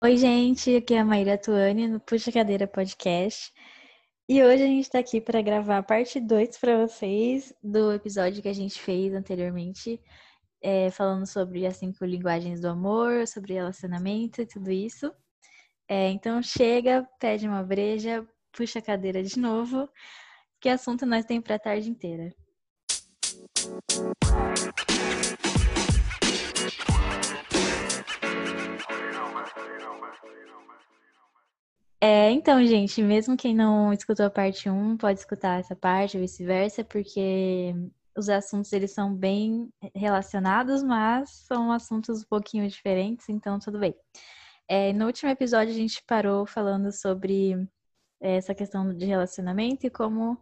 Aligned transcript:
Oi, 0.00 0.16
gente, 0.16 0.76
aqui 0.76 0.94
é 0.94 1.00
a 1.00 1.04
Maíra 1.04 1.36
Tuane 1.36 1.88
no 1.88 1.98
Puxa 1.98 2.30
Cadeira 2.30 2.68
Podcast. 2.68 3.52
E 4.28 4.40
hoje 4.40 4.62
a 4.62 4.66
gente 4.66 4.84
está 4.84 5.00
aqui 5.00 5.20
para 5.20 5.42
gravar 5.42 5.78
a 5.78 5.82
parte 5.82 6.20
2 6.20 6.58
para 6.58 6.86
vocês 6.86 7.52
do 7.60 7.92
episódio 7.92 8.40
que 8.40 8.48
a 8.48 8.54
gente 8.54 8.80
fez 8.80 9.12
anteriormente, 9.12 10.00
é, 10.62 10.92
falando 10.92 11.26
sobre 11.26 11.66
as 11.66 11.76
cinco 11.76 12.04
linguagens 12.04 12.60
do 12.60 12.68
amor, 12.68 13.26
sobre 13.26 13.54
relacionamento 13.54 14.40
e 14.40 14.46
tudo 14.46 14.70
isso. 14.70 15.12
É, 15.88 16.10
então 16.10 16.40
chega, 16.40 17.04
pede 17.18 17.48
uma 17.48 17.64
breja, 17.64 18.24
puxa 18.52 18.78
a 18.78 18.82
cadeira 18.82 19.24
de 19.24 19.40
novo, 19.40 19.88
que 20.60 20.68
assunto 20.68 21.06
nós 21.06 21.24
temos 21.24 21.44
para 21.44 21.56
a 21.56 21.58
tarde 21.58 21.90
inteira. 21.90 22.34
É, 32.00 32.30
então, 32.30 32.64
gente, 32.64 33.02
mesmo 33.02 33.36
quem 33.36 33.54
não 33.54 33.92
escutou 33.92 34.26
a 34.26 34.30
parte 34.30 34.68
1, 34.68 34.96
pode 34.96 35.18
escutar 35.18 35.58
essa 35.58 35.74
parte, 35.74 36.18
vice-versa, 36.18 36.84
porque 36.84 37.74
os 38.16 38.28
assuntos 38.28 38.72
eles 38.72 38.92
são 38.92 39.14
bem 39.14 39.68
relacionados, 39.94 40.82
mas 40.82 41.30
são 41.46 41.72
assuntos 41.72 42.22
um 42.22 42.26
pouquinho 42.28 42.68
diferentes, 42.68 43.28
então 43.28 43.58
tudo 43.58 43.78
bem. 43.78 43.94
É, 44.68 44.92
no 44.92 45.06
último 45.06 45.30
episódio 45.30 45.72
a 45.72 45.76
gente 45.76 46.02
parou 46.06 46.46
falando 46.46 46.92
sobre 46.92 47.54
essa 48.20 48.54
questão 48.54 48.94
de 48.94 49.04
relacionamento 49.04 49.86
e 49.86 49.90
como 49.90 50.38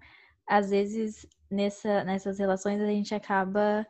às 0.47 0.71
vezes 0.71 1.27
nessa, 1.51 2.05
nessas 2.05 2.39
relações 2.39 2.81
a 2.81 2.87
gente 2.87 3.15
acaba 3.15 3.87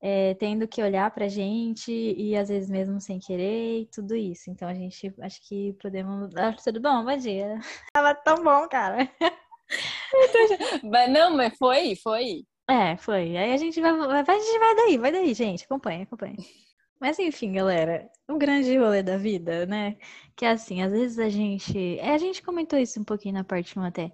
é, 0.00 0.34
tendo 0.34 0.68
que 0.68 0.82
olhar 0.82 1.10
pra 1.10 1.28
gente 1.28 1.90
e 1.90 2.36
às 2.36 2.48
vezes 2.48 2.68
mesmo 2.68 3.00
sem 3.00 3.18
querer 3.18 3.80
e 3.80 3.86
tudo 3.86 4.14
isso. 4.14 4.50
Então 4.50 4.68
a 4.68 4.74
gente 4.74 5.12
acho 5.20 5.40
que 5.48 5.72
podemos. 5.80 6.34
Ah, 6.36 6.52
tudo 6.52 6.80
bom? 6.80 7.04
Bom 7.04 7.16
dia. 7.16 7.58
Tava 7.92 8.14
tão 8.14 8.42
bom, 8.42 8.68
cara. 8.68 9.08
mas 10.84 11.10
não, 11.10 11.36
mas 11.36 11.56
foi, 11.56 11.96
foi. 11.96 12.44
É, 12.68 12.96
foi. 12.96 13.36
Aí 13.36 13.52
a 13.52 13.56
gente 13.56 13.80
vai, 13.80 13.92
vai, 13.96 14.20
a 14.20 14.38
gente 14.40 14.58
vai 14.58 14.74
daí, 14.76 14.98
vai 14.98 15.12
daí, 15.12 15.34
gente. 15.34 15.64
Acompanha, 15.64 16.02
acompanha. 16.02 16.36
Mas 17.00 17.18
enfim, 17.18 17.52
galera, 17.52 18.10
o 18.28 18.38
grande 18.38 18.76
rolê 18.78 19.02
da 19.02 19.16
vida, 19.18 19.66
né? 19.66 19.96
Que 20.34 20.44
é 20.46 20.50
assim, 20.50 20.82
às 20.82 20.92
vezes 20.92 21.18
a 21.18 21.28
gente. 21.28 21.98
É, 21.98 22.14
a 22.14 22.18
gente 22.18 22.42
comentou 22.42 22.78
isso 22.78 23.00
um 23.00 23.04
pouquinho 23.04 23.34
na 23.34 23.44
parte 23.44 23.78
1 23.78 23.82
até 23.82 24.12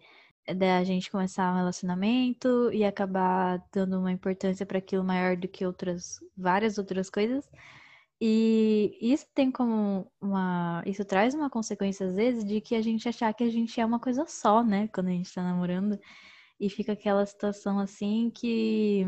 da 0.57 0.83
gente 0.85 1.11
começar 1.11 1.53
um 1.53 1.57
relacionamento 1.57 2.71
e 2.73 2.85
acabar 2.85 3.63
dando 3.73 3.99
uma 3.99 4.11
importância 4.11 4.67
para 4.67 4.79
aquilo 4.79 5.05
maior 5.05 5.37
do 5.37 5.47
que 5.49 5.65
outras 5.65 6.19
várias 6.37 6.79
outras 6.79 7.09
coisas. 7.09 7.49
E 8.21 8.97
isso 9.01 9.27
tem 9.35 9.51
como 9.51 10.11
uma. 10.21 10.83
Isso 10.87 11.05
traz 11.05 11.35
uma 11.35 11.51
consequência, 11.51 12.07
às 12.07 12.15
vezes, 12.15 12.45
de 12.45 12.61
que 12.61 12.77
a 12.77 12.83
gente 12.83 13.09
achar 13.09 13.35
que 13.35 13.43
a 13.45 13.51
gente 13.51 13.81
é 13.81 13.85
uma 13.85 13.99
coisa 13.99 14.25
só, 14.29 14.63
né? 14.63 14.89
Quando 14.95 15.09
a 15.09 15.11
gente 15.11 15.33
tá 15.35 15.43
namorando. 15.43 15.99
E 16.61 16.71
fica 16.71 16.93
aquela 16.93 17.27
situação 17.27 17.79
assim 17.81 18.31
que. 18.31 19.05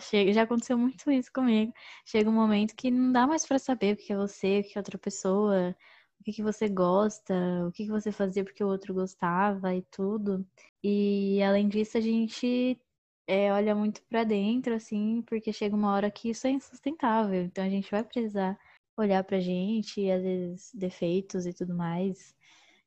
Chega, 0.00 0.32
já 0.32 0.42
aconteceu 0.42 0.78
muito 0.78 1.10
isso 1.10 1.30
comigo. 1.32 1.72
Chega 2.04 2.28
um 2.30 2.32
momento 2.32 2.74
que 2.76 2.90
não 2.90 3.12
dá 3.12 3.26
mais 3.26 3.46
para 3.46 3.58
saber 3.58 3.94
o 3.94 3.96
que 3.96 4.12
é 4.12 4.16
você, 4.16 4.60
o 4.60 4.62
que 4.64 4.78
é 4.78 4.80
outra 4.80 4.98
pessoa, 4.98 5.76
o 6.20 6.24
que, 6.24 6.32
que 6.32 6.42
você 6.42 6.68
gosta, 6.68 7.34
o 7.66 7.72
que, 7.72 7.84
que 7.84 7.90
você 7.90 8.12
fazia 8.12 8.44
porque 8.44 8.62
o 8.64 8.68
outro 8.68 8.94
gostava 8.94 9.74
e 9.74 9.82
tudo. 9.90 10.46
E 10.82 11.42
além 11.42 11.68
disso, 11.68 11.98
a 11.98 12.00
gente 12.00 12.78
é, 13.26 13.52
olha 13.52 13.74
muito 13.74 14.02
para 14.04 14.24
dentro, 14.24 14.74
assim, 14.74 15.22
porque 15.22 15.52
chega 15.52 15.76
uma 15.76 15.92
hora 15.92 16.10
que 16.10 16.30
isso 16.30 16.46
é 16.46 16.50
insustentável. 16.50 17.42
Então 17.42 17.64
a 17.64 17.70
gente 17.70 17.90
vai 17.90 18.04
precisar 18.04 18.58
olhar 18.96 19.24
pra 19.24 19.40
gente, 19.40 20.00
e 20.00 20.10
às 20.10 20.22
vezes 20.22 20.70
defeitos 20.74 21.46
e 21.46 21.52
tudo 21.52 21.74
mais. 21.74 22.34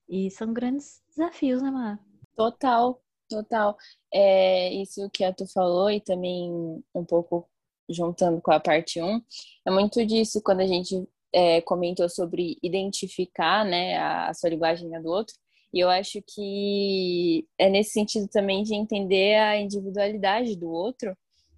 E 0.08 0.30
são 0.32 0.54
grandes 0.54 1.02
desafios, 1.10 1.62
né, 1.62 1.72
Má? 1.72 2.00
Total, 2.36 3.03
total. 3.36 3.78
É 4.14 4.74
isso 4.74 5.10
que 5.12 5.24
a 5.24 5.34
tu 5.34 5.46
falou 5.52 5.90
e 5.90 6.00
também 6.00 6.52
um 6.94 7.06
pouco 7.06 7.50
juntando 7.90 8.42
com 8.42 8.52
a 8.52 8.60
parte 8.60 9.02
1, 9.02 9.22
é 9.68 9.72
muito 9.72 10.06
disso 10.06 10.42
quando 10.42 10.62
a 10.62 10.68
gente 10.68 11.08
é, 11.34 11.62
comentou 11.62 12.08
sobre 12.08 12.58
identificar 12.62 13.66
né, 13.66 13.98
a, 13.98 14.30
a 14.30 14.34
sua 14.34 14.50
linguagem 14.50 14.96
a 14.96 15.02
do 15.02 15.10
outro. 15.10 15.36
E 15.74 15.80
eu 15.80 15.90
acho 15.90 16.22
que 16.22 17.48
é 17.58 17.68
nesse 17.70 17.92
sentido 17.92 18.28
também 18.28 18.64
de 18.64 18.76
entender 18.76 19.36
a 19.36 19.58
individualidade 19.58 20.56
do 20.56 20.70
outro, 20.70 21.18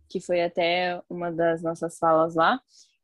que 0.09 0.22
foi 0.22 0.41
até 0.41 1.02
uma 1.09 1.31
das 1.31 1.62
nossas 1.62 1.97
falas 1.97 2.35
lá, 2.35 2.59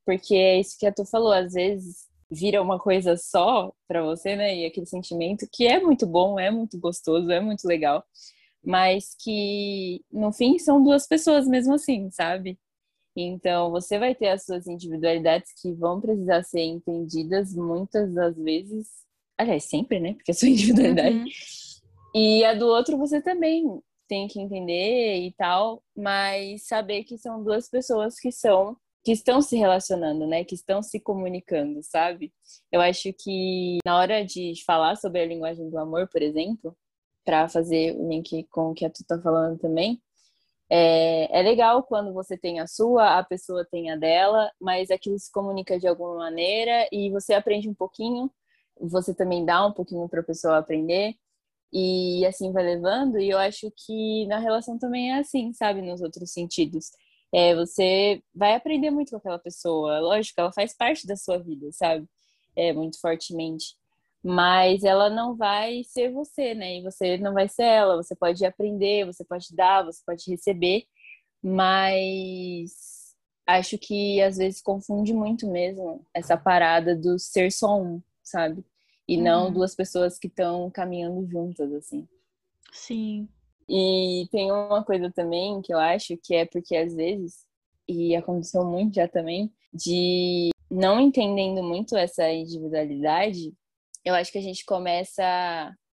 porque 0.06 0.36
é 0.36 0.60
isso 0.60 0.78
que 0.80 0.86
a 0.86 0.94
tu 0.94 1.06
falou, 1.06 1.34
às 1.34 1.54
vezes 1.54 2.10
vira 2.32 2.62
uma 2.62 2.80
coisa 2.80 3.18
só 3.18 3.74
para 3.88 4.02
você, 4.02 4.38
né? 4.38 4.56
E 4.56 4.66
aquele 4.66 4.86
sentimento 4.86 5.46
que 5.52 5.68
é 5.68 5.82
muito 5.82 6.08
bom, 6.08 6.40
é 6.40 6.50
muito 6.50 6.80
gostoso, 6.80 7.30
é 7.30 7.42
muito 7.42 7.68
legal, 7.68 8.06
mas 8.64 9.16
que 9.20 10.04
no 10.12 10.32
fim 10.32 10.58
são 10.60 10.84
duas 10.84 11.08
pessoas 11.08 11.48
mesmo 11.48 11.74
assim, 11.74 12.10
sabe? 12.12 12.60
Então, 13.16 13.72
você 13.72 14.00
vai 14.00 14.16
ter 14.16 14.30
as 14.30 14.46
suas 14.46 14.68
individualidades 14.68 15.52
que 15.62 15.74
vão 15.74 16.00
precisar 16.00 16.44
ser 16.44 16.62
entendidas 16.62 17.54
muitas 17.54 18.14
das 18.14 18.38
vezes, 18.38 18.88
aliás, 19.38 19.66
sempre, 19.66 20.00
né? 20.00 20.14
Porque 20.14 20.32
é 20.32 20.34
sua 20.34 20.48
individualidade. 20.50 21.18
Uhum. 21.18 21.26
E 22.16 22.46
a 22.46 22.54
do 22.54 22.68
outro 22.68 22.98
você 22.98 23.22
também 23.22 23.82
tem 24.08 24.28
que 24.28 24.40
entender 24.40 25.26
e 25.26 25.32
tal, 25.34 25.82
mas 25.96 26.68
saber 26.68 27.04
que 27.04 27.18
são 27.18 27.44
duas 27.44 27.70
pessoas 27.70 28.20
que 28.20 28.32
são 28.32 28.78
que 29.04 29.14
estão 29.14 29.42
se 29.42 29.58
relacionando, 29.58 30.28
né? 30.28 30.44
Que 30.44 30.54
estão 30.54 30.84
se 30.84 31.00
comunicando, 31.00 31.82
sabe? 31.82 32.32
Eu 32.72 32.80
acho 32.82 33.12
que 33.14 33.80
na 33.84 33.98
hora 33.98 34.24
de 34.24 34.54
falar 34.66 34.96
sobre 34.96 35.22
a 35.22 35.26
linguagem 35.26 35.70
do 35.70 35.78
amor, 35.80 36.08
por 36.08 36.22
exemplo, 36.22 36.78
para 37.26 37.48
fazer 37.50 37.96
o 37.98 38.08
link 38.10 38.44
com 38.50 38.72
o 38.72 38.74
que 38.74 38.86
a 38.86 38.90
tu 38.90 39.04
tá 39.06 39.20
falando 39.22 39.60
também, 39.60 40.02
é, 40.74 41.40
é 41.40 41.42
legal 41.44 41.84
quando 41.84 42.14
você 42.14 42.38
tem 42.38 42.62
a 42.62 42.68
sua, 42.68 43.20
a 43.20 43.24
pessoa 43.26 43.68
tem 43.70 43.92
a 43.92 43.98
dela, 43.98 44.50
mas 44.60 44.90
aquilo 44.90 45.20
se 45.20 45.30
comunica 45.30 45.78
de 45.78 45.86
alguma 45.86 46.16
maneira 46.16 46.88
e 46.94 47.10
você 47.12 47.34
aprende 47.34 47.68
um 47.68 47.74
pouquinho, 47.74 48.32
você 48.80 49.14
também 49.14 49.46
dá 49.46 49.66
um 49.66 49.74
pouquinho 49.74 50.08
para 50.08 50.22
a 50.22 50.24
pessoa 50.24 50.58
aprender 50.60 51.16
e 51.74 52.26
assim 52.26 52.54
vai 52.54 52.64
levando. 52.64 53.20
E 53.20 53.30
eu 53.30 53.38
acho 53.38 53.72
que 53.86 54.26
na 54.28 54.40
relação 54.40 54.80
também 54.80 55.12
é 55.12 55.20
assim, 55.20 55.54
sabe, 55.54 55.82
nos 55.82 56.02
outros 56.02 56.32
sentidos. 56.32 56.92
É, 57.34 57.56
você 57.56 58.24
vai 58.34 58.56
aprender 58.56 58.92
muito 58.92 59.12
com 59.12 59.18
aquela 59.18 59.40
pessoa, 59.40 60.00
lógico, 60.00 60.40
ela 60.40 60.54
faz 60.54 60.76
parte 60.76 61.06
da 61.08 61.18
sua 61.18 61.38
vida, 61.38 61.70
sabe? 61.74 62.08
É, 62.56 62.74
muito 62.74 63.00
fortemente 63.00 63.76
mas 64.24 64.84
ela 64.84 65.10
não 65.10 65.36
vai 65.36 65.84
ser 65.84 66.12
você, 66.12 66.54
né? 66.54 66.78
E 66.78 66.84
você 66.84 67.18
não 67.18 67.34
vai 67.34 67.48
ser 67.48 67.64
ela. 67.64 67.96
Você 67.98 68.16
pode 68.16 68.46
aprender, 68.46 69.06
você 69.06 69.24
pode 69.26 69.48
dar, 69.56 69.84
você 69.84 70.02
pode 70.06 70.30
receber, 70.30 70.86
mas 71.44 73.16
acho 73.48 73.78
que 73.78 74.22
às 74.22 74.38
vezes 74.38 74.62
confunde 74.62 75.14
muito 75.14 75.48
mesmo 75.50 76.06
essa 76.14 76.38
parada 76.38 76.96
do 76.96 77.18
ser 77.18 77.52
só 77.52 77.82
um, 77.82 78.02
sabe? 78.24 78.64
E 79.08 79.18
uhum. 79.18 79.24
não 79.24 79.54
duas 79.54 79.76
pessoas 79.76 80.20
que 80.20 80.28
estão 80.28 80.70
caminhando 80.70 81.28
juntas, 81.28 81.74
assim. 81.74 82.08
Sim. 82.72 83.28
E 83.68 84.28
tem 84.32 84.52
uma 84.52 84.84
coisa 84.84 85.12
também 85.12 85.62
que 85.62 85.74
eu 85.74 85.80
acho 85.80 86.18
que 86.18 86.36
é 86.36 86.46
porque 86.46 86.76
às 86.76 86.94
vezes, 86.94 87.46
e 87.88 88.16
aconteceu 88.16 88.64
muito 88.64 88.96
já 88.96 89.08
também, 89.08 89.52
de 89.74 90.52
não 90.70 91.00
entendendo 91.00 91.64
muito 91.64 91.98
essa 91.98 92.32
individualidade, 92.32 93.54
eu 94.04 94.16
acho 94.16 94.32
que 94.32 94.38
a 94.38 94.42
gente 94.42 94.66
começa 94.66 95.24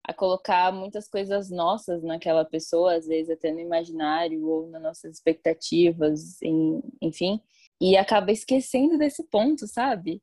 a 0.08 0.14
colocar 0.14 0.72
muitas 0.72 1.08
coisas 1.08 1.50
nossas 1.50 2.04
naquela 2.04 2.46
pessoa, 2.46 2.96
às 2.96 3.08
vezes 3.08 3.32
até 3.32 3.52
no 3.52 3.60
imaginário 3.60 4.48
ou 4.48 4.68
nas 4.68 4.82
nossas 4.82 5.16
expectativas, 5.16 6.40
em, 6.44 6.82
enfim, 7.02 7.42
e 7.82 7.98
acaba 7.98 8.32
esquecendo 8.32 8.98
desse 8.98 9.24
ponto, 9.24 9.68
sabe? 9.68 10.22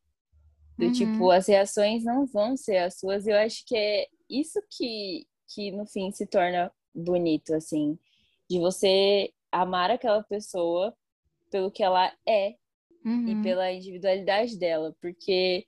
Do 0.79 0.87
uhum. 0.87 0.93
tipo, 0.93 1.31
as 1.31 1.49
reações 1.49 2.05
não 2.05 2.26
vão 2.26 2.56
ser 2.56 2.79
as 2.79 2.99
suas, 2.99 3.26
e 3.26 3.31
eu 3.31 3.37
acho 3.37 3.64
que 3.67 3.76
é 3.76 4.06
isso 4.31 4.62
que, 4.70 5.26
que 5.52 5.73
no 5.73 5.85
fim 5.85 6.12
se 6.12 6.26
torna 6.26 6.73
bonito, 6.94 7.52
assim, 7.55 7.99
de 8.49 8.58
você 8.58 9.32
amar 9.50 9.90
aquela 9.90 10.23
pessoa 10.23 10.94
pelo 11.50 11.70
que 11.70 11.82
ela 11.82 12.12
é 12.26 12.55
uhum. 13.05 13.28
e 13.28 13.43
pela 13.43 13.70
individualidade 13.73 14.56
dela, 14.56 14.96
porque 15.00 15.67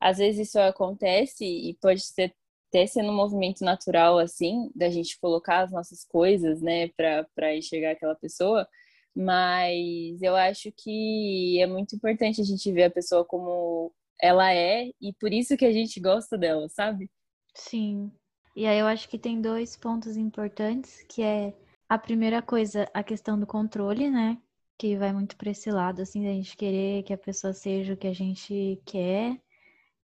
às 0.00 0.18
vezes 0.18 0.48
isso 0.48 0.58
acontece 0.60 1.44
e 1.44 1.74
pode 1.80 2.00
ser 2.02 2.34
até 2.68 2.86
sendo 2.86 3.10
um 3.10 3.16
movimento 3.16 3.64
natural, 3.64 4.18
assim, 4.18 4.70
da 4.74 4.90
gente 4.90 5.18
colocar 5.20 5.60
as 5.64 5.72
nossas 5.72 6.04
coisas, 6.04 6.60
né, 6.60 6.88
para 6.88 7.56
enxergar 7.56 7.92
aquela 7.92 8.14
pessoa, 8.14 8.68
mas 9.14 10.20
eu 10.22 10.36
acho 10.36 10.70
que 10.76 11.60
é 11.60 11.66
muito 11.66 11.96
importante 11.96 12.40
a 12.40 12.44
gente 12.44 12.70
ver 12.72 12.84
a 12.84 12.90
pessoa 12.90 13.24
como 13.24 13.92
ela 14.20 14.52
é 14.54 14.90
e 15.00 15.12
por 15.20 15.32
isso 15.32 15.56
que 15.56 15.64
a 15.64 15.72
gente 15.72 16.00
gosta 16.00 16.36
dela, 16.38 16.68
sabe? 16.68 17.10
Sim. 17.54 18.10
E 18.56 18.66
aí 18.66 18.78
eu 18.78 18.86
acho 18.86 19.08
que 19.08 19.18
tem 19.18 19.40
dois 19.40 19.76
pontos 19.76 20.16
importantes, 20.16 21.02
que 21.08 21.22
é 21.22 21.54
A 21.88 21.98
primeira 21.98 22.42
coisa, 22.42 22.88
a 22.94 23.02
questão 23.02 23.38
do 23.38 23.46
controle, 23.46 24.10
né? 24.10 24.38
Que 24.78 24.96
vai 24.96 25.12
muito 25.12 25.36
para 25.36 25.50
esse 25.50 25.70
lado, 25.70 26.02
assim, 26.02 26.22
da 26.24 26.30
gente 26.32 26.56
querer 26.56 27.02
que 27.04 27.12
a 27.12 27.18
pessoa 27.18 27.52
seja 27.52 27.94
o 27.94 27.96
que 27.96 28.06
a 28.06 28.14
gente 28.14 28.80
quer 28.86 29.40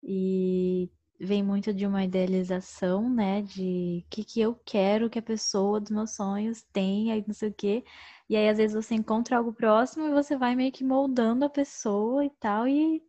e 0.02 0.90
vem 1.19 1.43
muito 1.43 1.72
de 1.72 1.87
uma 1.87 2.04
idealização, 2.04 3.08
né? 3.08 3.43
De 3.43 4.04
o 4.06 4.10
que, 4.10 4.25
que 4.25 4.40
eu 4.40 4.54
quero 4.64 5.10
que 5.10 5.19
a 5.19 5.22
pessoa 5.22 5.81
dos 5.81 5.90
meus 5.90 6.12
sonhos 6.14 6.62
tenha 6.72 7.16
e 7.16 7.25
não 7.26 7.34
sei 7.34 7.48
o 7.50 7.54
quê. 7.54 7.84
E 8.28 8.37
aí, 8.37 8.48
às 8.48 8.58
vezes, 8.58 8.75
você 8.75 8.94
encontra 8.94 9.37
algo 9.38 9.52
próximo 9.52 10.06
e 10.06 10.12
você 10.12 10.37
vai 10.37 10.54
meio 10.56 10.72
que 10.72 10.84
moldando 10.84 11.44
a 11.44 11.50
pessoa 11.50 12.25
e 12.25 12.31
tal, 12.31 12.69
e 12.69 13.02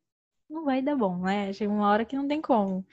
não 0.50 0.64
vai 0.66 0.82
dar 0.82 0.96
bom, 0.96 1.18
né? 1.20 1.54
Chega 1.54 1.72
uma 1.72 1.90
hora 1.90 2.06
que 2.06 2.16
não 2.16 2.28
tem 2.28 2.42
como. 2.42 2.86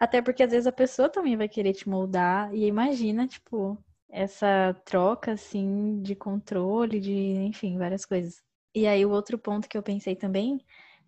Até 0.00 0.20
porque 0.22 0.42
às 0.42 0.50
vezes 0.50 0.66
a 0.66 0.72
pessoa 0.72 1.08
também 1.08 1.36
vai 1.36 1.48
querer 1.48 1.72
te 1.74 1.88
moldar, 1.88 2.54
e 2.54 2.66
imagina, 2.66 3.26
tipo, 3.26 3.78
essa 4.08 4.74
troca, 4.84 5.32
assim, 5.32 6.00
de 6.02 6.14
controle, 6.14 7.00
de, 7.00 7.12
enfim, 7.12 7.78
várias 7.78 8.04
coisas. 8.04 8.42
E 8.74 8.86
aí, 8.86 9.04
o 9.06 9.10
outro 9.10 9.38
ponto 9.38 9.68
que 9.68 9.76
eu 9.78 9.82
pensei 9.82 10.16
também 10.16 10.58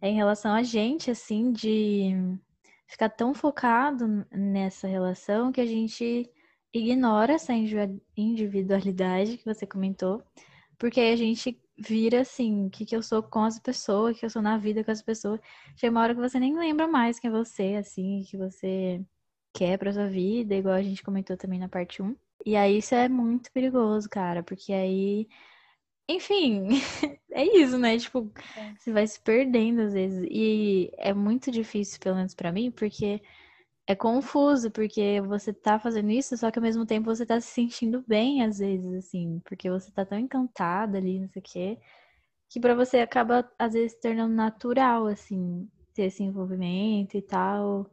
em 0.02 0.14
relação 0.14 0.52
a 0.52 0.62
gente, 0.62 1.10
assim, 1.10 1.52
de 1.52 2.12
ficar 2.86 3.08
tão 3.08 3.34
focado 3.34 4.26
nessa 4.30 4.86
relação 4.86 5.50
que 5.50 5.60
a 5.60 5.66
gente 5.66 6.30
ignora 6.72 7.34
essa 7.34 7.52
individualidade 8.16 9.38
que 9.38 9.44
você 9.44 9.66
comentou, 9.66 10.22
porque 10.78 11.00
aí 11.00 11.12
a 11.12 11.16
gente 11.16 11.58
vira 11.78 12.20
assim, 12.20 12.66
o 12.66 12.70
que, 12.70 12.84
que 12.84 12.94
eu 12.94 13.02
sou 13.02 13.22
com 13.22 13.40
as 13.44 13.58
pessoas, 13.58 14.16
o 14.16 14.18
que 14.20 14.26
eu 14.26 14.30
sou 14.30 14.42
na 14.42 14.58
vida 14.58 14.84
com 14.84 14.90
as 14.90 15.02
pessoas. 15.02 15.40
Chega 15.76 15.90
uma 15.90 16.02
hora 16.02 16.14
que 16.14 16.20
você 16.20 16.38
nem 16.38 16.56
lembra 16.56 16.86
mais 16.86 17.18
quem 17.18 17.28
é 17.28 17.32
você, 17.32 17.76
assim, 17.78 18.22
que 18.28 18.36
você 18.36 19.04
quer 19.52 19.78
pra 19.78 19.92
sua 19.92 20.08
vida, 20.08 20.54
igual 20.54 20.74
a 20.74 20.82
gente 20.82 21.02
comentou 21.02 21.36
também 21.36 21.58
na 21.58 21.68
parte 21.68 22.02
1. 22.02 22.14
E 22.44 22.56
aí 22.56 22.78
isso 22.78 22.94
é 22.94 23.08
muito 23.08 23.50
perigoso, 23.52 24.08
cara, 24.08 24.42
porque 24.42 24.72
aí 24.72 25.28
enfim, 26.08 26.68
é 27.32 27.44
isso, 27.44 27.78
né? 27.78 27.98
Tipo, 27.98 28.30
é. 28.56 28.74
você 28.78 28.92
vai 28.92 29.06
se 29.06 29.20
perdendo 29.20 29.82
às 29.82 29.92
vezes. 29.94 30.26
E 30.30 30.90
é 30.98 31.12
muito 31.14 31.50
difícil, 31.50 31.98
pelo 32.00 32.16
menos 32.16 32.34
para 32.34 32.52
mim, 32.52 32.70
porque 32.70 33.22
é 33.86 33.94
confuso, 33.94 34.70
porque 34.70 35.20
você 35.22 35.52
tá 35.52 35.78
fazendo 35.78 36.10
isso, 36.10 36.36
só 36.36 36.50
que 36.50 36.58
ao 36.58 36.62
mesmo 36.62 36.86
tempo 36.86 37.06
você 37.06 37.26
tá 37.26 37.40
se 37.40 37.48
sentindo 37.48 38.04
bem, 38.06 38.42
às 38.42 38.58
vezes, 38.58 38.92
assim, 38.94 39.40
porque 39.44 39.70
você 39.70 39.90
tá 39.92 40.04
tão 40.06 40.18
encantada 40.18 40.98
ali, 40.98 41.20
não 41.20 41.28
sei 41.28 41.40
o 41.40 41.44
quê, 41.44 41.78
que 42.50 42.60
para 42.60 42.74
você 42.74 42.98
acaba, 43.00 43.50
às 43.58 43.74
vezes, 43.74 43.92
se 43.92 44.00
tornando 44.00 44.34
natural, 44.34 45.06
assim, 45.06 45.68
ter 45.94 46.04
esse 46.04 46.22
envolvimento 46.22 47.16
e 47.16 47.22
tal. 47.22 47.90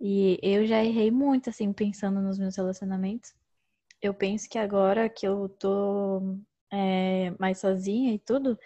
E 0.00 0.38
eu 0.42 0.66
já 0.66 0.84
errei 0.84 1.10
muito, 1.10 1.50
assim, 1.50 1.72
pensando 1.72 2.20
nos 2.20 2.38
meus 2.38 2.56
relacionamentos. 2.56 3.34
Eu 4.02 4.14
penso 4.14 4.48
que 4.48 4.58
agora 4.58 5.08
que 5.08 5.26
eu 5.26 5.48
tô 5.48 6.38
é, 6.72 7.32
mais 7.38 7.58
sozinha 7.58 8.14
e 8.14 8.18
tudo, 8.18 8.58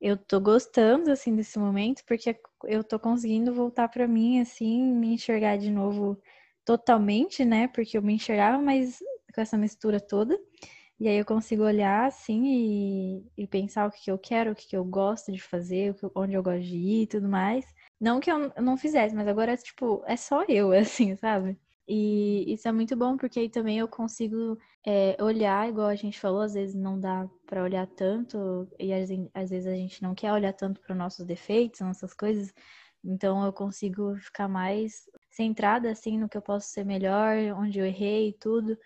eu 0.00 0.16
tô 0.16 0.40
gostando, 0.40 1.10
assim, 1.10 1.36
desse 1.36 1.58
momento, 1.58 2.02
porque 2.06 2.36
eu 2.64 2.82
tô 2.82 2.98
conseguindo 2.98 3.52
voltar 3.54 3.88
para 3.88 4.08
mim, 4.08 4.40
assim, 4.40 4.82
me 4.82 5.14
enxergar 5.14 5.58
de 5.58 5.70
novo 5.70 6.20
totalmente, 6.64 7.44
né? 7.44 7.68
Porque 7.68 7.98
eu 7.98 8.02
me 8.02 8.14
enxergava, 8.14 8.62
mas 8.62 8.98
com 9.34 9.40
essa 9.40 9.58
mistura 9.58 10.00
toda. 10.00 10.38
E 10.98 11.08
aí 11.08 11.16
eu 11.16 11.24
consigo 11.24 11.64
olhar, 11.64 12.06
assim, 12.06 12.44
e, 12.44 13.26
e 13.36 13.46
pensar 13.46 13.86
o 13.88 13.90
que, 13.90 14.04
que 14.04 14.10
eu 14.10 14.18
quero, 14.18 14.52
o 14.52 14.54
que, 14.54 14.68
que 14.68 14.76
eu 14.76 14.84
gosto 14.84 15.32
de 15.32 15.40
fazer, 15.42 15.96
onde 16.14 16.34
eu 16.34 16.42
gosto 16.42 16.62
de 16.62 16.76
ir 16.76 17.02
e 17.02 17.06
tudo 17.06 17.28
mais. 17.28 17.64
Não 18.00 18.20
que 18.20 18.30
eu 18.30 18.52
não 18.60 18.76
fizesse, 18.76 19.14
mas 19.14 19.26
agora, 19.28 19.56
tipo, 19.56 20.02
é 20.06 20.16
só 20.16 20.44
eu, 20.48 20.72
assim, 20.72 21.16
sabe? 21.16 21.58
E 21.88 22.52
isso 22.52 22.68
é 22.68 22.72
muito 22.72 22.96
bom, 22.96 23.16
porque 23.16 23.40
aí 23.40 23.48
também 23.48 23.78
eu 23.78 23.88
consigo 23.88 24.58
é, 24.86 25.16
olhar, 25.22 25.68
igual 25.68 25.88
a 25.88 25.94
gente 25.96 26.20
falou, 26.20 26.42
às 26.42 26.54
vezes 26.54 26.74
não 26.74 27.00
dá 27.00 27.28
para 27.50 27.64
olhar 27.64 27.86
tanto, 27.88 28.68
e 28.78 28.92
às, 28.94 29.50
vezes 29.50 29.66
a 29.66 29.74
gente 29.74 30.00
não 30.02 30.14
quer 30.14 30.32
olhar 30.32 30.52
tanto 30.52 30.80
para 30.80 30.92
os 30.92 30.98
nossos 30.98 31.26
defeitos, 31.26 31.80
nossas 31.80 32.14
coisas. 32.14 32.54
Então 33.04 33.44
eu 33.44 33.52
consigo 33.52 34.14
ficar 34.16 34.48
mais 34.48 35.10
centrada 35.30 35.90
assim 35.90 36.16
no 36.16 36.28
que 36.28 36.36
eu 36.36 36.42
posso 36.42 36.68
ser 36.68 36.84
melhor, 36.84 37.36
onde 37.56 37.80
eu 37.80 37.84
errei 37.86 38.28
e 38.28 38.32
tudo, 38.34 38.78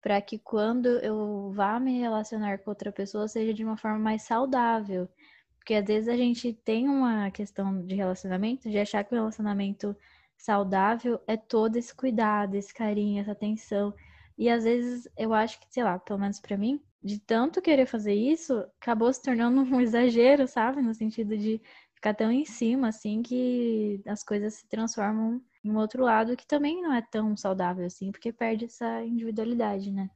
para 0.00 0.22
que 0.22 0.38
quando 0.38 0.86
eu 1.00 1.52
vá 1.52 1.78
me 1.78 1.98
relacionar 2.00 2.58
com 2.58 2.70
outra 2.70 2.90
pessoa 2.90 3.28
seja 3.28 3.52
de 3.52 3.62
uma 3.64 3.76
forma 3.76 3.98
mais 3.98 4.22
saudável. 4.22 5.08
Porque 5.58 5.74
às 5.74 5.84
vezes 5.84 6.08
a 6.08 6.16
gente 6.16 6.52
tem 6.54 6.88
uma 6.88 7.30
questão 7.30 7.84
de 7.84 7.94
relacionamento, 7.94 8.70
de 8.70 8.78
achar 8.78 9.04
que 9.04 9.12
o 9.12 9.18
relacionamento 9.18 9.94
saudável 10.36 11.20
é 11.26 11.36
todo 11.36 11.76
esse 11.76 11.94
cuidado, 11.94 12.54
esse 12.54 12.72
carinho, 12.72 13.20
essa 13.20 13.32
atenção. 13.32 13.94
E 14.38 14.48
às 14.48 14.64
vezes 14.64 15.08
eu 15.16 15.34
acho 15.34 15.60
que, 15.60 15.66
sei 15.70 15.84
lá, 15.84 15.98
pelo 15.98 16.20
menos 16.20 16.40
para 16.40 16.56
mim, 16.56 16.80
de 17.02 17.18
tanto 17.20 17.62
querer 17.62 17.86
fazer 17.86 18.14
isso, 18.14 18.54
acabou 18.80 19.12
se 19.12 19.22
tornando 19.22 19.60
um 19.62 19.80
exagero, 19.80 20.46
sabe? 20.46 20.82
No 20.82 20.94
sentido 20.94 21.36
de 21.36 21.60
ficar 21.94 22.14
tão 22.14 22.30
em 22.30 22.44
cima, 22.44 22.88
assim, 22.88 23.22
que 23.22 24.00
as 24.06 24.22
coisas 24.22 24.54
se 24.54 24.68
transformam 24.68 25.40
em 25.64 25.70
um 25.70 25.76
outro 25.78 26.04
lado 26.04 26.36
que 26.36 26.46
também 26.46 26.80
não 26.80 26.92
é 26.92 27.02
tão 27.02 27.36
saudável 27.36 27.84
assim, 27.84 28.12
porque 28.12 28.32
perde 28.32 28.66
essa 28.66 29.04
individualidade, 29.04 29.90
né? 29.90 30.08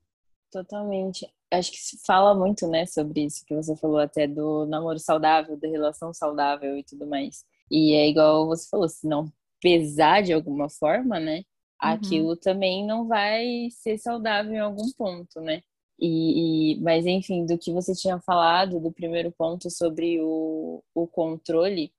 Totalmente. 0.50 1.26
Acho 1.50 1.72
que 1.72 1.78
se 1.78 1.98
fala 2.06 2.34
muito, 2.34 2.66
né, 2.68 2.86
sobre 2.86 3.24
isso 3.24 3.44
que 3.44 3.54
você 3.54 3.76
falou 3.76 3.98
até 3.98 4.26
do 4.26 4.64
namoro 4.66 4.98
saudável, 4.98 5.56
da 5.58 5.68
relação 5.68 6.12
saudável 6.14 6.76
e 6.76 6.84
tudo 6.84 7.06
mais. 7.06 7.44
E 7.70 7.94
é 7.94 8.08
igual 8.08 8.46
você 8.46 8.68
falou, 8.68 8.88
se 8.88 9.06
não 9.06 9.32
pesar 9.60 10.22
de 10.22 10.32
alguma 10.32 10.68
forma, 10.68 11.18
né? 11.18 11.38
Uhum. 11.38 11.90
Aquilo 11.90 12.36
também 12.36 12.86
não 12.86 13.08
vai 13.08 13.68
ser 13.70 13.98
saudável 13.98 14.52
em 14.52 14.58
algum 14.58 14.90
ponto, 14.96 15.40
né? 15.40 15.62
E, 16.04 16.74
e, 16.74 16.80
mas 16.80 17.06
enfim, 17.06 17.46
do 17.46 17.56
que 17.56 17.72
você 17.72 17.94
tinha 17.94 18.20
falado 18.20 18.80
do 18.80 18.90
primeiro 18.90 19.30
ponto 19.30 19.70
sobre 19.70 20.20
o, 20.20 20.82
o 20.92 21.06
controle, 21.06 21.92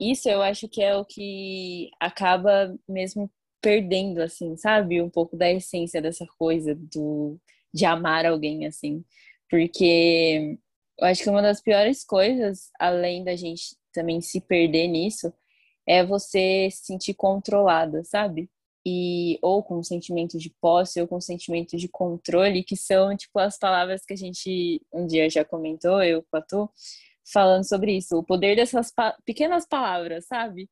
isso 0.00 0.28
eu 0.28 0.42
acho 0.42 0.68
que 0.68 0.80
é 0.80 0.96
o 0.96 1.04
que 1.04 1.90
acaba 2.00 2.72
mesmo 2.88 3.28
perdendo, 3.60 4.20
assim, 4.22 4.56
sabe? 4.56 5.02
Um 5.02 5.10
pouco 5.10 5.36
da 5.36 5.50
essência 5.50 6.00
dessa 6.00 6.24
coisa 6.38 6.74
do, 6.74 7.36
de 7.74 7.84
amar 7.84 8.26
alguém, 8.26 8.66
assim. 8.66 9.04
Porque 9.50 10.58
eu 11.00 11.06
acho 11.06 11.22
que 11.24 11.30
uma 11.30 11.42
das 11.42 11.60
piores 11.60 12.04
coisas, 12.04 12.70
além 12.78 13.24
da 13.24 13.34
gente 13.36 13.76
também 13.92 14.20
se 14.20 14.40
perder 14.40 14.88
nisso, 14.88 15.32
é 15.86 16.04
você 16.04 16.68
se 16.70 16.86
sentir 16.86 17.14
controlada, 17.14 18.04
sabe? 18.04 18.48
E 18.84 19.38
ou 19.42 19.62
com 19.62 19.82
sentimento 19.82 20.38
de 20.38 20.50
posse 20.60 21.00
ou 21.00 21.06
com 21.06 21.20
sentimento 21.20 21.76
de 21.76 21.88
controle, 21.88 22.64
que 22.64 22.76
são 22.76 23.16
tipo 23.16 23.38
as 23.38 23.58
palavras 23.58 24.04
que 24.04 24.12
a 24.12 24.16
gente 24.16 24.80
um 24.92 25.06
dia 25.06 25.30
já 25.30 25.44
comentou, 25.44 26.02
eu 26.02 26.22
com 26.24 26.36
a 26.36 26.42
tu, 26.42 26.68
falando 27.32 27.64
sobre 27.68 27.96
isso, 27.96 28.18
o 28.18 28.24
poder 28.24 28.56
dessas 28.56 28.90
pa 28.92 29.16
pequenas 29.24 29.66
palavras, 29.66 30.26
sabe? 30.26 30.68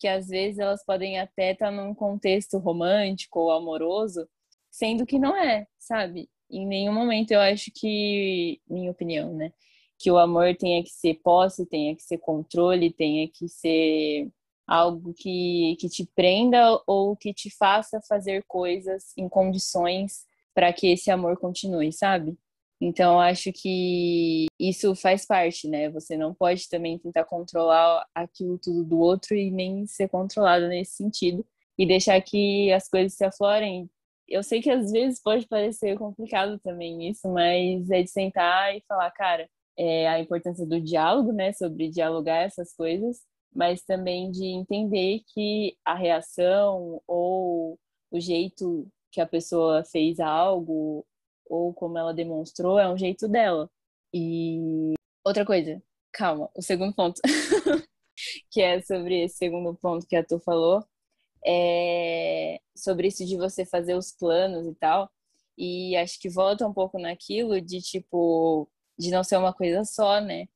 Que 0.00 0.08
às 0.08 0.28
vezes 0.28 0.58
elas 0.58 0.84
podem 0.84 1.18
até 1.20 1.52
estar 1.52 1.70
num 1.70 1.94
contexto 1.94 2.58
romântico 2.58 3.40
ou 3.40 3.52
amoroso, 3.52 4.28
sendo 4.70 5.06
que 5.06 5.18
não 5.18 5.36
é, 5.36 5.66
sabe? 5.78 6.28
Em 6.50 6.66
nenhum 6.66 6.92
momento 6.92 7.32
eu 7.32 7.40
acho 7.40 7.70
que, 7.74 8.60
minha 8.68 8.90
opinião, 8.90 9.32
né? 9.34 9.52
Que 9.98 10.10
o 10.10 10.18
amor 10.18 10.56
tenha 10.56 10.82
que 10.82 10.90
ser 10.90 11.14
posse, 11.22 11.66
tenha 11.66 11.94
que 11.96 12.02
ser 12.02 12.18
controle, 12.18 12.92
tenha 12.92 13.28
que 13.28 13.48
ser 13.48 14.28
algo 14.72 15.12
que, 15.12 15.76
que 15.78 15.86
te 15.86 16.08
prenda 16.14 16.80
ou 16.86 17.14
que 17.14 17.34
te 17.34 17.54
faça 17.54 18.00
fazer 18.08 18.42
coisas 18.48 19.12
em 19.18 19.28
condições 19.28 20.24
para 20.54 20.72
que 20.72 20.86
esse 20.92 21.10
amor 21.10 21.36
continue, 21.36 21.92
sabe? 21.92 22.38
Então, 22.80 23.20
acho 23.20 23.52
que 23.52 24.46
isso 24.58 24.94
faz 24.94 25.26
parte, 25.26 25.68
né? 25.68 25.90
Você 25.90 26.16
não 26.16 26.32
pode 26.32 26.70
também 26.70 26.98
tentar 26.98 27.24
controlar 27.26 28.06
aquilo 28.14 28.58
tudo 28.58 28.82
do 28.82 28.98
outro 28.98 29.36
e 29.36 29.50
nem 29.50 29.86
ser 29.86 30.08
controlado 30.08 30.66
nesse 30.68 30.96
sentido 30.96 31.44
e 31.78 31.86
deixar 31.86 32.18
que 32.22 32.72
as 32.72 32.88
coisas 32.88 33.12
se 33.12 33.24
aflorem. 33.24 33.90
Eu 34.26 34.42
sei 34.42 34.62
que 34.62 34.70
às 34.70 34.90
vezes 34.90 35.20
pode 35.22 35.46
parecer 35.48 35.98
complicado 35.98 36.58
também 36.60 37.10
isso, 37.10 37.30
mas 37.30 37.90
é 37.90 38.02
de 38.02 38.08
sentar 38.10 38.74
e 38.74 38.82
falar, 38.88 39.10
cara, 39.10 39.48
é 39.76 40.08
a 40.08 40.18
importância 40.18 40.66
do 40.66 40.80
diálogo, 40.80 41.30
né? 41.30 41.52
Sobre 41.52 41.90
dialogar 41.90 42.44
essas 42.44 42.74
coisas 42.74 43.20
mas 43.54 43.82
também 43.82 44.30
de 44.30 44.46
entender 44.46 45.22
que 45.34 45.76
a 45.84 45.94
reação 45.94 47.00
ou 47.06 47.78
o 48.10 48.20
jeito 48.20 48.88
que 49.10 49.20
a 49.20 49.26
pessoa 49.26 49.84
fez 49.84 50.20
algo 50.20 51.06
ou 51.46 51.72
como 51.74 51.98
ela 51.98 52.14
demonstrou 52.14 52.78
é 52.78 52.88
um 52.90 52.96
jeito 52.96 53.28
dela. 53.28 53.70
E 54.12 54.94
outra 55.24 55.44
coisa, 55.44 55.82
calma, 56.12 56.50
o 56.56 56.62
segundo 56.62 56.94
ponto, 56.94 57.20
que 58.50 58.60
é 58.60 58.80
sobre 58.82 59.24
esse 59.24 59.36
segundo 59.36 59.74
ponto 59.74 60.06
que 60.06 60.16
a 60.16 60.24
Tu 60.24 60.38
falou, 60.40 60.84
é 61.44 62.60
sobre 62.76 63.08
isso 63.08 63.24
de 63.26 63.36
você 63.36 63.64
fazer 63.64 63.94
os 63.96 64.12
planos 64.12 64.66
e 64.66 64.74
tal. 64.74 65.10
E 65.58 65.96
acho 65.96 66.18
que 66.20 66.28
volta 66.30 66.66
um 66.66 66.72
pouco 66.72 66.98
naquilo 66.98 67.60
de 67.60 67.80
tipo, 67.80 68.68
de 68.98 69.10
não 69.10 69.24
ser 69.24 69.36
uma 69.38 69.52
coisa 69.54 69.84
só, 69.84 70.20
né? 70.20 70.46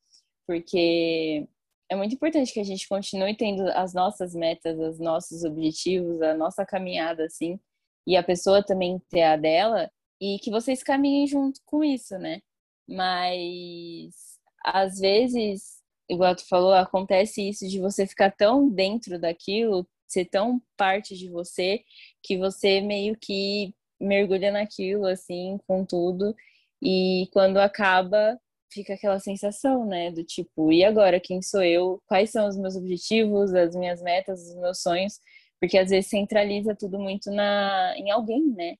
Porque 0.47 1.47
é 1.89 1.95
muito 1.95 2.15
importante 2.15 2.53
que 2.53 2.59
a 2.59 2.63
gente 2.63 2.87
continue 2.87 3.35
tendo 3.35 3.67
as 3.69 3.93
nossas 3.93 4.33
metas, 4.33 4.77
os 4.79 4.99
nossos 4.99 5.43
objetivos, 5.43 6.21
a 6.21 6.33
nossa 6.33 6.65
caminhada, 6.65 7.25
assim, 7.25 7.59
e 8.05 8.15
a 8.15 8.23
pessoa 8.23 8.63
também 8.63 9.01
ter 9.09 9.23
a 9.23 9.37
dela, 9.37 9.89
e 10.21 10.39
que 10.39 10.51
vocês 10.51 10.83
caminhem 10.83 11.27
junto 11.27 11.59
com 11.65 11.83
isso, 11.83 12.17
né? 12.17 12.41
Mas 12.87 14.37
às 14.65 14.99
vezes, 14.99 15.81
igual 16.09 16.35
tu 16.35 16.47
falou, 16.47 16.73
acontece 16.73 17.47
isso 17.47 17.67
de 17.67 17.79
você 17.79 18.05
ficar 18.07 18.31
tão 18.31 18.69
dentro 18.69 19.19
daquilo, 19.19 19.87
ser 20.07 20.25
tão 20.25 20.61
parte 20.77 21.15
de 21.15 21.29
você, 21.29 21.83
que 22.23 22.37
você 22.37 22.81
meio 22.81 23.17
que 23.17 23.73
mergulha 23.99 24.51
naquilo, 24.51 25.05
assim, 25.05 25.57
com 25.67 25.85
tudo, 25.85 26.35
e 26.81 27.27
quando 27.33 27.57
acaba, 27.57 28.39
fica 28.71 28.93
aquela 28.93 29.19
sensação, 29.19 29.85
né, 29.85 30.11
do 30.11 30.23
tipo, 30.23 30.71
e 30.71 30.83
agora, 30.83 31.19
quem 31.19 31.41
sou 31.41 31.63
eu? 31.63 32.01
Quais 32.07 32.31
são 32.31 32.47
os 32.47 32.57
meus 32.57 32.75
objetivos, 32.75 33.53
as 33.53 33.75
minhas 33.75 34.01
metas, 34.01 34.41
os 34.49 34.55
meus 34.55 34.81
sonhos? 34.81 35.19
Porque 35.59 35.77
às 35.77 35.89
vezes 35.89 36.09
centraliza 36.09 36.75
tudo 36.75 36.99
muito 36.99 37.31
na 37.31 37.93
em 37.97 38.11
alguém, 38.11 38.45
né? 38.53 38.75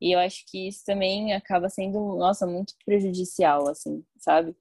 E 0.00 0.12
eu 0.12 0.18
acho 0.20 0.44
que 0.48 0.68
isso 0.68 0.84
também 0.84 1.32
acaba 1.34 1.68
sendo, 1.68 2.16
nossa, 2.16 2.46
muito 2.46 2.74
prejudicial, 2.84 3.68
assim, 3.68 4.04
sabe? 4.18 4.56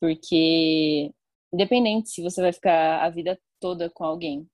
Porque 0.00 1.12
independente 1.52 2.10
se 2.10 2.22
você 2.22 2.40
vai 2.42 2.52
ficar 2.52 3.02
a 3.04 3.10
vida 3.10 3.38
toda 3.60 3.90
com 3.90 4.04
alguém, 4.04 4.48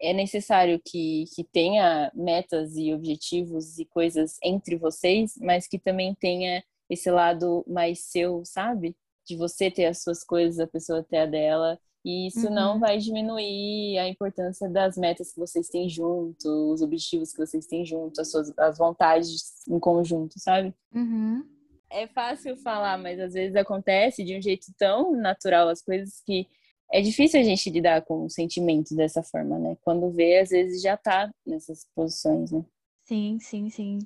é 0.00 0.12
necessário 0.12 0.80
que, 0.84 1.24
que 1.34 1.44
tenha 1.44 2.10
metas 2.14 2.76
e 2.76 2.92
objetivos 2.94 3.78
e 3.78 3.84
coisas 3.86 4.38
entre 4.42 4.76
vocês, 4.76 5.34
mas 5.40 5.66
que 5.66 5.78
também 5.78 6.14
tenha 6.14 6.62
esse 6.88 7.10
lado 7.10 7.64
mais 7.66 8.00
seu, 8.04 8.44
sabe? 8.44 8.96
De 9.28 9.36
você 9.36 9.70
ter 9.70 9.84
as 9.84 10.02
suas 10.02 10.24
coisas, 10.24 10.58
a 10.58 10.66
pessoa 10.66 11.04
ter 11.04 11.18
a 11.18 11.26
dela. 11.26 11.78
E 12.04 12.28
isso 12.28 12.46
uhum. 12.46 12.54
não 12.54 12.80
vai 12.80 12.96
diminuir 12.96 13.98
a 13.98 14.08
importância 14.08 14.68
das 14.68 14.96
metas 14.96 15.32
que 15.32 15.38
vocês 15.38 15.68
têm 15.68 15.88
junto, 15.88 16.72
os 16.72 16.80
objetivos 16.80 17.32
que 17.32 17.38
vocês 17.38 17.66
têm 17.66 17.84
junto, 17.84 18.20
as 18.20 18.30
suas 18.30 18.56
as 18.56 18.78
vontades 18.78 19.66
em 19.68 19.78
conjunto, 19.78 20.38
sabe? 20.38 20.72
Uhum. 20.94 21.44
É 21.90 22.06
fácil 22.06 22.56
falar, 22.56 22.96
mas 22.98 23.18
às 23.18 23.34
vezes 23.34 23.56
acontece 23.56 24.24
de 24.24 24.36
um 24.36 24.40
jeito 24.40 24.66
tão 24.78 25.12
natural 25.12 25.68
as 25.68 25.82
coisas 25.82 26.22
que 26.24 26.46
é 26.90 27.02
difícil 27.02 27.40
a 27.40 27.42
gente 27.42 27.68
lidar 27.68 28.02
com 28.02 28.28
sentimentos 28.28 28.92
dessa 28.92 29.22
forma, 29.22 29.58
né? 29.58 29.76
Quando 29.82 30.10
vê, 30.10 30.38
às 30.38 30.50
vezes 30.50 30.80
já 30.80 30.96
tá 30.96 31.30
nessas 31.46 31.86
posições, 31.94 32.50
né? 32.50 32.64
Sim, 33.04 33.38
sim, 33.40 33.68
sim. 33.70 33.98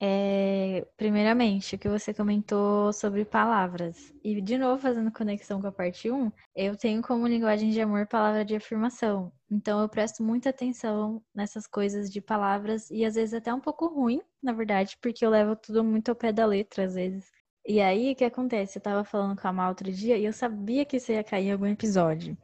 É, 0.00 0.86
primeiramente, 0.96 1.76
o 1.76 1.78
que 1.78 1.88
você 1.88 2.12
comentou 2.12 2.92
sobre 2.92 3.24
palavras. 3.24 4.12
E, 4.22 4.40
de 4.40 4.58
novo, 4.58 4.80
fazendo 4.82 5.10
conexão 5.10 5.60
com 5.60 5.66
a 5.68 5.72
parte 5.72 6.10
1, 6.10 6.30
eu 6.54 6.76
tenho 6.76 7.00
como 7.00 7.26
linguagem 7.26 7.70
de 7.70 7.80
amor 7.80 8.06
palavra 8.06 8.44
de 8.44 8.54
afirmação. 8.54 9.32
Então, 9.50 9.80
eu 9.80 9.88
presto 9.88 10.22
muita 10.22 10.50
atenção 10.50 11.22
nessas 11.34 11.66
coisas 11.66 12.10
de 12.10 12.20
palavras 12.20 12.90
e, 12.90 13.04
às 13.04 13.14
vezes, 13.14 13.34
até 13.34 13.54
um 13.54 13.60
pouco 13.60 13.86
ruim, 13.86 14.20
na 14.42 14.52
verdade, 14.52 14.96
porque 15.00 15.24
eu 15.24 15.30
levo 15.30 15.56
tudo 15.56 15.82
muito 15.84 16.10
ao 16.10 16.16
pé 16.16 16.32
da 16.32 16.44
letra, 16.44 16.84
às 16.84 16.94
vezes. 16.94 17.30
E 17.66 17.80
aí, 17.80 18.12
o 18.12 18.16
que 18.16 18.24
acontece? 18.24 18.78
Eu 18.78 18.82
tava 18.82 19.04
falando 19.04 19.40
com 19.40 19.48
a 19.48 19.52
Mal 19.52 19.70
outro 19.70 19.90
dia 19.90 20.18
e 20.18 20.24
eu 20.24 20.32
sabia 20.32 20.84
que 20.84 20.98
isso 20.98 21.12
ia 21.12 21.24
cair 21.24 21.46
em 21.46 21.52
algum 21.52 21.66
episódio. 21.66 22.36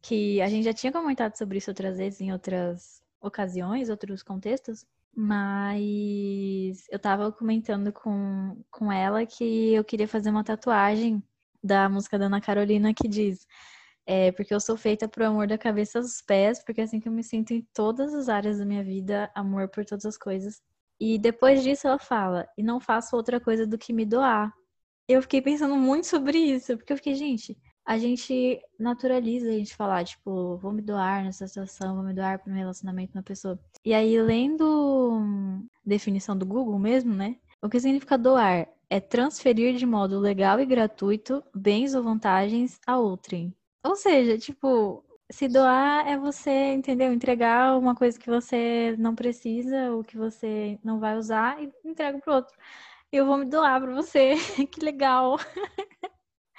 Que 0.00 0.40
a 0.40 0.48
gente 0.48 0.64
já 0.64 0.72
tinha 0.72 0.92
comentado 0.92 1.36
sobre 1.36 1.58
isso 1.58 1.70
outras 1.70 1.96
vezes, 1.98 2.20
em 2.20 2.32
outras 2.32 3.02
ocasiões, 3.20 3.88
outros 3.90 4.22
contextos. 4.22 4.86
Mas 5.14 6.84
eu 6.90 6.98
tava 6.98 7.32
comentando 7.32 7.92
com, 7.92 8.62
com 8.70 8.92
ela 8.92 9.26
que 9.26 9.74
eu 9.74 9.84
queria 9.84 10.06
fazer 10.08 10.30
uma 10.30 10.44
tatuagem 10.44 11.22
da 11.62 11.88
música 11.88 12.18
da 12.18 12.26
Ana 12.26 12.40
Carolina 12.40 12.94
que 12.94 13.08
diz 13.08 13.46
é, 14.08 14.32
porque 14.32 14.54
eu 14.54 14.60
sou 14.60 14.74
feita 14.74 15.06
pro 15.06 15.26
amor 15.26 15.46
da 15.46 15.58
cabeça 15.58 15.98
aos 15.98 16.22
pés, 16.22 16.64
porque 16.64 16.80
é 16.80 16.84
assim 16.84 16.98
que 16.98 17.06
eu 17.06 17.12
me 17.12 17.22
sinto 17.22 17.52
em 17.52 17.60
todas 17.74 18.14
as 18.14 18.30
áreas 18.30 18.58
da 18.58 18.64
minha 18.64 18.82
vida, 18.82 19.30
amor 19.34 19.68
por 19.68 19.84
todas 19.84 20.06
as 20.06 20.16
coisas. 20.16 20.62
E 20.98 21.18
depois 21.18 21.62
disso 21.62 21.86
ela 21.86 21.98
fala, 21.98 22.48
e 22.56 22.62
não 22.62 22.80
faço 22.80 23.14
outra 23.14 23.38
coisa 23.38 23.66
do 23.66 23.76
que 23.76 23.92
me 23.92 24.06
doar, 24.06 24.50
eu 25.06 25.20
fiquei 25.20 25.42
pensando 25.42 25.76
muito 25.76 26.06
sobre 26.06 26.38
isso, 26.38 26.74
porque 26.78 26.92
eu 26.94 26.96
fiquei, 26.96 27.14
gente, 27.14 27.54
a 27.88 27.96
gente 27.96 28.60
naturaliza 28.78 29.48
a 29.48 29.52
gente 29.52 29.74
falar, 29.74 30.04
tipo, 30.04 30.58
vou 30.58 30.70
me 30.70 30.82
doar 30.82 31.24
nessa 31.24 31.46
situação, 31.46 31.94
vou 31.94 32.04
me 32.04 32.12
doar 32.12 32.38
para 32.38 32.52
um 32.52 32.56
relacionamento 32.56 33.16
uma 33.16 33.22
pessoa. 33.22 33.58
E 33.82 33.94
aí, 33.94 34.20
lendo 34.20 35.64
definição 35.82 36.36
do 36.36 36.44
Google 36.44 36.78
mesmo, 36.78 37.14
né? 37.14 37.36
O 37.62 37.68
que 37.68 37.80
significa 37.80 38.18
doar? 38.18 38.68
É 38.90 39.00
transferir 39.00 39.74
de 39.76 39.86
modo 39.86 40.18
legal 40.18 40.60
e 40.60 40.66
gratuito 40.66 41.42
bens 41.54 41.94
ou 41.94 42.02
vantagens 42.02 42.78
a 42.86 42.98
outrem. 42.98 43.54
Ou 43.82 43.96
seja, 43.96 44.36
tipo, 44.36 45.02
se 45.30 45.48
doar 45.48 46.06
é 46.06 46.18
você, 46.18 46.74
entendeu? 46.74 47.10
Entregar 47.10 47.78
uma 47.78 47.94
coisa 47.94 48.18
que 48.18 48.28
você 48.28 48.94
não 48.98 49.14
precisa 49.14 49.92
ou 49.92 50.04
que 50.04 50.16
você 50.16 50.78
não 50.84 51.00
vai 51.00 51.16
usar 51.16 51.62
e 51.62 51.72
entrega 51.84 52.18
pro 52.18 52.34
outro 52.34 52.54
eu 53.10 53.24
vou 53.24 53.38
me 53.38 53.46
doar 53.46 53.80
pra 53.80 53.94
você. 53.94 54.34
que 54.70 54.80
legal. 54.80 55.38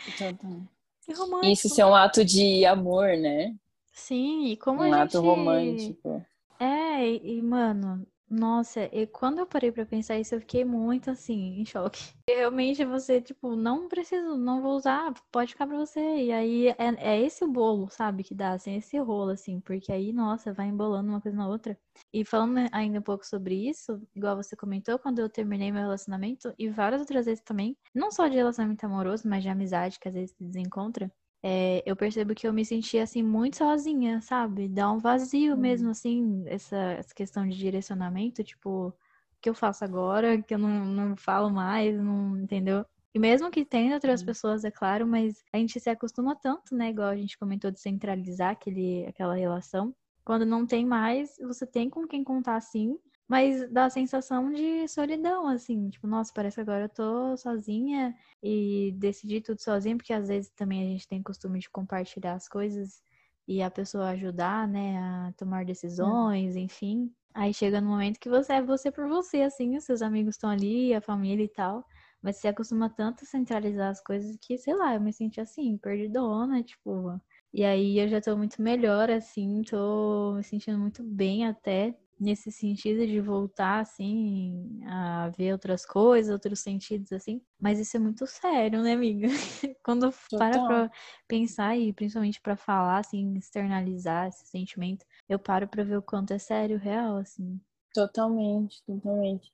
Então, 0.07 0.67
que 1.09 1.19
romântico. 1.19 1.67
Isso 1.67 1.81
é 1.81 1.85
um 1.85 1.95
ato 1.95 2.23
de 2.23 2.65
amor, 2.65 3.17
né? 3.17 3.55
Sim, 3.91 4.45
e 4.45 4.57
como 4.57 4.81
um 4.81 4.83
a 4.83 4.85
gente... 4.85 5.17
ato 5.17 5.21
romântico. 5.21 6.25
É, 6.59 7.05
e 7.15 7.41
mano, 7.41 8.05
nossa, 8.29 8.83
e 8.95 9.07
quando 9.07 9.39
eu 9.39 9.45
parei 9.47 9.71
para 9.71 9.85
pensar 9.85 10.17
isso, 10.19 10.35
eu 10.35 10.39
fiquei 10.41 10.63
muito 10.65 11.09
assim, 11.11 11.59
em 11.59 11.65
choque. 11.65 11.99
Realmente 12.29 12.85
você, 12.85 13.19
tipo, 13.19 13.55
não 13.55 13.87
preciso, 13.87 14.37
não 14.37 14.61
vou 14.61 14.75
usar, 14.75 15.11
pode 15.31 15.51
ficar 15.53 15.65
pra 15.67 15.77
você. 15.77 15.99
E 15.99 16.31
aí 16.31 16.67
é, 16.69 16.75
é 16.99 17.19
esse 17.21 17.43
o 17.43 17.47
bolo, 17.51 17.89
sabe, 17.89 18.23
que 18.23 18.35
dá, 18.35 18.51
assim, 18.53 18.75
esse 18.75 18.97
rolo, 18.99 19.31
assim, 19.31 19.59
porque 19.59 19.91
aí, 19.91 20.13
nossa, 20.13 20.53
vai 20.53 20.67
embolando 20.67 21.09
uma 21.09 21.19
coisa 21.21 21.35
na 21.35 21.47
outra. 21.47 21.77
E 22.13 22.23
falando 22.23 22.59
ainda 22.71 22.99
um 22.99 23.01
pouco 23.01 23.25
sobre 23.25 23.55
isso, 23.67 23.99
igual 24.15 24.35
você 24.35 24.55
comentou, 24.55 24.99
quando 24.99 25.19
eu 25.19 25.29
terminei 25.29 25.71
meu 25.71 25.81
relacionamento, 25.81 26.53
e 26.57 26.69
várias 26.69 27.01
outras 27.01 27.25
vezes 27.25 27.43
também, 27.43 27.75
não 27.95 28.11
só 28.11 28.27
de 28.27 28.35
relacionamento 28.35 28.85
amoroso, 28.85 29.27
mas 29.27 29.41
de 29.43 29.49
amizade, 29.49 29.99
que 29.99 30.07
às 30.07 30.13
vezes 30.13 30.35
se 30.35 30.43
desencontra, 30.43 31.11
é, 31.41 31.81
eu 31.85 31.95
percebo 31.95 32.35
que 32.35 32.45
eu 32.47 32.53
me 32.53 32.65
sentia 32.65 33.03
assim 33.03 33.23
muito 33.23 33.57
sozinha, 33.57 34.21
sabe? 34.21 34.67
Dá 34.67 34.91
um 34.91 34.99
vazio 34.99 35.53
uhum. 35.53 35.59
mesmo, 35.59 35.89
assim, 35.89 36.43
essa, 36.47 36.75
essa, 36.75 37.15
questão 37.15 37.47
de 37.47 37.57
direcionamento, 37.57 38.43
tipo, 38.43 38.87
o 38.87 38.93
que 39.41 39.49
eu 39.49 39.53
faço 39.53 39.85
agora, 39.85 40.41
que 40.41 40.53
eu 40.53 40.59
não, 40.59 40.85
não 40.85 41.15
falo 41.15 41.49
mais, 41.49 41.97
não 41.97 42.37
entendeu? 42.37 42.85
E 43.13 43.19
mesmo 43.19 43.49
que 43.49 43.65
tenha 43.65 43.93
outras 43.95 44.19
uhum. 44.19 44.27
pessoas, 44.27 44.63
é 44.65 44.71
claro, 44.71 45.07
mas 45.07 45.43
a 45.51 45.57
gente 45.57 45.79
se 45.79 45.89
acostuma 45.89 46.35
tanto, 46.35 46.75
né? 46.75 46.89
Igual 46.89 47.09
a 47.09 47.15
gente 47.15 47.37
comentou 47.37 47.71
de 47.71 47.79
centralizar 47.79 48.51
aquele, 48.51 49.05
aquela 49.07 49.35
relação. 49.35 49.95
Quando 50.25 50.45
não 50.45 50.65
tem 50.67 50.85
mais, 50.85 51.37
você 51.39 51.65
tem 51.65 51.89
com 51.89 52.05
quem 52.05 52.23
contar 52.23 52.59
sim, 52.61 52.99
mas 53.29 53.69
dá 53.71 53.85
a 53.85 53.89
sensação 53.91 54.51
de 54.51 54.87
solidão, 54.87 55.47
assim, 55.47 55.89
tipo, 55.89 56.07
nossa, 56.07 56.33
parece 56.33 56.55
que 56.55 56.61
agora 56.61 56.85
eu 56.85 56.89
tô 56.89 57.37
sozinha 57.37 58.15
e 58.43 58.93
decidi 58.97 59.41
tudo 59.41 59.61
sozinha, 59.61 59.95
porque 59.97 60.13
às 60.13 60.27
vezes 60.29 60.51
também 60.51 60.81
a 60.83 60.85
gente 60.91 61.07
tem 61.07 61.23
costume 61.23 61.59
de 61.59 61.69
compartilhar 61.69 62.33
as 62.33 62.47
coisas 62.49 63.03
e 63.47 63.61
a 63.61 63.71
pessoa 63.71 64.09
ajudar, 64.09 64.67
né, 64.67 64.97
a 64.99 65.33
tomar 65.37 65.65
decisões, 65.65 66.55
uhum. 66.55 66.61
enfim. 66.63 67.13
Aí 67.33 67.53
chega 67.53 67.79
no 67.81 67.87
momento 67.89 68.19
que 68.19 68.29
você 68.29 68.53
é 68.53 68.61
você 68.61 68.91
por 68.91 69.07
você, 69.07 69.41
assim, 69.43 69.77
os 69.77 69.83
seus 69.85 70.01
amigos 70.01 70.35
estão 70.35 70.49
ali, 70.49 70.93
a 70.93 71.01
família 71.01 71.43
e 71.43 71.49
tal. 71.49 71.85
Mas 72.21 72.37
você 72.37 72.47
acostuma 72.49 72.89
tanto 72.89 73.23
a 73.23 73.27
centralizar 73.27 73.89
as 73.91 74.01
coisas 74.01 74.35
que, 74.41 74.57
sei 74.57 74.75
lá, 74.75 74.93
eu 74.95 75.01
me 75.01 75.13
senti 75.13 75.39
assim, 75.39 75.77
perdidona, 75.77 76.61
tipo. 76.63 77.19
E 77.53 77.63
aí 77.63 77.97
eu 77.99 78.07
já 78.09 78.21
tô 78.21 78.35
muito 78.37 78.61
melhor, 78.61 79.09
assim, 79.09 79.61
tô 79.63 80.33
me 80.35 80.43
sentindo 80.43 80.77
muito 80.79 81.03
bem 81.03 81.45
até 81.47 81.97
nesse 82.19 82.51
sentido 82.51 83.05
de 83.07 83.21
voltar 83.21 83.79
assim 83.79 84.81
a 84.85 85.29
ver 85.29 85.53
outras 85.53 85.85
coisas, 85.85 86.31
outros 86.31 86.59
sentidos 86.59 87.11
assim. 87.11 87.41
Mas 87.59 87.79
isso 87.79 87.95
é 87.95 87.99
muito 87.99 88.27
sério, 88.27 88.81
né, 88.81 88.93
amiga? 88.93 89.27
Quando 89.83 90.13
para 90.37 90.67
pra 90.67 90.91
pensar 91.27 91.77
e 91.77 91.93
principalmente 91.93 92.41
para 92.41 92.55
falar 92.55 92.99
assim, 92.99 93.35
externalizar 93.37 94.27
esse 94.27 94.45
sentimento, 94.47 95.05
eu 95.27 95.39
paro 95.39 95.67
para 95.67 95.83
ver 95.83 95.97
o 95.97 96.01
quanto 96.01 96.33
é 96.33 96.37
sério, 96.37 96.77
real 96.77 97.17
assim. 97.17 97.59
Totalmente, 97.93 98.83
totalmente. 98.83 99.51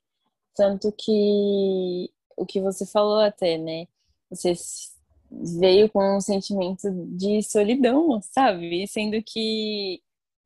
Tanto 0.54 0.92
que 0.92 2.10
o 2.36 2.44
que 2.44 2.60
você 2.60 2.84
falou 2.84 3.20
até, 3.20 3.56
né? 3.56 3.86
Você 4.30 4.52
veio 5.30 5.90
com 5.90 6.16
um 6.16 6.20
sentimento 6.20 6.90
de 7.16 7.42
solidão, 7.42 8.20
sabe? 8.22 8.86
Sendo 8.88 9.22
que 9.22 10.02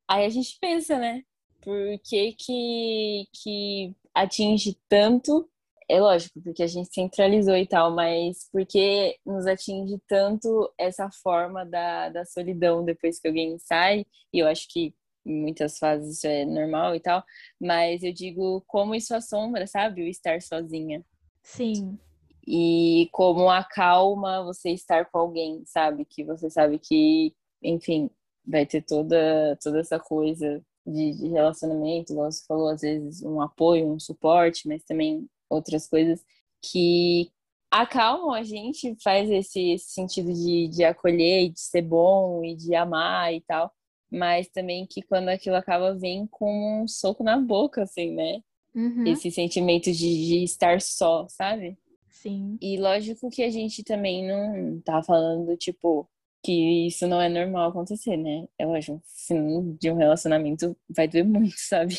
aí 0.07 0.25
a 0.25 0.29
gente 0.29 0.57
pensa, 0.59 0.97
né? 0.97 1.23
Por 1.61 1.99
que, 2.03 2.33
que, 2.33 3.27
que 3.33 3.95
atinge 4.13 4.77
tanto? 4.89 5.49
É 5.89 5.99
lógico, 5.99 6.41
porque 6.41 6.63
a 6.63 6.67
gente 6.67 6.93
centralizou 6.93 7.55
e 7.55 7.67
tal, 7.67 7.93
mas 7.93 8.49
por 8.51 8.65
que 8.65 9.17
nos 9.25 9.45
atinge 9.45 9.99
tanto 10.07 10.71
essa 10.77 11.09
forma 11.11 11.65
da, 11.65 12.09
da 12.09 12.25
solidão 12.25 12.83
depois 12.83 13.19
que 13.19 13.27
alguém 13.27 13.57
sai? 13.59 14.05
E 14.33 14.39
eu 14.39 14.47
acho 14.47 14.67
que 14.69 14.93
em 15.25 15.41
muitas 15.41 15.77
fases 15.77 16.17
isso 16.17 16.27
é 16.27 16.45
normal 16.45 16.95
e 16.95 16.99
tal, 16.99 17.23
mas 17.59 18.03
eu 18.03 18.13
digo 18.13 18.63
como 18.67 18.95
isso 18.95 19.13
assombra, 19.13 19.67
sabe? 19.67 20.03
O 20.03 20.07
estar 20.07 20.41
sozinha. 20.41 21.03
Sim. 21.43 21.99
E 22.47 23.07
como 23.11 23.49
acalma 23.49 24.43
você 24.43 24.71
estar 24.71 25.05
com 25.11 25.19
alguém, 25.19 25.63
sabe? 25.65 26.05
Que 26.05 26.23
você 26.23 26.49
sabe 26.49 26.79
que, 26.79 27.35
enfim, 27.61 28.09
vai 28.45 28.65
ter 28.65 28.81
toda, 28.81 29.57
toda 29.61 29.79
essa 29.79 29.99
coisa 29.99 30.63
de, 30.85 31.13
de 31.13 31.27
relacionamento, 31.29 32.13
igual 32.13 32.31
você 32.31 32.43
falou, 32.45 32.69
às 32.69 32.81
vezes 32.81 33.21
um 33.23 33.41
apoio, 33.41 33.87
um 33.87 33.99
suporte, 33.99 34.67
mas 34.67 34.83
também 34.83 35.27
outras 35.49 35.87
coisas. 35.87 36.23
que 36.61 37.31
acalmam 37.69 38.33
a 38.33 38.43
gente, 38.43 38.95
faz 39.01 39.29
esse, 39.29 39.71
esse 39.71 39.91
sentido 39.91 40.33
de, 40.33 40.67
de 40.67 40.83
acolher, 40.83 41.49
de 41.49 41.59
ser 41.59 41.81
bom 41.81 42.43
e 42.43 42.55
de 42.55 42.75
amar 42.75 43.33
e 43.33 43.41
tal, 43.41 43.71
mas 44.11 44.49
também 44.49 44.85
que 44.85 45.01
quando 45.01 45.29
aquilo 45.29 45.55
acaba 45.55 45.95
vem 45.95 46.27
com 46.27 46.83
um 46.83 46.87
soco 46.87 47.23
na 47.23 47.39
boca, 47.39 47.83
assim, 47.83 48.11
né? 48.11 48.41
Uhum. 48.75 49.05
Esse 49.07 49.31
sentimento 49.31 49.91
de, 49.91 50.27
de 50.27 50.43
estar 50.43 50.81
só, 50.81 51.27
sabe? 51.29 51.77
Sim. 52.09 52.57
E 52.61 52.77
lógico 52.77 53.29
que 53.29 53.41
a 53.41 53.49
gente 53.49 53.83
também 53.83 54.27
não 54.27 54.81
tá 54.81 55.01
falando, 55.01 55.55
tipo, 55.55 56.07
que 56.43 56.87
isso 56.87 57.07
não 57.07 57.21
é 57.21 57.29
normal 57.29 57.69
acontecer, 57.69 58.17
né? 58.17 58.47
Eu 58.57 58.73
acho 58.73 58.97
que 58.97 59.01
fim 59.27 59.77
de 59.79 59.91
um 59.91 59.95
relacionamento 59.95 60.75
vai 60.89 61.07
doer 61.07 61.25
muito, 61.25 61.55
sabe? 61.57 61.97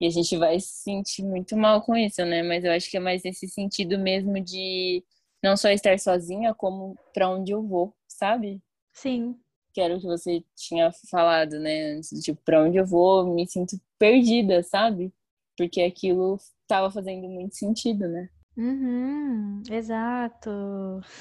E 0.00 0.06
a 0.06 0.10
gente 0.10 0.36
vai 0.36 0.58
se 0.60 0.82
sentir 0.82 1.24
muito 1.24 1.56
mal 1.56 1.82
com 1.82 1.96
isso, 1.96 2.24
né? 2.24 2.42
Mas 2.42 2.64
eu 2.64 2.72
acho 2.72 2.90
que 2.90 2.96
é 2.96 3.00
mais 3.00 3.22
nesse 3.22 3.48
sentido 3.48 3.98
mesmo 3.98 4.40
de 4.40 5.04
não 5.42 5.56
só 5.56 5.70
estar 5.70 5.98
sozinha, 5.98 6.54
como 6.54 6.96
para 7.12 7.30
onde 7.30 7.52
eu 7.52 7.62
vou, 7.62 7.94
sabe? 8.08 8.62
Sim. 8.92 9.36
Que 9.72 9.80
era 9.80 9.96
o 9.96 10.00
que 10.00 10.06
você 10.06 10.42
tinha 10.56 10.90
falado, 11.10 11.58
né? 11.58 11.92
Antes, 11.92 12.10
tipo, 12.22 12.40
para 12.44 12.62
onde 12.62 12.78
eu 12.78 12.86
vou, 12.86 13.26
me 13.34 13.46
sinto 13.46 13.80
perdida, 13.98 14.62
sabe? 14.62 15.12
Porque 15.56 15.82
aquilo 15.82 16.38
estava 16.62 16.90
fazendo 16.90 17.28
muito 17.28 17.56
sentido, 17.56 18.08
né? 18.08 18.28
Uhum, 18.56 19.62
exato. 19.70 20.50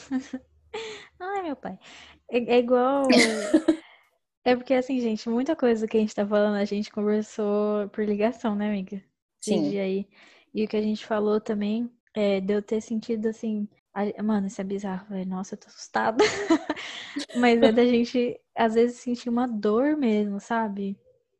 Ai, 1.19 1.43
meu 1.43 1.55
pai. 1.55 1.77
É, 2.29 2.37
é 2.55 2.59
igual. 2.59 3.53
É 4.43 4.55
porque, 4.55 4.73
assim, 4.73 4.99
gente, 4.99 5.29
muita 5.29 5.55
coisa 5.55 5.87
que 5.87 5.97
a 5.97 5.99
gente 5.99 6.15
tá 6.15 6.25
falando, 6.25 6.55
a 6.55 6.65
gente 6.65 6.91
conversou 6.91 7.89
por 7.89 8.05
ligação, 8.05 8.55
né, 8.55 8.69
amiga? 8.69 9.03
Sim. 9.41 9.61
Dia 9.61 9.83
aí. 9.83 10.07
E 10.53 10.63
o 10.65 10.67
que 10.67 10.77
a 10.77 10.81
gente 10.81 11.05
falou 11.05 11.41
também 11.41 11.89
é 12.13 12.39
de 12.41 12.53
eu 12.53 12.61
ter 12.61 12.81
sentido, 12.81 13.27
assim. 13.27 13.67
a- 13.93 14.23
Mano, 14.23 14.47
isso 14.47 14.61
é 14.61 14.63
bizarro, 14.63 15.07
velho. 15.09 15.29
Nossa, 15.29 15.55
eu 15.55 15.59
tô 15.59 15.67
assustada. 15.67 16.23
Mas 17.33 17.61
é 17.61 17.71
da 17.71 17.85
gente, 17.85 18.39
às 18.55 18.73
vezes, 18.75 18.97
sentir 18.99 19.29
uma 19.29 19.47
dor 19.47 19.97
mesmo, 19.97 20.39
sabe? 20.39 20.97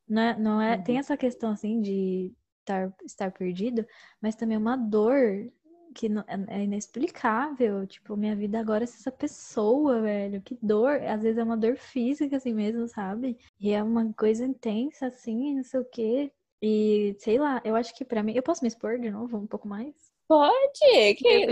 Não 0.08 0.22
é, 0.22 0.40
não 0.40 0.62
é... 0.62 0.78
Tem 0.78 0.96
Uhum. 0.96 1.00
essa 1.00 1.18
questão, 1.18 1.52
assim, 1.52 1.82
de 1.82 2.34
estar, 2.60 2.94
estar 3.06 3.32
perdido, 3.32 3.86
mas 4.22 4.36
também 4.36 4.58
uma 4.58 4.76
dor 4.78 5.52
que 5.98 6.06
é 6.06 6.60
é 6.60 6.64
inexplicável. 6.64 7.88
Tipo, 7.88 8.16
minha 8.16 8.36
vida 8.36 8.60
agora 8.60 8.84
é 8.84 8.86
essa 8.86 9.12
pessoa, 9.12 10.02
velho. 10.02 10.40
Que 10.42 10.56
dor. 10.62 11.02
Às 11.02 11.24
vezes 11.24 11.40
é 11.40 11.44
uma 11.44 11.58
dor 11.58 11.76
física, 11.76 12.38
assim 12.38 12.54
mesmo, 12.54 12.88
sabe? 12.88 13.38
E 13.60 13.72
é 13.72 13.82
uma 13.82 14.14
coisa 14.14 14.46
intensa, 14.46 15.08
assim, 15.08 15.56
não 15.56 15.64
sei 15.64 15.80
o 15.80 15.86
quê. 15.86 16.32
E, 16.62 17.16
sei 17.20 17.40
lá, 17.40 17.62
eu 17.66 17.76
acho 17.76 17.96
que 17.96 18.06
pra 18.06 18.22
mim... 18.22 18.34
Eu 18.36 18.44
posso 18.44 18.64
me 18.64 18.68
expor 18.68 19.00
de 19.00 19.10
novo 19.10 19.38
um 19.38 19.48
pouco 19.48 19.68
mais? 19.68 19.94
Pode, 20.28 20.54
De 20.80 21.16
que 21.16 21.48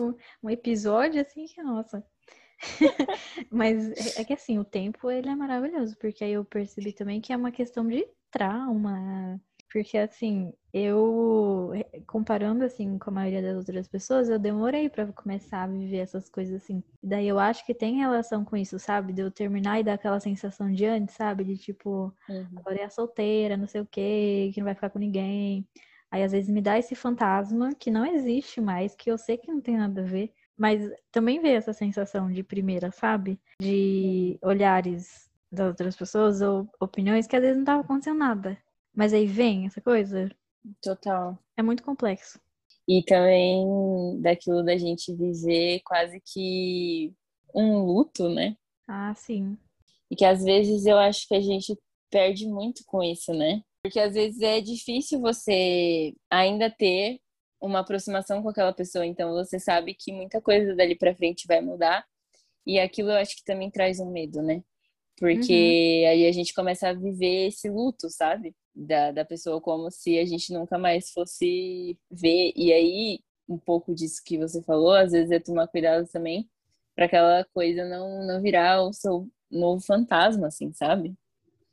um, 0.00 0.14
um 0.42 0.50
episódio, 0.50 1.20
assim, 1.20 1.44
que, 1.46 1.62
nossa... 1.62 2.02
Mas 3.50 4.16
é 4.18 4.22
é 4.22 4.24
que, 4.24 4.32
assim, 4.34 4.58
o 4.58 4.64
tempo, 4.64 5.10
ele 5.10 5.28
é 5.28 5.36
maravilhoso. 5.36 5.96
Porque 5.98 6.24
aí 6.24 6.32
eu 6.32 6.44
percebi 6.44 6.92
também 6.92 7.20
que 7.20 7.32
é 7.32 7.36
uma 7.36 7.50
questão 7.50 7.86
de 7.86 8.06
trauma, 8.30 9.40
porque 9.70 9.96
assim, 9.98 10.52
eu 10.72 11.70
comparando 12.06 12.64
assim 12.64 12.98
com 12.98 13.10
a 13.10 13.12
maioria 13.12 13.42
das 13.42 13.56
outras 13.56 13.88
pessoas, 13.88 14.28
eu 14.28 14.38
demorei 14.38 14.88
para 14.88 15.12
começar 15.12 15.62
a 15.64 15.66
viver 15.66 15.98
essas 15.98 16.28
coisas 16.28 16.62
assim. 16.62 16.82
Daí 17.02 17.28
eu 17.28 17.38
acho 17.38 17.64
que 17.64 17.74
tem 17.74 17.96
relação 17.98 18.44
com 18.44 18.56
isso, 18.56 18.78
sabe? 18.78 19.12
De 19.12 19.22
eu 19.22 19.30
terminar 19.30 19.80
e 19.80 19.84
dar 19.84 19.94
aquela 19.94 20.20
sensação 20.20 20.70
de 20.72 20.84
antes, 20.86 21.14
sabe? 21.14 21.44
De 21.44 21.56
tipo, 21.56 22.14
Uhum. 22.28 22.46
agora 22.56 22.80
é 22.82 22.88
solteira, 22.88 23.56
não 23.56 23.66
sei 23.66 23.80
o 23.80 23.86
quê, 23.86 24.50
que 24.54 24.60
não 24.60 24.64
vai 24.66 24.74
ficar 24.74 24.90
com 24.90 24.98
ninguém. 24.98 25.66
Aí 26.10 26.22
às 26.24 26.32
vezes 26.32 26.50
me 26.50 26.60
dá 26.60 26.78
esse 26.78 26.94
fantasma 26.94 27.74
que 27.74 27.90
não 27.90 28.04
existe 28.04 28.60
mais, 28.60 28.94
que 28.94 29.10
eu 29.10 29.16
sei 29.18 29.36
que 29.38 29.48
não 29.52 29.60
tem 29.60 29.76
nada 29.76 30.00
a 30.02 30.04
ver, 30.04 30.32
mas 30.56 30.90
também 31.12 31.40
veio 31.40 31.56
essa 31.56 31.72
sensação 31.72 32.30
de 32.32 32.42
primeira, 32.42 32.90
sabe? 32.90 33.40
De 33.60 34.38
olhares 34.42 35.30
das 35.52 35.68
outras 35.68 35.96
pessoas 35.96 36.40
ou 36.42 36.68
opiniões 36.80 37.26
que 37.26 37.36
às 37.36 37.42
vezes 37.42 37.56
não 37.58 37.64
tava 37.64 37.82
acontecendo 37.82 38.18
nada. 38.18 38.58
Mas 38.94 39.12
aí 39.12 39.26
vem 39.26 39.66
essa 39.66 39.80
coisa. 39.80 40.30
Total. 40.82 41.38
É 41.56 41.62
muito 41.62 41.82
complexo. 41.82 42.40
E 42.88 43.02
também 43.04 44.20
daquilo 44.20 44.64
da 44.64 44.76
gente 44.76 45.14
viver 45.14 45.80
quase 45.84 46.20
que 46.20 47.14
um 47.54 47.78
luto, 47.84 48.28
né? 48.28 48.56
Ah, 48.88 49.14
sim. 49.14 49.56
E 50.10 50.16
que 50.16 50.24
às 50.24 50.42
vezes 50.42 50.86
eu 50.86 50.98
acho 50.98 51.26
que 51.28 51.34
a 51.34 51.40
gente 51.40 51.76
perde 52.10 52.46
muito 52.46 52.82
com 52.84 53.02
isso, 53.02 53.32
né? 53.32 53.62
Porque 53.82 54.00
às 54.00 54.14
vezes 54.14 54.40
é 54.40 54.60
difícil 54.60 55.20
você 55.20 56.14
ainda 56.28 56.70
ter 56.70 57.20
uma 57.60 57.80
aproximação 57.80 58.42
com 58.42 58.48
aquela 58.48 58.72
pessoa, 58.72 59.06
então 59.06 59.32
você 59.32 59.58
sabe 59.58 59.94
que 59.94 60.12
muita 60.12 60.40
coisa 60.40 60.74
dali 60.74 60.96
pra 60.96 61.14
frente 61.14 61.46
vai 61.46 61.60
mudar. 61.60 62.04
E 62.66 62.78
aquilo 62.78 63.10
eu 63.10 63.16
acho 63.16 63.36
que 63.36 63.44
também 63.44 63.70
traz 63.70 64.00
um 64.00 64.10
medo, 64.10 64.42
né? 64.42 64.62
Porque 65.18 66.04
aí 66.08 66.26
a 66.26 66.32
gente 66.32 66.54
começa 66.54 66.88
a 66.88 66.94
viver 66.94 67.48
esse 67.48 67.68
luto, 67.68 68.08
sabe? 68.08 68.54
Da, 68.82 69.12
da 69.12 69.26
pessoa 69.26 69.60
como 69.60 69.90
se 69.90 70.18
a 70.18 70.24
gente 70.24 70.54
nunca 70.54 70.78
mais 70.78 71.10
fosse 71.10 71.98
ver. 72.10 72.52
E 72.56 72.72
aí, 72.72 73.20
um 73.46 73.58
pouco 73.58 73.94
disso 73.94 74.22
que 74.24 74.38
você 74.38 74.62
falou, 74.62 74.92
às 74.92 75.12
vezes 75.12 75.30
é 75.30 75.38
tomar 75.38 75.68
cuidado 75.68 76.08
também 76.08 76.48
para 76.94 77.04
aquela 77.04 77.44
coisa 77.52 77.84
não, 77.84 78.26
não 78.26 78.40
virar 78.40 78.82
o 78.82 78.92
seu 78.92 79.28
novo 79.50 79.82
fantasma, 79.84 80.46
assim, 80.46 80.72
sabe? 80.72 81.14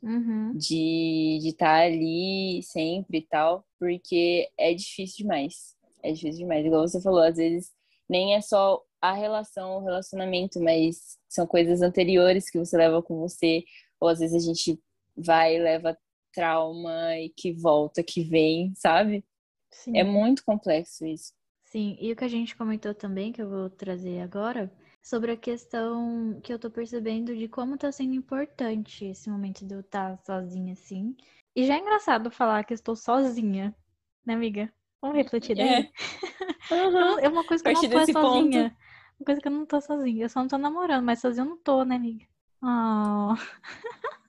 Uhum. 0.01 0.53
De 0.55 1.39
estar 1.47 1.79
tá 1.79 1.85
ali 1.85 2.61
sempre 2.63 3.19
e 3.19 3.21
tal, 3.21 3.65
porque 3.79 4.49
é 4.57 4.73
difícil 4.73 5.19
demais. 5.19 5.75
É 6.03 6.11
difícil 6.11 6.39
demais. 6.39 6.65
Igual 6.65 6.87
você 6.87 7.01
falou, 7.01 7.21
às 7.21 7.37
vezes 7.37 7.71
nem 8.09 8.35
é 8.35 8.41
só 8.41 8.81
a 9.01 9.13
relação, 9.13 9.77
o 9.77 9.83
relacionamento, 9.83 10.59
mas 10.59 11.17
são 11.27 11.45
coisas 11.45 11.81
anteriores 11.81 12.49
que 12.49 12.57
você 12.57 12.77
leva 12.77 13.01
com 13.01 13.19
você, 13.19 13.63
ou 13.99 14.07
às 14.07 14.19
vezes 14.19 14.35
a 14.35 14.39
gente 14.39 14.79
vai 15.15 15.55
e 15.55 15.59
leva 15.59 15.97
trauma 16.37 17.17
e 17.17 17.29
que 17.29 17.51
volta, 17.51 18.03
que 18.03 18.21
vem, 18.21 18.71
sabe? 18.75 19.25
Sim. 19.71 19.97
É 19.97 20.03
muito 20.03 20.45
complexo 20.45 21.03
isso. 21.03 21.33
Sim, 21.65 21.97
e 21.99 22.11
o 22.11 22.15
que 22.15 22.23
a 22.23 22.27
gente 22.27 22.55
comentou 22.55 22.93
também, 22.93 23.31
que 23.31 23.41
eu 23.41 23.49
vou 23.49 23.69
trazer 23.71 24.21
agora, 24.21 24.71
sobre 25.01 25.31
a 25.31 25.37
questão 25.37 26.39
que 26.43 26.53
eu 26.53 26.59
tô 26.59 26.69
percebendo 26.69 27.35
de 27.35 27.47
como 27.47 27.75
tá 27.75 27.91
sendo 27.91 28.13
importante 28.13 29.03
esse 29.05 29.29
momento 29.31 29.65
de 29.65 29.73
eu 29.73 29.79
estar 29.79 30.15
sozinha, 30.23 30.73
assim. 30.73 31.17
E 31.55 31.65
já 31.65 31.73
é 31.73 31.79
engraçado 31.79 32.29
falar 32.29 32.63
que 32.63 32.73
eu 32.73 32.75
estou 32.75 32.95
sozinha, 32.95 33.75
né, 34.23 34.35
amiga? 34.35 34.71
Vamos 35.01 35.17
refletir 35.17 35.55
daí? 35.55 35.67
É, 35.67 35.91
uhum. 36.71 37.19
é 37.19 37.27
uma 37.27 37.43
coisa 37.43 37.63
que 37.63 37.69
eu 37.69 37.73
não 37.73 37.81
tô 37.81 37.99
é 37.99 38.05
sozinha. 38.05 38.69
Ponto. 38.69 38.77
Uma 39.19 39.25
coisa 39.25 39.41
que 39.41 39.47
eu 39.47 39.51
não 39.51 39.65
tô 39.65 39.81
sozinha. 39.81 40.25
Eu 40.25 40.29
só 40.29 40.39
não 40.41 40.47
tô 40.47 40.57
namorando, 40.59 41.03
mas 41.03 41.19
sozinha 41.19 41.43
eu 41.43 41.49
não 41.49 41.57
tô, 41.57 41.83
né, 41.83 41.95
amiga? 41.95 42.25
Oh. 42.61 43.33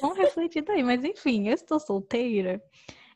Vamos 0.00 0.18
refletir 0.18 0.62
daí, 0.62 0.82
mas 0.82 1.04
enfim, 1.04 1.48
eu 1.48 1.54
estou 1.54 1.78
solteira. 1.78 2.62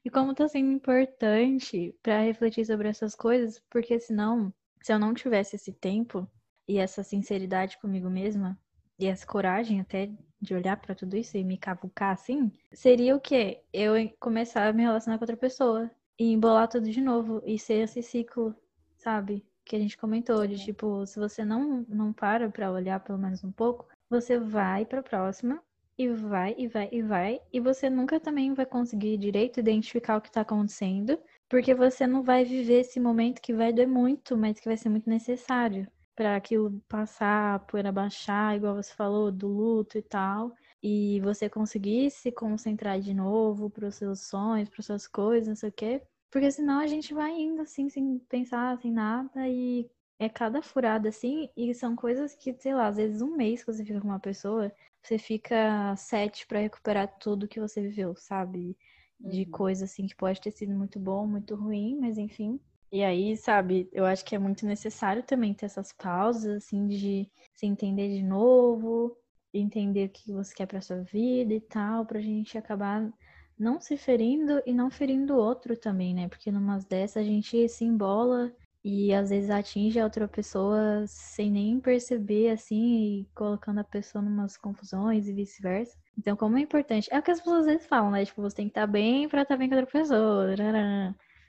E 0.04 0.10
como 0.10 0.34
tá 0.34 0.48
sendo 0.48 0.70
importante 0.70 1.94
para 2.02 2.20
refletir 2.20 2.64
sobre 2.64 2.88
essas 2.88 3.14
coisas, 3.14 3.62
porque 3.68 3.98
senão, 3.98 4.52
se 4.82 4.92
eu 4.92 4.98
não 4.98 5.12
tivesse 5.12 5.56
esse 5.56 5.72
tempo 5.72 6.28
e 6.66 6.78
essa 6.78 7.02
sinceridade 7.02 7.78
comigo 7.78 8.08
mesma, 8.08 8.58
e 8.98 9.06
essa 9.06 9.26
coragem 9.26 9.80
até 9.80 10.10
de 10.40 10.54
olhar 10.54 10.76
para 10.76 10.94
tudo 10.94 11.16
isso 11.16 11.36
e 11.36 11.44
me 11.44 11.56
cavucar 11.56 12.12
assim, 12.12 12.50
seria 12.72 13.14
o 13.14 13.20
quê? 13.20 13.62
Eu 13.72 13.94
começar 14.18 14.66
a 14.66 14.72
me 14.72 14.82
relacionar 14.82 15.18
com 15.18 15.24
outra 15.24 15.36
pessoa 15.36 15.90
e 16.18 16.32
embolar 16.32 16.68
tudo 16.68 16.90
de 16.90 17.00
novo 17.00 17.42
e 17.44 17.58
ser 17.58 17.84
esse 17.84 18.02
ciclo, 18.02 18.54
sabe? 18.96 19.44
Que 19.64 19.76
a 19.76 19.78
gente 19.78 19.96
comentou, 19.96 20.46
de 20.46 20.58
tipo, 20.58 21.06
se 21.06 21.18
você 21.18 21.44
não, 21.44 21.84
não 21.88 22.12
para 22.12 22.48
pra 22.48 22.72
olhar 22.72 23.00
pelo 23.00 23.18
menos 23.18 23.44
um 23.44 23.52
pouco, 23.52 23.86
você 24.08 24.38
vai 24.38 24.84
pra 24.86 25.02
próxima 25.02 25.62
e 25.98 26.08
vai, 26.08 26.54
e 26.56 26.68
vai, 26.68 26.88
e 26.92 27.02
vai, 27.02 27.40
e 27.52 27.58
você 27.60 27.90
nunca 27.90 28.20
também 28.20 28.54
vai 28.54 28.64
conseguir 28.64 29.18
direito 29.18 29.58
identificar 29.58 30.16
o 30.16 30.20
que 30.20 30.30
tá 30.30 30.42
acontecendo, 30.42 31.18
porque 31.48 31.74
você 31.74 32.06
não 32.06 32.22
vai 32.22 32.44
viver 32.44 32.80
esse 32.80 33.00
momento 33.00 33.42
que 33.42 33.52
vai 33.52 33.72
doer 33.72 33.88
muito, 33.88 34.36
mas 34.36 34.60
que 34.60 34.68
vai 34.68 34.76
ser 34.76 34.88
muito 34.90 35.10
necessário 35.10 35.88
para 36.14 36.36
aquilo 36.36 36.80
passar, 36.88 37.54
a 37.56 37.58
poeira 37.58 37.92
baixar, 37.92 38.56
igual 38.56 38.74
você 38.74 38.92
falou, 38.94 39.30
do 39.32 39.48
luto 39.48 39.98
e 39.98 40.02
tal, 40.02 40.54
e 40.82 41.20
você 41.20 41.48
conseguir 41.48 42.10
se 42.10 42.30
concentrar 42.32 43.00
de 43.00 43.14
novo 43.14 43.70
para 43.70 43.88
os 43.88 43.96
seus 43.96 44.20
sonhos, 44.20 44.68
para 44.68 44.82
suas 44.82 45.06
coisas, 45.06 45.48
não 45.48 45.56
sei 45.56 45.68
o 45.68 45.72
quê. 45.72 46.02
Porque 46.30 46.50
senão 46.50 46.80
a 46.80 46.86
gente 46.86 47.14
vai 47.14 47.32
indo 47.32 47.62
assim, 47.62 47.88
sem 47.88 48.18
pensar, 48.28 48.78
sem 48.78 48.92
nada, 48.92 49.48
e 49.48 49.88
é 50.18 50.28
cada 50.28 50.60
furada 50.60 51.08
assim, 51.08 51.48
e 51.56 51.72
são 51.74 51.94
coisas 51.96 52.34
que, 52.34 52.52
sei 52.54 52.74
lá, 52.74 52.88
às 52.88 52.96
vezes 52.96 53.22
um 53.22 53.36
mês 53.36 53.62
que 53.64 53.72
você 53.72 53.84
fica 53.84 54.00
com 54.00 54.08
uma 54.08 54.20
pessoa, 54.20 54.72
você 55.08 55.18
fica 55.18 55.96
sete 55.96 56.46
para 56.46 56.60
recuperar 56.60 57.08
tudo 57.18 57.48
que 57.48 57.58
você 57.58 57.80
viveu, 57.80 58.14
sabe? 58.16 58.76
De 59.18 59.44
uhum. 59.44 59.50
coisa 59.50 59.86
assim 59.86 60.06
que 60.06 60.14
pode 60.14 60.40
ter 60.40 60.50
sido 60.50 60.74
muito 60.74 61.00
bom, 61.00 61.26
muito 61.26 61.54
ruim, 61.54 61.98
mas 61.98 62.18
enfim. 62.18 62.60
E 62.92 63.02
aí, 63.02 63.36
sabe, 63.36 63.88
eu 63.92 64.04
acho 64.04 64.24
que 64.24 64.34
é 64.34 64.38
muito 64.38 64.66
necessário 64.66 65.22
também 65.22 65.54
ter 65.54 65.66
essas 65.66 65.92
pausas, 65.92 66.64
assim, 66.64 66.86
de 66.86 67.30
se 67.54 67.66
entender 67.66 68.08
de 68.08 68.22
novo, 68.22 69.16
entender 69.52 70.06
o 70.06 70.10
que 70.10 70.32
você 70.32 70.54
quer 70.54 70.66
pra 70.66 70.80
sua 70.80 71.02
vida 71.02 71.52
e 71.54 71.60
tal, 71.60 72.06
pra 72.06 72.20
gente 72.20 72.56
acabar 72.56 73.10
não 73.58 73.80
se 73.80 73.96
ferindo 73.96 74.62
e 74.64 74.72
não 74.72 74.90
ferindo 74.90 75.34
o 75.34 75.38
outro 75.38 75.76
também, 75.76 76.14
né? 76.14 76.28
Porque 76.28 76.50
numas 76.50 76.84
dessas 76.84 77.22
a 77.22 77.26
gente 77.26 77.68
se 77.68 77.84
embola 77.84 78.54
e 78.90 79.12
às 79.12 79.28
vezes 79.28 79.50
atinge 79.50 80.00
a 80.00 80.04
outra 80.04 80.26
pessoa 80.26 81.04
sem 81.06 81.50
nem 81.50 81.78
perceber, 81.78 82.48
assim, 82.48 83.20
e 83.20 83.28
colocando 83.34 83.80
a 83.80 83.84
pessoa 83.84 84.24
em 84.24 84.28
umas 84.28 84.56
confusões 84.56 85.28
e 85.28 85.34
vice-versa. 85.34 85.94
Então, 86.16 86.34
como 86.34 86.56
é 86.56 86.62
importante. 86.62 87.06
É 87.12 87.18
o 87.18 87.22
que 87.22 87.30
as 87.30 87.38
pessoas 87.38 87.60
às 87.60 87.66
vezes 87.66 87.86
falam, 87.86 88.10
né? 88.10 88.24
Tipo, 88.24 88.40
você 88.40 88.56
tem 88.56 88.64
que 88.64 88.70
estar 88.70 88.86
bem 88.86 89.28
pra 89.28 89.42
estar 89.42 89.58
bem 89.58 89.68
com 89.68 89.74
a 89.74 89.78
outra 89.80 89.92
pessoa. 89.92 90.54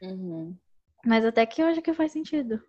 Uhum. 0.01 0.53
Mas 1.05 1.23
até 1.23 1.45
que 1.45 1.61
acho 1.61 1.81
que 1.81 1.93
faz 1.93 2.11
sentido. 2.11 2.61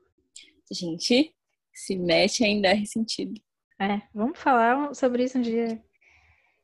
Gente, 0.70 1.34
se 1.74 1.96
mexe 1.96 2.44
ainda 2.44 2.68
é 2.68 2.84
sentido. 2.84 3.40
É, 3.76 4.00
vamos 4.14 4.38
falar 4.38 4.94
sobre 4.94 5.24
isso 5.24 5.36
um 5.36 5.42
dia. 5.42 5.82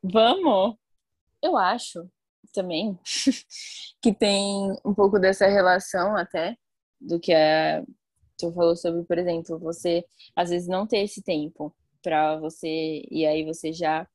Vamos! 0.01 0.77
Eu 1.42 1.57
acho 1.57 2.09
também 2.55 2.97
que 4.01 4.14
tem 4.14 4.71
um 4.85 4.95
pouco 4.95 5.19
dessa 5.19 5.49
relação 5.49 6.16
até 6.16 6.57
do 7.07 7.21
que 7.21 7.33
a 7.33 7.85
tu 8.38 8.53
falou 8.53 8.77
sobre, 8.77 9.03
por 9.05 9.19
exemplo, 9.19 9.59
você 9.59 10.05
às 10.35 10.51
vezes 10.51 10.69
não 10.69 10.87
ter 10.87 10.99
esse 10.99 11.23
tempo 11.23 11.75
para 12.03 12.37
você 12.38 13.03
e 13.11 13.27
aí 13.27 13.45
você 13.45 13.73
já 13.73 14.07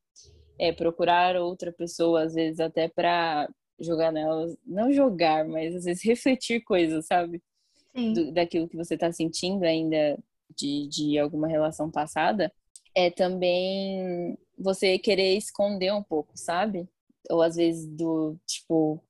é, 0.59 0.71
procurar 0.71 1.35
outra 1.35 1.71
pessoa, 1.71 2.23
às 2.23 2.33
vezes 2.33 2.59
até 2.59 2.87
para 2.87 3.49
jogar 3.79 4.11
nelas, 4.11 4.55
não 4.65 4.93
jogar, 4.93 5.43
mas 5.47 5.75
às 5.75 5.85
vezes 5.85 6.03
refletir 6.05 6.61
coisas, 6.61 7.07
sabe? 7.07 7.41
Do, 7.93 8.31
daquilo 8.31 8.69
que 8.69 8.77
você 8.77 8.93
está 8.93 9.11
sentindo 9.11 9.63
ainda 9.65 10.17
de, 10.55 10.87
de 10.87 11.19
alguma 11.19 11.47
relação 11.47 11.91
passada, 11.91 12.49
é 12.95 13.09
também 13.09 14.37
você 14.57 14.97
querer 14.97 15.35
esconder 15.35 15.91
um 15.91 16.03
pouco, 16.03 16.31
sabe? 16.35 16.87
Ou 17.29 17.41
às 17.41 17.55
vezes 17.55 17.87
do 17.87 18.37
tipo, 18.45 19.03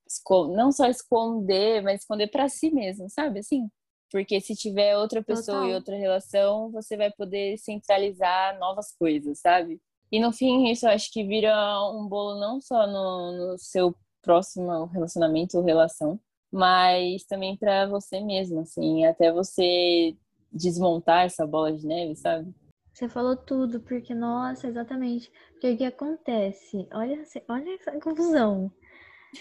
não 0.54 0.72
só 0.72 0.88
esconder, 0.88 1.82
mas 1.82 2.02
esconder 2.02 2.28
para 2.28 2.50
si 2.50 2.72
mesmo, 2.72 3.10
sabe? 3.10 3.40
Assim, 3.40 3.70
porque 4.12 4.42
se 4.42 4.56
tiver 4.56 4.98
outra 4.98 5.24
pessoa 5.24 5.58
Total. 5.58 5.72
e 5.72 5.74
outra 5.76 5.96
relação, 5.96 6.70
você 6.72 6.98
vai 6.98 7.12
poder 7.12 7.58
centralizar 7.58 8.60
novas 8.60 8.94
coisas, 8.98 9.40
sabe? 9.40 9.82
E 10.12 10.20
no 10.20 10.34
fim, 10.34 10.70
isso 10.70 10.86
eu 10.86 10.92
acho 10.92 11.12
que 11.12 11.24
vira 11.24 11.56
um 11.92 12.06
bolo 12.08 12.40
não 12.40 12.60
só 12.60 12.86
no, 12.86 13.32
no 13.32 13.58
seu 13.58 13.96
próximo 14.22 14.86
relacionamento 14.86 15.58
ou 15.58 15.64
relação, 15.64 16.20
mas 16.52 17.24
também 17.24 17.56
para 17.56 17.88
você 17.88 18.20
mesmo, 18.20 18.60
assim, 18.60 19.06
até 19.06 19.32
você 19.32 20.16
desmontar 20.52 21.26
essa 21.26 21.48
bola 21.48 21.72
de 21.72 21.88
neve, 21.88 22.16
sabe? 22.18 22.54
Você 22.94 23.08
falou 23.08 23.38
tudo, 23.38 23.80
porque, 23.80 24.14
nossa, 24.14 24.68
exatamente. 24.68 25.32
Porque 25.54 25.72
o 25.72 25.78
que 25.78 25.86
acontece? 25.86 26.88
Olha, 26.94 27.24
olha 27.48 27.76
essa 27.76 27.92
confusão. 28.00 28.70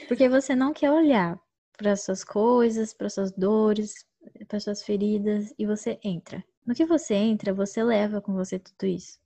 Porque 0.08 0.28
você 0.28 0.54
não 0.54 0.72
quer 0.72 0.90
olhar 0.90 1.40
para 1.76 1.96
suas 1.96 2.22
coisas, 2.22 2.92
para 2.92 3.08
suas 3.08 3.32
dores, 3.32 4.06
para 4.46 4.60
suas 4.60 4.82
feridas 4.82 5.52
e 5.58 5.66
você 5.66 5.98
entra. 6.04 6.44
No 6.66 6.74
que 6.74 6.84
você 6.84 7.14
entra, 7.14 7.54
você 7.54 7.82
leva 7.82 8.20
com 8.20 8.34
você 8.34 8.58
tudo 8.58 8.86
isso. 8.86 9.18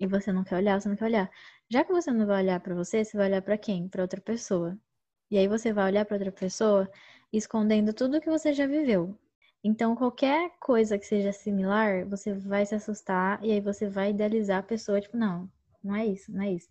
E 0.00 0.06
você 0.06 0.32
não 0.32 0.44
quer 0.44 0.56
olhar, 0.56 0.80
você 0.80 0.88
não 0.88 0.96
quer 0.96 1.04
olhar. 1.04 1.30
Já 1.70 1.84
que 1.84 1.92
você 1.92 2.10
não 2.10 2.26
vai 2.26 2.42
olhar 2.42 2.60
para 2.60 2.74
você, 2.74 3.04
você 3.04 3.16
vai 3.16 3.28
olhar 3.28 3.42
para 3.42 3.58
quem? 3.58 3.88
Para 3.88 4.02
outra 4.02 4.20
pessoa. 4.20 4.78
E 5.30 5.36
aí 5.36 5.46
você 5.46 5.72
vai 5.72 5.86
olhar 5.90 6.04
para 6.04 6.16
outra 6.16 6.32
pessoa 6.32 6.90
escondendo 7.32 7.92
tudo 7.92 8.20
que 8.20 8.30
você 8.30 8.52
já 8.52 8.66
viveu. 8.66 9.14
Então, 9.62 9.94
qualquer 9.96 10.50
coisa 10.60 10.98
que 10.98 11.04
seja 11.04 11.32
similar, 11.32 12.06
você 12.06 12.32
vai 12.32 12.64
se 12.64 12.74
assustar 12.74 13.44
e 13.44 13.52
aí 13.52 13.60
você 13.60 13.88
vai 13.88 14.10
idealizar 14.10 14.60
a 14.60 14.62
pessoa, 14.62 15.00
tipo, 15.00 15.16
não, 15.16 15.50
não 15.82 15.94
é 15.94 16.06
isso, 16.06 16.32
não 16.32 16.42
é 16.42 16.52
isso. 16.52 16.68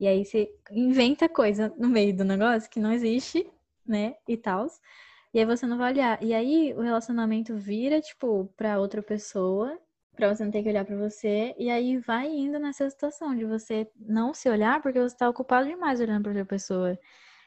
E 0.00 0.06
aí 0.06 0.24
você 0.24 0.48
inventa 0.70 1.28
coisa 1.28 1.72
no 1.78 1.88
meio 1.88 2.16
do 2.16 2.24
negócio 2.24 2.70
que 2.70 2.80
não 2.80 2.92
existe, 2.92 3.48
né? 3.86 4.14
E 4.28 4.36
tal. 4.36 4.66
E 5.32 5.38
aí 5.38 5.44
você 5.46 5.66
não 5.66 5.78
vai 5.78 5.92
olhar. 5.92 6.22
E 6.22 6.32
aí 6.34 6.72
o 6.74 6.80
relacionamento 6.82 7.56
vira, 7.56 8.00
tipo, 8.00 8.46
pra 8.56 8.78
outra 8.80 9.02
pessoa, 9.02 9.78
pra 10.16 10.34
você 10.34 10.44
não 10.44 10.50
ter 10.50 10.62
que 10.62 10.68
olhar 10.68 10.84
pra 10.84 10.96
você. 10.96 11.54
E 11.58 11.70
aí 11.70 11.98
vai 11.98 12.28
indo 12.28 12.58
nessa 12.58 12.88
situação 12.90 13.34
de 13.36 13.44
você 13.44 13.90
não 13.96 14.32
se 14.34 14.48
olhar 14.48 14.80
porque 14.82 15.00
você 15.00 15.16
tá 15.16 15.28
ocupado 15.28 15.68
demais 15.68 16.00
olhando 16.00 16.22
pra 16.22 16.30
outra 16.32 16.44
pessoa. 16.46 16.98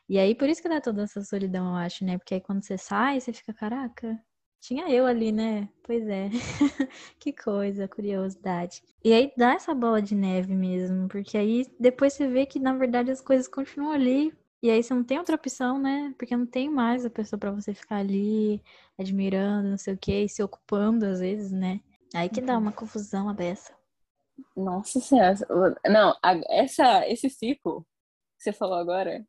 E 0.09 0.19
aí 0.19 0.35
por 0.35 0.49
isso 0.49 0.61
que 0.61 0.69
dá 0.69 0.81
toda 0.81 1.03
essa 1.03 1.21
solidão, 1.23 1.67
eu 1.69 1.75
acho, 1.75 2.05
né? 2.05 2.17
Porque 2.17 2.35
aí 2.35 2.41
quando 2.41 2.63
você 2.63 2.77
sai, 2.77 3.19
você 3.21 3.33
fica, 3.33 3.53
caraca, 3.53 4.19
tinha 4.59 4.89
eu 4.89 5.05
ali, 5.05 5.31
né? 5.31 5.69
Pois 5.83 6.07
é. 6.07 6.29
que 7.19 7.31
coisa, 7.31 7.87
curiosidade. 7.87 8.83
E 9.03 9.13
aí 9.13 9.31
dá 9.37 9.53
essa 9.53 9.73
bola 9.73 10.01
de 10.01 10.15
neve 10.15 10.55
mesmo, 10.55 11.07
porque 11.07 11.37
aí 11.37 11.65
depois 11.79 12.13
você 12.13 12.27
vê 12.27 12.45
que 12.45 12.59
na 12.59 12.73
verdade 12.75 13.11
as 13.11 13.21
coisas 13.21 13.47
continuam 13.47 13.91
ali 13.91 14.33
e 14.61 14.71
aí 14.71 14.81
você 14.81 14.93
não 14.93 15.03
tem 15.03 15.19
outra 15.19 15.35
opção, 15.35 15.79
né? 15.79 16.13
Porque 16.17 16.35
não 16.35 16.45
tem 16.45 16.69
mais 16.69 17.05
a 17.05 17.09
pessoa 17.09 17.39
para 17.39 17.51
você 17.51 17.73
ficar 17.73 17.97
ali 17.97 18.61
admirando, 18.97 19.69
não 19.69 19.77
sei 19.77 19.93
o 19.93 19.97
quê, 19.97 20.23
e 20.23 20.29
se 20.29 20.41
ocupando 20.41 21.05
às 21.05 21.19
vezes, 21.19 21.51
né? 21.51 21.79
Aí 22.13 22.27
que 22.29 22.41
dá 22.41 22.53
uhum. 22.55 22.61
uma 22.61 22.71
confusão 22.71 23.29
a 23.29 23.33
beça. 23.33 23.75
Nossa 24.55 24.99
senhora. 24.99 25.35
Não, 25.85 26.15
essa, 26.49 27.07
esse 27.07 27.29
ciclo 27.29 27.85
que 28.37 28.43
você 28.43 28.53
falou 28.53 28.75
agora, 28.77 29.25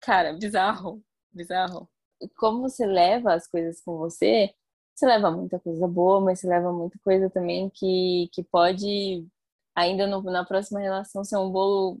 cara, 0.00 0.32
bizarro, 0.34 1.02
bizarro. 1.32 1.88
Como 2.36 2.62
você 2.62 2.86
leva 2.86 3.34
as 3.34 3.46
coisas 3.46 3.80
com 3.82 3.98
você, 3.98 4.54
você 4.94 5.06
leva 5.06 5.30
muita 5.30 5.58
coisa 5.58 5.86
boa, 5.88 6.20
mas 6.20 6.40
você 6.40 6.48
leva 6.48 6.72
muita 6.72 6.98
coisa 7.00 7.28
também 7.30 7.68
que, 7.70 8.28
que 8.32 8.42
pode, 8.44 9.26
ainda 9.74 10.06
no, 10.06 10.22
na 10.22 10.44
próxima 10.44 10.80
relação, 10.80 11.24
ser 11.24 11.36
um 11.36 11.50
bolo 11.50 11.98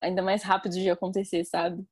ainda 0.00 0.22
mais 0.22 0.42
rápido 0.42 0.74
de 0.74 0.90
acontecer, 0.90 1.44
sabe? 1.44 1.84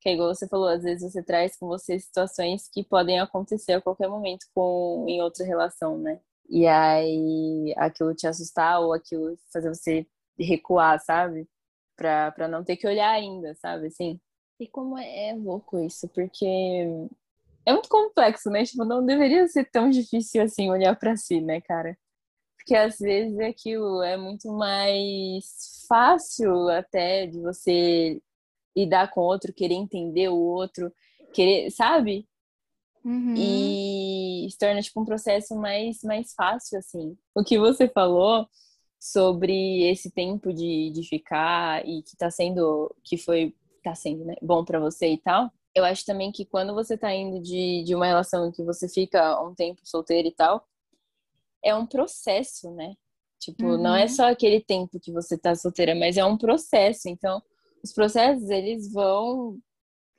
Que 0.00 0.10
é 0.10 0.14
igual 0.14 0.34
você 0.34 0.46
falou, 0.48 0.68
às 0.68 0.82
vezes 0.82 1.12
você 1.12 1.22
traz 1.22 1.56
com 1.58 1.66
você 1.66 1.98
situações 1.98 2.68
que 2.68 2.84
podem 2.84 3.20
acontecer 3.20 3.72
a 3.74 3.80
qualquer 3.80 4.08
momento 4.08 4.46
com 4.54 5.06
em 5.08 5.22
outra 5.22 5.44
relação, 5.44 5.98
né? 5.98 6.20
E 6.48 6.66
aí 6.66 7.74
aquilo 7.76 8.14
te 8.14 8.26
assustar 8.26 8.80
ou 8.80 8.92
aquilo 8.92 9.36
fazer 9.52 9.68
você 9.68 10.06
recuar, 10.38 11.00
sabe? 11.00 11.48
Pra, 11.96 12.30
pra 12.32 12.48
não 12.48 12.62
ter 12.62 12.76
que 12.76 12.86
olhar 12.86 13.10
ainda, 13.10 13.54
sabe? 13.56 13.86
Assim. 13.88 14.20
E 14.60 14.68
como 14.68 14.98
é, 14.98 15.30
é 15.30 15.34
louco 15.34 15.78
isso, 15.78 16.08
porque 16.08 17.08
é 17.66 17.72
muito 17.72 17.88
complexo, 17.88 18.48
né? 18.48 18.64
Tipo, 18.64 18.84
não 18.84 19.04
deveria 19.04 19.46
ser 19.48 19.68
tão 19.70 19.90
difícil 19.90 20.42
assim 20.42 20.70
olhar 20.70 20.96
para 20.96 21.16
si, 21.16 21.40
né, 21.40 21.60
cara? 21.60 21.98
Porque 22.56 22.74
às 22.74 22.98
vezes 22.98 23.38
aquilo 23.40 24.02
é 24.02 24.16
muito 24.16 24.52
mais 24.52 25.84
fácil 25.88 26.68
até 26.68 27.26
de 27.26 27.40
você 27.40 28.20
lidar 28.76 29.10
com 29.10 29.20
o 29.20 29.24
outro, 29.24 29.52
querer 29.52 29.74
entender 29.74 30.28
o 30.28 30.36
outro, 30.36 30.92
querer, 31.32 31.70
sabe? 31.70 32.28
Uhum. 33.04 33.34
E 33.36 34.48
se 34.50 34.58
torna 34.58 34.82
tipo 34.82 35.00
um 35.00 35.04
processo 35.04 35.54
mais, 35.56 36.02
mais 36.02 36.34
fácil, 36.34 36.78
assim. 36.78 37.16
O 37.34 37.42
que 37.42 37.58
você 37.58 37.88
falou 37.88 38.48
sobre 38.98 39.88
esse 39.88 40.10
tempo 40.10 40.52
de, 40.52 40.90
de 40.90 41.08
ficar 41.08 41.86
e 41.86 42.02
que 42.02 42.16
tá 42.16 42.30
sendo, 42.30 42.94
que 43.04 43.16
foi, 43.16 43.54
tá 43.82 43.94
sendo, 43.94 44.24
né, 44.24 44.34
bom 44.42 44.64
para 44.64 44.80
você 44.80 45.12
e 45.12 45.18
tal. 45.18 45.50
Eu 45.76 45.84
acho 45.84 46.06
também 46.06 46.32
que 46.32 46.46
quando 46.46 46.72
você 46.72 46.96
tá 46.96 47.12
indo 47.14 47.38
de, 47.38 47.84
de 47.84 47.94
uma 47.94 48.06
relação 48.06 48.48
em 48.48 48.50
que 48.50 48.62
você 48.62 48.88
fica 48.88 49.38
um 49.42 49.54
tempo 49.54 49.82
solteiro 49.84 50.26
e 50.26 50.32
tal, 50.32 50.66
é 51.62 51.74
um 51.74 51.86
processo, 51.86 52.70
né? 52.70 52.94
Tipo, 53.38 53.66
uhum. 53.66 53.82
não 53.82 53.94
é 53.94 54.04
uhum. 54.04 54.08
só 54.08 54.30
aquele 54.30 54.58
tempo 54.58 54.98
que 54.98 55.12
você 55.12 55.36
tá 55.36 55.54
solteira, 55.54 55.94
mas 55.94 56.16
é 56.16 56.24
um 56.24 56.38
processo. 56.38 57.10
Então, 57.10 57.42
os 57.84 57.92
processos 57.92 58.48
eles 58.48 58.90
vão 58.90 59.58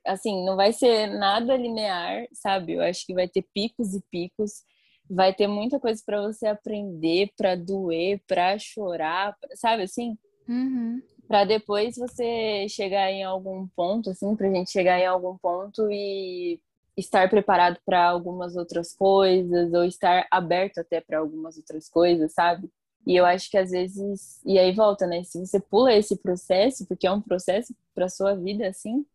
assim, 0.06 0.46
não 0.46 0.56
vai 0.56 0.72
ser 0.72 1.08
nada 1.08 1.58
linear, 1.58 2.28
sabe? 2.32 2.74
Eu 2.74 2.82
acho 2.82 3.04
que 3.04 3.14
vai 3.16 3.28
ter 3.28 3.44
picos 3.52 3.96
e 3.96 4.02
picos, 4.12 4.64
vai 5.10 5.34
ter 5.34 5.48
muita 5.48 5.80
coisa 5.80 6.02
para 6.06 6.22
você 6.22 6.46
aprender, 6.46 7.32
para 7.36 7.56
doer, 7.56 8.22
para 8.28 8.60
chorar, 8.60 9.36
sabe 9.56 9.84
assim? 9.84 10.16
Uhum. 10.48 11.02
Para 11.28 11.44
depois 11.44 11.96
você 11.98 12.68
chegar 12.70 13.12
em 13.12 13.24
algum 13.24 13.68
ponto, 13.76 14.10
assim, 14.10 14.36
pra 14.36 14.50
gente 14.50 14.72
chegar 14.72 15.00
em 15.00 15.06
algum 15.06 15.38
ponto 15.38 15.90
e 15.92 16.60
estar 16.96 17.30
preparado 17.30 17.78
para 17.86 18.10
algumas 18.10 18.56
outras 18.56 18.94
coisas 18.96 19.74
ou 19.74 19.84
estar 19.84 20.26
aberto 20.32 20.80
até 20.80 21.00
para 21.00 21.20
algumas 21.20 21.58
outras 21.58 21.90
coisas, 21.90 22.34
sabe? 22.34 22.70
E 23.06 23.16
eu 23.16 23.26
acho 23.26 23.50
que 23.50 23.58
às 23.58 23.72
vezes, 23.72 24.42
e 24.46 24.58
aí 24.58 24.74
volta, 24.74 25.06
né? 25.06 25.24
Se 25.24 25.40
você 25.40 25.60
pula 25.60 25.94
esse 25.94 26.18
processo, 26.18 26.86
porque 26.88 27.08
é 27.08 27.12
um 27.12 27.22
processo 27.22 27.74
para 27.94 28.10
sua 28.10 28.36
vida, 28.36 28.68
assim, 28.68 29.06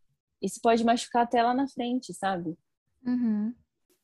isso 0.41 0.59
pode 0.61 0.83
machucar 0.83 1.23
até 1.23 1.43
lá 1.43 1.53
na 1.53 1.67
frente, 1.67 2.13
sabe? 2.13 2.57
Uhum. 3.05 3.53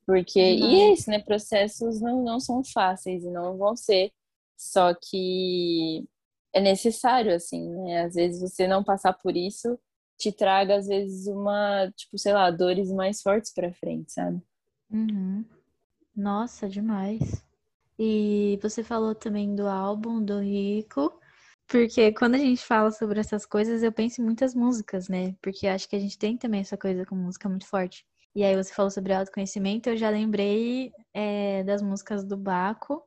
Porque, 0.05 0.39
e 0.39 0.81
é 0.81 0.93
isso, 0.93 1.09
né? 1.09 1.19
Processos 1.19 2.01
não, 2.01 2.23
não 2.23 2.39
são 2.39 2.63
fáceis 2.63 3.23
e 3.23 3.29
não 3.29 3.57
vão 3.57 3.75
ser, 3.75 4.11
só 4.57 4.93
que 4.93 6.05
é 6.53 6.59
necessário, 6.61 7.33
assim, 7.33 7.69
né? 7.83 8.03
Às 8.03 8.15
vezes 8.15 8.41
você 8.41 8.67
não 8.67 8.83
passar 8.83 9.13
por 9.13 9.35
isso 9.35 9.77
te 10.19 10.33
traga, 10.33 10.75
às 10.75 10.87
vezes, 10.87 11.27
uma, 11.27 11.89
tipo, 11.95 12.17
sei 12.17 12.33
lá, 12.33 12.51
dores 12.51 12.91
mais 12.91 13.21
fortes 13.21 13.53
pra 13.53 13.73
frente, 13.73 14.11
sabe? 14.11 14.41
Uhum. 14.91 15.45
Nossa, 16.13 16.67
demais. 16.67 17.41
E 17.97 18.59
você 18.61 18.83
falou 18.83 19.15
também 19.15 19.55
do 19.55 19.67
álbum 19.67 20.21
do 20.21 20.39
Rico, 20.39 21.17
porque 21.67 22.11
quando 22.11 22.35
a 22.35 22.37
gente 22.37 22.61
fala 22.65 22.91
sobre 22.91 23.19
essas 23.19 23.45
coisas, 23.45 23.81
eu 23.81 23.91
penso 23.93 24.21
em 24.21 24.25
muitas 24.25 24.53
músicas, 24.53 25.07
né? 25.07 25.35
Porque 25.41 25.67
acho 25.67 25.87
que 25.87 25.95
a 25.95 25.99
gente 25.99 26.17
tem 26.17 26.37
também 26.37 26.61
essa 26.61 26.77
coisa 26.77 27.05
com 27.05 27.15
música 27.15 27.47
muito 27.47 27.65
forte. 27.65 28.05
E 28.35 28.43
aí 28.43 28.55
você 28.55 28.73
falou 28.73 28.91
sobre 28.91 29.13
autoconhecimento, 29.13 29.89
eu 29.89 29.97
já 29.97 30.09
lembrei 30.09 30.91
é, 31.13 31.63
das 31.63 31.81
músicas 31.81 32.23
do 32.23 32.37
Baco, 32.37 33.01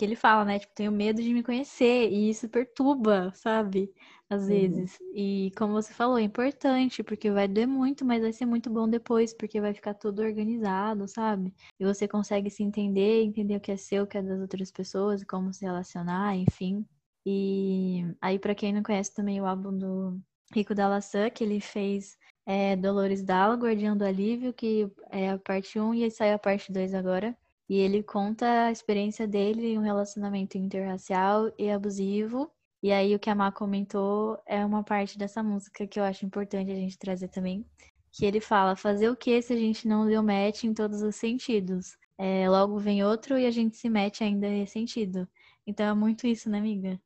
que 0.00 0.04
ele 0.06 0.16
fala, 0.16 0.46
né? 0.46 0.58
Tipo, 0.58 0.74
tenho 0.74 0.90
medo 0.90 1.22
de 1.22 1.30
me 1.34 1.42
conhecer, 1.42 2.10
e 2.10 2.30
isso 2.30 2.48
perturba, 2.48 3.30
sabe? 3.34 3.92
Às 4.30 4.46
vezes. 4.48 4.98
Uhum. 4.98 5.12
E 5.14 5.52
como 5.58 5.74
você 5.74 5.92
falou, 5.92 6.16
é 6.18 6.22
importante, 6.22 7.02
porque 7.02 7.30
vai 7.30 7.46
doer 7.46 7.68
muito, 7.68 8.02
mas 8.02 8.22
vai 8.22 8.32
ser 8.32 8.46
muito 8.46 8.70
bom 8.70 8.88
depois, 8.88 9.34
porque 9.34 9.60
vai 9.60 9.74
ficar 9.74 9.92
tudo 9.92 10.22
organizado, 10.22 11.06
sabe? 11.06 11.52
E 11.78 11.84
você 11.84 12.08
consegue 12.08 12.48
se 12.48 12.62
entender, 12.62 13.24
entender 13.24 13.56
o 13.56 13.60
que 13.60 13.72
é 13.72 13.76
seu, 13.76 14.04
o 14.04 14.06
que 14.06 14.16
é 14.16 14.22
das 14.22 14.40
outras 14.40 14.70
pessoas, 14.70 15.22
como 15.22 15.52
se 15.52 15.66
relacionar, 15.66 16.34
enfim. 16.34 16.86
E 17.26 18.02
aí, 18.22 18.38
para 18.38 18.54
quem 18.54 18.72
não 18.72 18.82
conhece 18.82 19.14
também 19.14 19.38
o 19.38 19.46
álbum 19.46 19.76
do 19.76 20.18
Rico 20.54 20.74
da 20.74 20.88
Laçã, 20.88 21.28
que 21.28 21.44
ele 21.44 21.60
fez 21.60 22.16
é, 22.46 22.74
Dolores 22.74 23.22
Dalla, 23.22 23.54
Guardião 23.54 23.94
do 23.94 24.04
Alívio, 24.04 24.54
que 24.54 24.90
é 25.10 25.30
a 25.30 25.38
parte 25.38 25.78
1 25.78 25.94
e 25.94 26.04
aí 26.04 26.10
saiu 26.10 26.36
a 26.36 26.38
parte 26.38 26.72
2 26.72 26.94
agora. 26.94 27.36
E 27.70 27.78
ele 27.78 28.02
conta 28.02 28.64
a 28.64 28.72
experiência 28.72 29.28
dele 29.28 29.68
em 29.68 29.78
um 29.78 29.82
relacionamento 29.82 30.58
interracial 30.58 31.52
e 31.56 31.70
abusivo. 31.70 32.50
E 32.82 32.90
aí 32.90 33.14
o 33.14 33.18
que 33.20 33.30
a 33.30 33.34
Má 33.34 33.52
comentou 33.52 34.36
é 34.44 34.66
uma 34.66 34.82
parte 34.82 35.16
dessa 35.16 35.40
música 35.40 35.86
que 35.86 36.00
eu 36.00 36.02
acho 36.02 36.26
importante 36.26 36.72
a 36.72 36.74
gente 36.74 36.98
trazer 36.98 37.28
também. 37.28 37.64
Que 38.10 38.26
ele 38.26 38.40
fala, 38.40 38.74
fazer 38.74 39.08
o 39.08 39.14
que 39.14 39.40
se 39.40 39.52
a 39.52 39.56
gente 39.56 39.86
não 39.86 40.04
deu 40.04 40.20
match 40.20 40.64
em 40.64 40.74
todos 40.74 41.00
os 41.00 41.14
sentidos? 41.14 41.96
É, 42.18 42.50
logo 42.50 42.76
vem 42.76 43.04
outro 43.04 43.38
e 43.38 43.46
a 43.46 43.52
gente 43.52 43.76
se 43.76 43.88
mete 43.88 44.24
ainda 44.24 44.48
ressentido. 44.48 45.28
Então 45.64 45.86
é 45.86 45.94
muito 45.94 46.26
isso, 46.26 46.50
né, 46.50 46.58
amiga? 46.58 47.00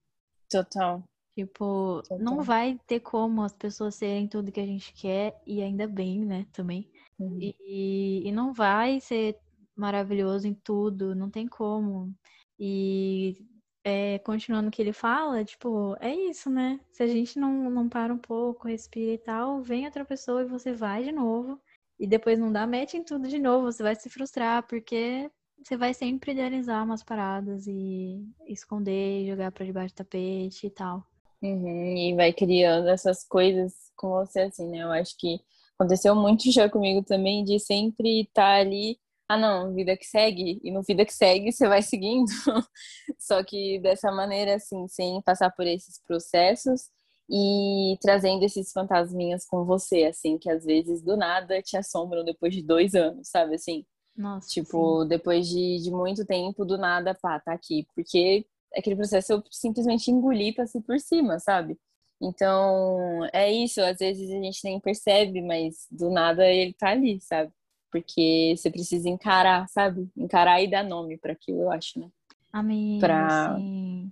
Total. 0.49 1.05
Tipo, 1.35 2.01
Total. 2.09 2.19
não 2.19 2.43
vai 2.43 2.81
ter 2.87 3.01
como 3.01 3.43
as 3.43 3.53
pessoas 3.53 3.97
serem 3.97 4.27
tudo 4.27 4.51
que 4.51 4.61
a 4.61 4.67
gente 4.67 4.95
quer, 4.95 5.39
e 5.47 5.61
ainda 5.61 5.87
bem, 5.87 6.25
né, 6.25 6.47
também. 6.53 6.89
Uhum. 7.19 7.39
E, 7.39 8.23
e 8.25 8.33
não 8.33 8.55
vai 8.55 8.99
ser 8.99 9.39
maravilhoso 9.77 10.47
em 10.47 10.55
tudo, 10.55 11.15
não 11.15 11.31
tem 11.31 11.47
como. 11.47 12.15
E 12.59 13.37
é, 13.85 14.19
continuando 14.21 14.69
o 14.69 14.71
que 14.71 14.81
ele 14.81 14.93
fala, 14.93 15.45
tipo, 15.45 15.97
é 16.01 16.15
isso, 16.15 16.49
né? 16.51 16.81
Se 16.91 17.03
a 17.03 17.07
gente 17.07 17.39
não, 17.39 17.71
não 17.71 17.89
para 17.89 18.13
um 18.13 18.19
pouco, 18.19 18.69
respira 18.69 19.13
e 19.13 19.19
tal, 19.19 19.61
vem 19.63 19.85
outra 19.85 20.05
pessoa 20.05 20.43
e 20.43 20.47
você 20.47 20.73
vai 20.73 21.05
de 21.05 21.13
novo. 21.13 21.61
E 21.99 22.07
depois 22.07 22.39
não 22.39 22.51
dá 22.53 22.67
match 22.67 22.95
em 22.95 23.05
tudo 23.05 23.29
de 23.29 23.39
novo, 23.39 23.71
você 23.71 23.83
vai 23.83 23.95
se 23.95 24.09
frustrar, 24.09 24.67
porque 24.67 25.31
você 25.63 25.77
vai 25.77 25.95
sempre 25.95 26.33
idealizar 26.33 26.85
umas 26.85 27.03
paradas 27.03 27.67
e 27.67 28.27
esconder, 28.47 29.27
jogar 29.27 29.53
pra 29.53 29.65
debaixo 29.65 29.95
do 29.95 29.99
tapete 29.99 30.67
e 30.67 30.71
tal. 30.71 31.07
Uhum, 31.43 31.97
e 31.97 32.15
vai 32.15 32.33
criando 32.33 32.89
essas 32.89 33.23
coisas 33.23 33.75
com 33.95 34.09
você, 34.11 34.41
assim, 34.41 34.67
né? 34.69 34.83
Eu 34.83 34.91
acho 34.93 35.17
que 35.19 35.41
aconteceu 35.79 36.15
muito 36.15 36.51
já 36.51 36.69
comigo 36.69 37.03
também, 37.05 37.45
de 37.45 37.59
sempre 37.59 38.23
estar 38.23 38.61
ali 38.61 38.99
ah 39.35 39.39
não, 39.39 39.75
vida 39.75 39.97
que 39.97 40.07
segue, 40.07 40.61
e 40.63 40.71
no 40.71 40.83
vida 40.83 41.05
que 41.05 41.13
segue 41.13 41.53
você 41.53 41.69
vai 41.69 41.83
seguindo, 41.83 42.31
só 43.19 43.43
que 43.43 43.79
dessa 43.81 44.11
maneira, 44.13 44.55
assim, 44.57 44.87
sem 44.89 45.21
passar 45.23 45.51
por 45.51 45.67
esses 45.67 46.01
processos 46.03 46.91
e 47.29 47.97
trazendo 48.01 48.45
esses 48.45 48.71
fantasminhas 48.73 49.47
com 49.47 49.65
você, 49.65 50.05
assim, 50.05 50.39
que 50.39 50.51
às 50.51 50.65
vezes 50.65 51.03
do 51.03 51.17
nada 51.17 51.61
te 51.63 51.77
assombram 51.77 52.25
depois 52.25 52.55
de 52.55 52.63
dois 52.63 52.95
anos, 52.95 53.29
sabe, 53.29 53.55
assim? 53.55 53.85
Nossa, 54.17 54.49
tipo, 54.49 55.03
sim. 55.03 55.09
depois 55.09 55.49
de, 55.49 55.79
de 55.83 55.91
muito 55.91 56.25
tempo, 56.25 56.65
do 56.65 56.79
nada, 56.79 57.15
pá, 57.15 57.41
tá 57.41 57.53
aqui, 57.53 57.87
porque 57.95 58.47
aquele 58.77 58.97
processo 58.97 59.33
eu 59.33 59.43
simplesmente 59.51 60.11
engoli, 60.11 60.55
passei 60.55 60.81
por 60.81 60.99
cima, 61.01 61.39
sabe? 61.39 61.79
Então, 62.21 63.25
é 63.33 63.51
isso, 63.53 63.81
às 63.83 63.99
vezes 63.99 64.31
a 64.31 64.35
gente 64.41 64.61
nem 64.65 64.81
percebe, 64.81 65.43
mas 65.43 65.87
do 65.91 66.11
nada 66.11 66.47
ele 66.47 66.73
tá 66.73 66.91
ali, 66.91 67.21
sabe? 67.21 67.53
Porque 67.95 68.57
você 68.57 68.73
precisa 68.73 69.09
encarar, 69.09 69.69
sabe? 69.69 70.11
Encarar 70.17 70.61
e 70.61 70.69
dar 70.69 70.83
nome 70.83 71.17
para 71.17 71.33
aquilo, 71.33 71.63
eu 71.63 71.71
acho, 71.71 72.01
né? 72.01 72.11
Amém. 72.53 72.99
Pra... 72.99 73.55
Sim. 73.57 74.11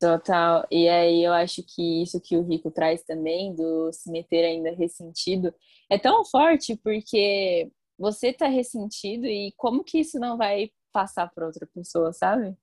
Total. 0.00 0.66
E 0.70 0.88
aí 0.88 1.22
eu 1.22 1.34
acho 1.34 1.62
que 1.62 2.02
isso 2.02 2.18
que 2.18 2.38
o 2.38 2.42
Rico 2.42 2.70
traz 2.70 3.02
também, 3.04 3.54
do 3.54 3.92
se 3.92 4.10
meter 4.10 4.46
ainda 4.46 4.74
ressentido, 4.74 5.54
é 5.90 5.98
tão 5.98 6.24
forte 6.24 6.74
porque 6.74 7.70
você 7.98 8.32
tá 8.32 8.46
ressentido 8.46 9.26
e 9.26 9.52
como 9.58 9.84
que 9.84 9.98
isso 9.98 10.18
não 10.18 10.38
vai 10.38 10.70
passar 10.90 11.28
para 11.28 11.44
outra 11.44 11.66
pessoa, 11.66 12.14
sabe? 12.14 12.56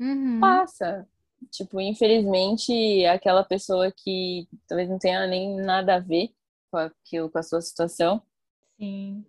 Uhum. 0.00 0.40
Passa. 0.40 1.06
Tipo, 1.50 1.78
infelizmente, 1.78 3.04
aquela 3.04 3.44
pessoa 3.44 3.92
que 3.94 4.48
talvez 4.66 4.88
não 4.88 4.98
tenha 4.98 5.26
nem 5.26 5.56
nada 5.56 5.96
a 5.96 6.00
ver 6.00 6.30
com 6.70 6.78
aquilo, 6.78 7.28
com 7.28 7.38
a 7.38 7.42
sua 7.42 7.60
situação. 7.60 8.22
Sim 8.78 9.26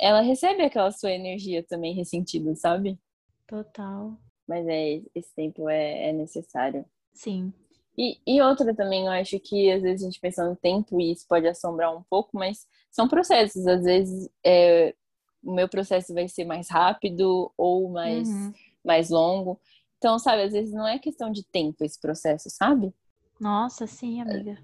ela 0.00 0.20
recebe 0.20 0.62
aquela 0.62 0.90
sua 0.90 1.12
energia 1.12 1.62
também 1.62 1.94
ressentida, 1.94 2.54
sabe? 2.56 2.98
Total. 3.46 4.16
Mas 4.48 4.66
é, 4.66 5.02
esse 5.14 5.34
tempo 5.34 5.68
é, 5.68 6.08
é 6.08 6.12
necessário. 6.12 6.84
Sim. 7.12 7.52
E, 7.98 8.18
e 8.26 8.40
outra 8.40 8.74
também, 8.74 9.04
eu 9.04 9.12
acho 9.12 9.38
que 9.38 9.70
às 9.70 9.82
vezes 9.82 10.02
a 10.02 10.06
gente 10.06 10.20
pensa 10.20 10.48
no 10.48 10.56
tempo 10.56 11.00
e 11.00 11.12
isso 11.12 11.26
pode 11.28 11.46
assombrar 11.46 11.94
um 11.94 12.02
pouco, 12.08 12.30
mas 12.32 12.66
são 12.90 13.06
processos. 13.06 13.66
Às 13.66 13.84
vezes 13.84 14.28
é, 14.44 14.94
o 15.42 15.52
meu 15.52 15.68
processo 15.68 16.14
vai 16.14 16.28
ser 16.28 16.44
mais 16.44 16.70
rápido 16.70 17.52
ou 17.56 17.90
mais, 17.90 18.28
uhum. 18.28 18.52
mais 18.84 19.10
longo. 19.10 19.60
Então, 19.98 20.18
sabe, 20.18 20.42
às 20.42 20.52
vezes 20.52 20.72
não 20.72 20.88
é 20.88 20.98
questão 20.98 21.30
de 21.30 21.44
tempo 21.44 21.84
esse 21.84 22.00
processo, 22.00 22.48
sabe? 22.48 22.94
Nossa, 23.38 23.86
sim, 23.86 24.20
amiga. 24.20 24.58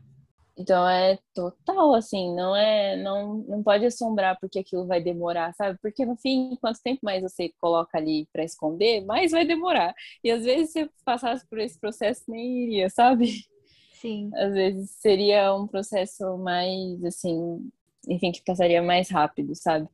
Então 0.58 0.88
é 0.88 1.18
total 1.34 1.94
assim, 1.94 2.34
não 2.34 2.56
é, 2.56 2.96
não, 2.96 3.38
não 3.46 3.62
pode 3.62 3.84
assombrar 3.84 4.38
porque 4.40 4.58
aquilo 4.58 4.86
vai 4.86 5.02
demorar, 5.02 5.52
sabe? 5.54 5.78
Porque 5.82 6.06
no 6.06 6.16
fim, 6.16 6.56
quanto 6.60 6.80
tempo 6.82 7.00
mais 7.02 7.22
você 7.22 7.52
coloca 7.60 7.98
ali 7.98 8.26
para 8.32 8.42
esconder, 8.42 9.04
mais 9.04 9.32
vai 9.32 9.44
demorar. 9.44 9.94
E 10.24 10.30
às 10.30 10.44
vezes 10.44 10.72
se 10.72 10.90
passasse 11.04 11.46
por 11.46 11.58
esse 11.58 11.78
processo 11.78 12.22
nem 12.28 12.64
iria, 12.64 12.88
sabe? 12.88 13.44
Sim. 13.92 14.30
Às 14.34 14.54
vezes 14.54 14.90
seria 14.92 15.54
um 15.54 15.66
processo 15.66 16.38
mais 16.38 17.04
assim, 17.04 17.70
enfim, 18.08 18.32
que 18.32 18.42
passaria 18.42 18.82
mais 18.82 19.10
rápido, 19.10 19.54
sabe? 19.54 19.88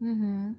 Uhum. 0.00 0.56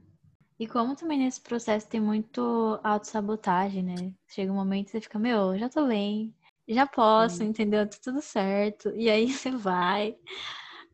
E 0.60 0.68
como 0.68 0.96
também 0.96 1.20
nesse 1.20 1.40
processo 1.40 1.88
tem 1.88 2.02
muito 2.02 2.80
autossabotagem, 2.84 3.84
né? 3.84 4.14
Chega 4.28 4.52
um 4.52 4.56
momento 4.56 4.86
que 4.86 4.92
você 4.92 5.02
fica, 5.02 5.20
meu, 5.20 5.58
já 5.58 5.70
tô 5.70 5.88
bem, 5.88 6.34
já 6.68 6.86
posso, 6.86 7.44
hum. 7.44 7.48
entendeu? 7.48 7.88
Tá 7.88 7.98
tudo 8.04 8.22
certo. 8.22 8.92
E 8.96 9.10
aí 9.10 9.32
você 9.32 9.52
vai. 9.52 10.16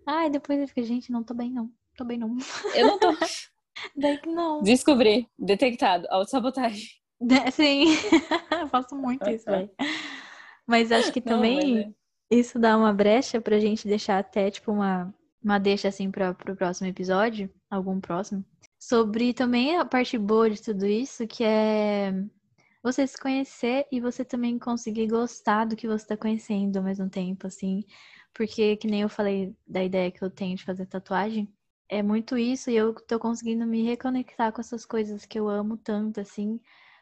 Ai, 0.06 0.30
depois 0.30 0.60
você 0.60 0.68
fica, 0.68 0.84
gente, 0.84 1.12
não 1.12 1.24
tô 1.24 1.34
bem, 1.34 1.52
não. 1.52 1.70
Tô 1.96 2.04
bem, 2.04 2.18
não. 2.18 2.38
Eu 2.76 2.88
não 2.88 3.00
tô. 3.00 3.10
Daí 3.96 4.18
que 4.18 4.30
não. 4.30 4.62
Descobri. 4.62 5.28
Detectado. 5.38 6.06
Autossabotagem. 6.10 6.88
Sim. 7.52 7.86
Eu 8.52 8.68
faço 8.70 8.96
muito 8.96 9.28
isso, 9.30 9.46
velho. 9.46 9.70
Mas 10.68 10.92
acho 10.92 11.12
que 11.12 11.22
também 11.22 11.76
não, 11.76 11.82
é. 11.82 11.92
isso 12.32 12.60
dá 12.60 12.78
uma 12.78 12.94
brecha 12.94 13.42
pra 13.42 13.60
gente 13.60 13.88
deixar 13.88 14.20
até, 14.20 14.50
tipo, 14.50 14.72
uma, 14.72 15.14
uma 15.44 15.60
deixa, 15.60 15.88
assim, 15.88 16.10
pra, 16.10 16.34
pro 16.34 16.56
próximo 16.56 16.88
episódio. 16.88 17.50
Algum 17.70 18.00
próximo. 18.00 18.46
Sobre 18.80 19.34
também 19.34 19.78
a 19.78 19.86
parte 19.86 20.18
boa 20.18 20.50
de 20.50 20.62
tudo 20.62 20.86
isso, 20.86 21.26
que 21.28 21.44
é 21.44 22.14
você 22.84 23.08
se 23.08 23.18
conhecer 23.18 23.88
e 23.90 24.02
você 24.02 24.26
também 24.26 24.60
conseguir 24.60 25.08
gostar 25.08 25.66
do 25.66 25.76
que 25.76 25.88
você 25.88 26.04
está 26.04 26.18
conhecendo 26.18 26.78
ao 26.78 26.84
mesmo 26.84 27.10
tempo, 27.10 27.48
assim. 27.48 27.86
Porque, 28.34 28.76
que 28.76 28.88
nem 28.88 29.02
eu 29.02 29.10
falei 29.10 29.56
da 29.66 29.82
ideia 29.82 30.12
que 30.12 30.22
eu 30.22 30.30
tenho 30.30 30.58
de 30.58 30.66
fazer 30.66 30.86
tatuagem, 30.86 31.48
é 31.88 32.04
muito 32.04 32.38
isso 32.38 32.70
e 32.70 32.76
eu 32.76 32.94
tô 32.94 33.18
conseguindo 33.18 33.66
me 33.66 33.84
reconectar 33.84 34.52
com 34.52 34.60
essas 34.60 34.86
coisas 34.86 35.26
que 35.26 35.40
eu 35.40 35.48
amo 35.48 35.78
tanto, 35.78 36.20
assim. 36.20 36.60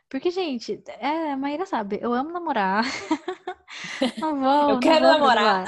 Porque, 0.08 0.30
gente, 0.30 0.84
é, 1.00 1.32
a 1.32 1.38
Maíra 1.38 1.66
sabe, 1.66 1.98
eu 2.02 2.14
amo 2.14 2.32
namorar. 2.32 2.84
não 4.22 4.40
vou. 4.40 4.72
Eu 4.72 4.80
quero 4.80 5.08
vou 5.08 5.14
namorar. 5.14 5.66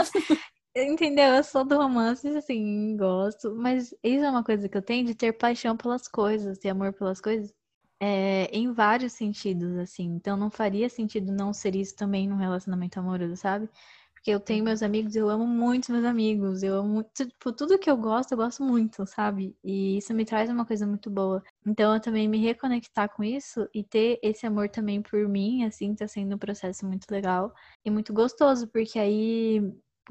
Entendeu? 0.75 1.35
Eu 1.35 1.43
sou 1.43 1.63
do 1.63 1.77
romance, 1.77 2.27
assim, 2.27 2.95
gosto. 2.97 3.55
Mas 3.55 3.95
isso 4.03 4.25
é 4.25 4.29
uma 4.29 4.43
coisa 4.43 4.69
que 4.69 4.77
eu 4.77 4.81
tenho 4.81 5.05
de 5.05 5.15
ter 5.15 5.33
paixão 5.33 5.77
pelas 5.77 6.07
coisas, 6.07 6.59
ter 6.59 6.69
amor 6.69 6.93
pelas 6.93 7.21
coisas 7.21 7.53
é, 7.99 8.45
em 8.51 8.71
vários 8.73 9.13
sentidos, 9.13 9.77
assim. 9.77 10.05
Então 10.05 10.35
não 10.37 10.51
faria 10.51 10.89
sentido 10.89 11.31
não 11.31 11.53
ser 11.53 11.75
isso 11.75 11.95
também 11.95 12.27
num 12.27 12.35
relacionamento 12.37 12.99
amoroso, 12.99 13.35
sabe? 13.37 13.69
Porque 14.13 14.31
eu 14.31 14.39
tenho 14.39 14.63
meus 14.63 14.81
amigos, 14.81 15.15
eu 15.17 15.29
amo 15.29 15.45
muito 15.45 15.91
meus 15.91 16.05
amigos, 16.05 16.63
eu 16.63 16.75
amo 16.75 17.03
tipo, 17.13 17.51
tudo 17.51 17.77
que 17.77 17.89
eu 17.91 17.97
gosto, 17.97 18.31
eu 18.31 18.37
gosto 18.37 18.63
muito, 18.63 19.05
sabe? 19.05 19.53
E 19.63 19.97
isso 19.97 20.13
me 20.13 20.23
traz 20.23 20.49
uma 20.49 20.65
coisa 20.65 20.87
muito 20.87 21.09
boa. 21.09 21.43
Então 21.65 21.93
eu 21.93 21.99
também 21.99 22.27
me 22.27 22.37
reconectar 22.39 23.09
com 23.13 23.21
isso 23.23 23.67
e 23.73 23.83
ter 23.83 24.19
esse 24.23 24.45
amor 24.45 24.69
também 24.69 25.01
por 25.01 25.27
mim, 25.27 25.65
assim, 25.65 25.93
tá 25.93 26.07
sendo 26.07 26.35
um 26.35 26.39
processo 26.39 26.85
muito 26.85 27.05
legal 27.11 27.53
e 27.83 27.91
muito 27.91 28.13
gostoso, 28.13 28.67
porque 28.69 28.97
aí 28.97 29.61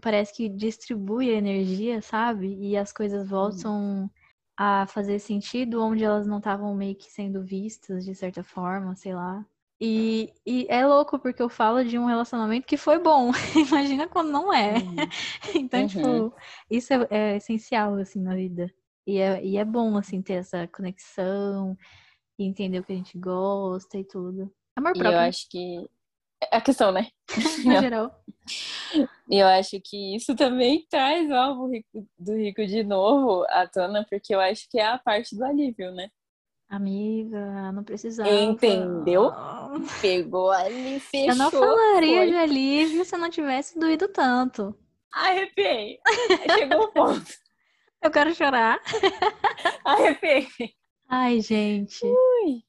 parece 0.03 0.35
que 0.35 0.49
distribui 0.49 1.31
a 1.31 1.39
energia, 1.39 2.03
sabe? 2.03 2.55
E 2.61 2.77
as 2.77 2.93
coisas 2.93 3.29
voltam 3.29 4.11
a 4.57 4.87
fazer 4.87 5.19
sentido 5.19 5.83
onde 5.83 6.05
elas 6.05 6.27
não 6.27 6.39
estavam 6.39 6.75
meio 6.75 6.95
que 6.95 7.11
sendo 7.11 7.43
vistas 7.43 8.05
de 8.05 8.15
certa 8.15 8.43
forma, 8.43 8.95
sei 8.95 9.15
lá. 9.15 9.45
E, 9.85 10.33
e, 10.47 10.65
é 10.69 10.87
louco 10.87 11.19
porque 11.19 11.43
eu 11.43 11.49
falo 11.49 11.85
de 11.85 11.99
um 11.99 12.07
relacionamento 12.07 12.69
que 12.69 12.77
foi 12.77 13.01
bom. 13.01 13.33
Imagina 13.69 14.07
quando 14.07 14.31
não 14.31 14.53
é. 14.55 14.75
Uhum. 14.75 14.95
então, 15.57 15.81
uhum. 15.81 15.87
tipo, 15.89 16.35
isso 16.71 16.93
é, 16.93 17.09
é, 17.11 17.37
essencial, 17.37 17.97
assim, 17.97 18.23
na 18.23 18.37
vida. 18.37 18.73
E 19.05 19.19
é, 19.19 19.45
e 19.45 19.57
é 19.57 19.65
bom, 19.65 19.97
assim, 19.97 20.23
ter 20.23 20.35
essa 20.35 20.69
conexão 20.69 21.77
e 22.39 22.45
entender 22.45 22.79
o 22.79 22.85
que 22.85 22.93
a 22.93 22.97
gente 22.97 23.19
gosta 23.19 23.99
e 23.99 24.05
tudo. 24.05 24.55
Amor 24.77 24.93
próprio. 24.93 25.11
E 25.11 25.15
eu 25.15 25.19
acho 25.19 25.49
que. 25.51 25.85
É 26.41 26.57
a 26.59 26.61
questão, 26.61 26.93
né? 26.93 27.09
no 27.67 27.81
geral. 27.81 28.25
E 29.29 29.39
eu 29.39 29.47
acho 29.47 29.81
que 29.83 30.17
isso 30.17 30.35
também 30.35 30.87
traz 30.91 31.31
o 31.31 31.35
álbum 31.35 31.71
do 32.19 32.37
Rico 32.37 32.67
de 32.67 32.83
novo 32.83 33.45
à 33.49 33.67
tona, 33.67 34.07
porque 34.09 34.35
eu 34.35 34.41
acho 34.41 34.69
que 34.71 34.79
é 34.79 34.87
a 34.87 34.99
parte 34.99 35.37
do 35.37 35.45
alívio, 35.45 35.93
né? 35.93 36.09
Amiga, 36.69 37.71
não 37.73 37.85
precisava. 37.85 38.31
Entendeu? 38.31 39.31
Pegou 40.01 40.51
ali, 40.51 40.99
fechou. 41.01 41.29
Eu 41.29 41.37
não 41.37 41.51
falaria 41.51 42.21
foi. 42.21 42.31
de 42.31 42.37
alívio 42.37 43.05
se 43.05 43.17
não 43.17 43.29
tivesse 43.29 43.79
doído 43.79 44.09
tanto. 44.09 44.75
Arrepiei. 45.13 45.99
Chegou 46.59 46.85
o 46.85 46.93
ponto. 46.93 47.31
Eu 48.03 48.11
quero 48.11 48.35
chorar. 48.35 48.81
Arrepiei. 49.85 50.49
Ai, 51.09 51.41
gente. 51.43 52.07
Ui. 52.07 52.63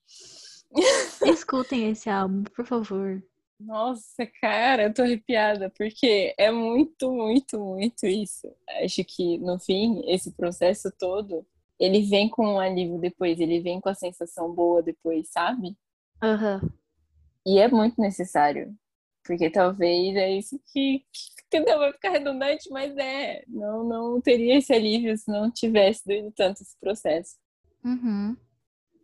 Escutem 1.26 1.90
esse 1.90 2.10
álbum, 2.10 2.44
por 2.44 2.66
favor. 2.66 3.24
Nossa, 3.60 4.26
cara, 4.42 4.84
eu 4.84 4.94
tô 4.94 5.04
arrepiada, 5.04 5.70
porque 5.70 6.34
é 6.38 6.52
muito, 6.52 7.12
muito, 7.12 7.60
muito 7.60 8.06
isso. 8.06 8.54
Acho 8.84 9.04
que, 9.06 9.38
no 9.38 9.60
fim, 9.60 10.02
esse 10.06 10.34
processo 10.34 10.92
todo, 11.00 11.46
ele 11.80 12.02
vem 12.02 12.30
com 12.30 12.46
um 12.46 12.60
alívio 12.60 13.00
depois, 13.00 13.40
ele 13.40 13.62
vem 13.62 13.80
com 13.80 13.90
a 13.90 13.96
sensação 13.96 14.54
boa 14.54 14.82
depois, 14.84 15.30
sabe? 15.30 15.78
Aham. 16.22 16.62
Uhum. 16.62 16.70
E 17.46 17.60
é 17.60 17.68
muito 17.68 18.00
necessário, 18.00 18.74
porque 19.24 19.50
talvez 19.50 20.16
é 20.16 20.32
isso 20.32 20.58
que, 20.72 21.04
entendeu? 21.46 21.78
Vai 21.78 21.92
ficar 21.92 22.12
redundante, 22.12 22.70
mas 22.70 22.96
é, 22.96 23.44
não, 23.50 23.84
não 23.84 24.22
teria 24.22 24.58
esse 24.58 24.72
alívio 24.74 25.18
se 25.18 25.30
não 25.30 25.52
tivesse 25.52 26.06
doído 26.06 26.32
tanto 26.32 26.62
esse 26.62 26.78
processo. 26.80 27.36
Uhum. 27.84 28.38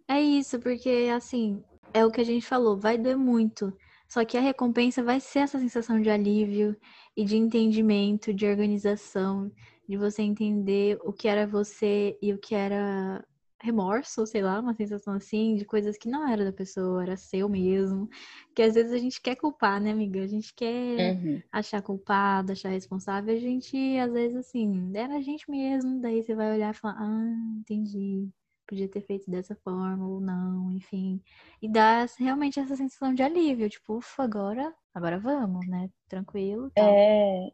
É 0.08 0.22
isso, 0.22 0.58
porque, 0.60 1.10
assim, 1.14 1.62
é 1.94 2.06
o 2.06 2.12
que 2.12 2.22
a 2.22 2.24
gente 2.24 2.46
falou, 2.46 2.78
vai 2.80 2.98
doer 2.98 3.18
muito. 3.18 3.74
Só 4.10 4.26
que 4.26 4.36
a 4.36 4.42
recompensa 4.42 5.04
vai 5.04 5.20
ser 5.20 5.40
essa 5.40 5.60
sensação 5.60 6.02
de 6.02 6.10
alívio 6.10 6.76
e 7.16 7.24
de 7.24 7.38
entendimento, 7.38 8.34
de 8.34 8.48
organização, 8.48 9.52
de 9.88 9.98
você 9.98 10.24
entender 10.24 10.98
o 11.04 11.14
que 11.14 11.28
era 11.28 11.46
você 11.46 12.18
e 12.20 12.34
o 12.34 12.40
que 12.40 12.56
era 12.56 13.24
remorso, 13.62 14.26
sei 14.26 14.42
lá, 14.42 14.60
uma 14.60 14.74
sensação 14.74 15.14
assim, 15.14 15.56
de 15.56 15.66
coisas 15.66 15.98
que 15.98 16.10
não 16.10 16.28
era 16.28 16.44
da 16.46 16.52
pessoa, 16.52 17.04
era 17.04 17.18
seu 17.18 17.48
mesmo. 17.48 18.10
Que 18.56 18.64
às 18.64 18.74
vezes 18.74 18.92
a 18.94 18.98
gente 18.98 19.22
quer 19.22 19.36
culpar, 19.36 19.80
né, 19.80 19.92
amiga? 19.92 20.24
A 20.24 20.28
gente 20.28 20.56
quer 20.56 21.18
uhum. 21.18 21.42
achar 21.52 21.82
culpado, 21.82 22.54
achar 22.54 22.70
responsável. 22.70 23.36
A 23.36 23.38
gente, 23.38 23.78
às 24.00 24.12
vezes, 24.12 24.38
assim, 24.38 24.92
era 24.96 25.18
a 25.18 25.22
gente 25.22 25.50
mesmo. 25.52 26.02
Daí 26.02 26.24
você 26.24 26.34
vai 26.34 26.54
olhar 26.54 26.74
e 26.74 26.78
falar, 26.78 26.98
ah, 27.00 27.60
entendi 27.60 28.30
podia 28.70 28.88
ter 28.88 29.02
feito 29.02 29.30
dessa 29.30 29.56
forma 29.56 30.08
ou 30.08 30.22
não, 30.22 30.72
enfim. 30.72 31.20
E 31.60 31.68
dá 31.68 32.06
realmente 32.20 32.60
essa 32.60 32.76
sensação 32.76 33.14
de 33.14 33.24
alívio, 33.24 33.68
tipo, 33.70 33.98
ufa, 33.98 34.24
agora, 34.24 34.74
agora 34.94 35.20
vamos, 35.20 35.68
né? 35.68 35.90
Tranquilo. 36.08 36.72
Tal. 36.76 36.88
É. 36.88 37.52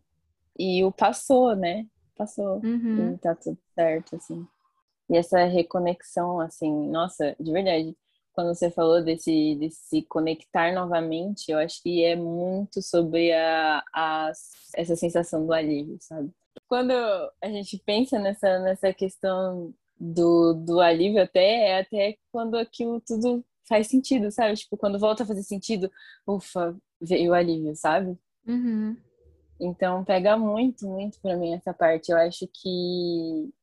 E 0.60 0.84
o 0.84 0.92
passou, 0.92 1.56
né? 1.56 1.88
Passou. 2.18 2.62
Uhum. 2.64 3.14
E 3.14 3.18
tá 3.18 3.34
tudo 3.34 3.58
certo, 3.74 4.18
assim. 4.18 4.46
E 5.10 5.16
essa 5.16 5.46
reconexão, 5.46 6.42
assim, 6.42 6.90
nossa, 6.90 7.36
de 7.40 7.52
verdade, 7.52 7.96
quando 8.34 8.54
você 8.54 8.70
falou 8.70 9.02
desse, 9.02 9.56
desse 9.56 10.02
conectar 10.04 10.74
novamente, 10.74 11.50
eu 11.50 11.58
acho 11.58 11.82
que 11.82 12.04
é 12.04 12.16
muito 12.16 12.82
sobre 12.82 13.32
a, 13.32 13.82
a, 13.94 14.32
essa 14.76 14.96
sensação 14.96 15.46
do 15.46 15.54
alívio, 15.54 15.98
sabe? 16.02 16.30
Quando 16.68 16.92
a 16.92 17.48
gente 17.48 17.82
pensa 17.86 18.20
nessa, 18.20 18.60
nessa 18.60 18.94
questão 18.94 19.74
do, 20.00 20.54
do 20.54 20.80
alívio 20.80 21.22
até 21.22 21.70
é 21.70 21.80
até 21.80 22.18
quando 22.32 22.56
aquilo 22.56 23.02
tudo 23.02 23.44
faz 23.68 23.88
sentido, 23.88 24.32
sabe? 24.32 24.56
Tipo, 24.56 24.78
quando 24.78 25.00
volta 25.00 25.24
a 25.24 25.26
fazer 25.26 25.44
sentido, 25.44 25.92
ufa, 26.28 26.78
veio 27.02 27.32
o 27.32 27.34
alívio, 27.34 27.76
sabe? 27.76 28.18
Uhum. 28.48 28.96
Então 29.60 30.04
pega 30.04 30.38
muito, 30.38 30.88
muito 30.88 31.20
para 31.22 31.36
mim 31.38 31.54
essa 31.54 31.74
parte. 31.74 32.12
Eu 32.12 32.18
acho 32.18 32.48
que 32.48 33.54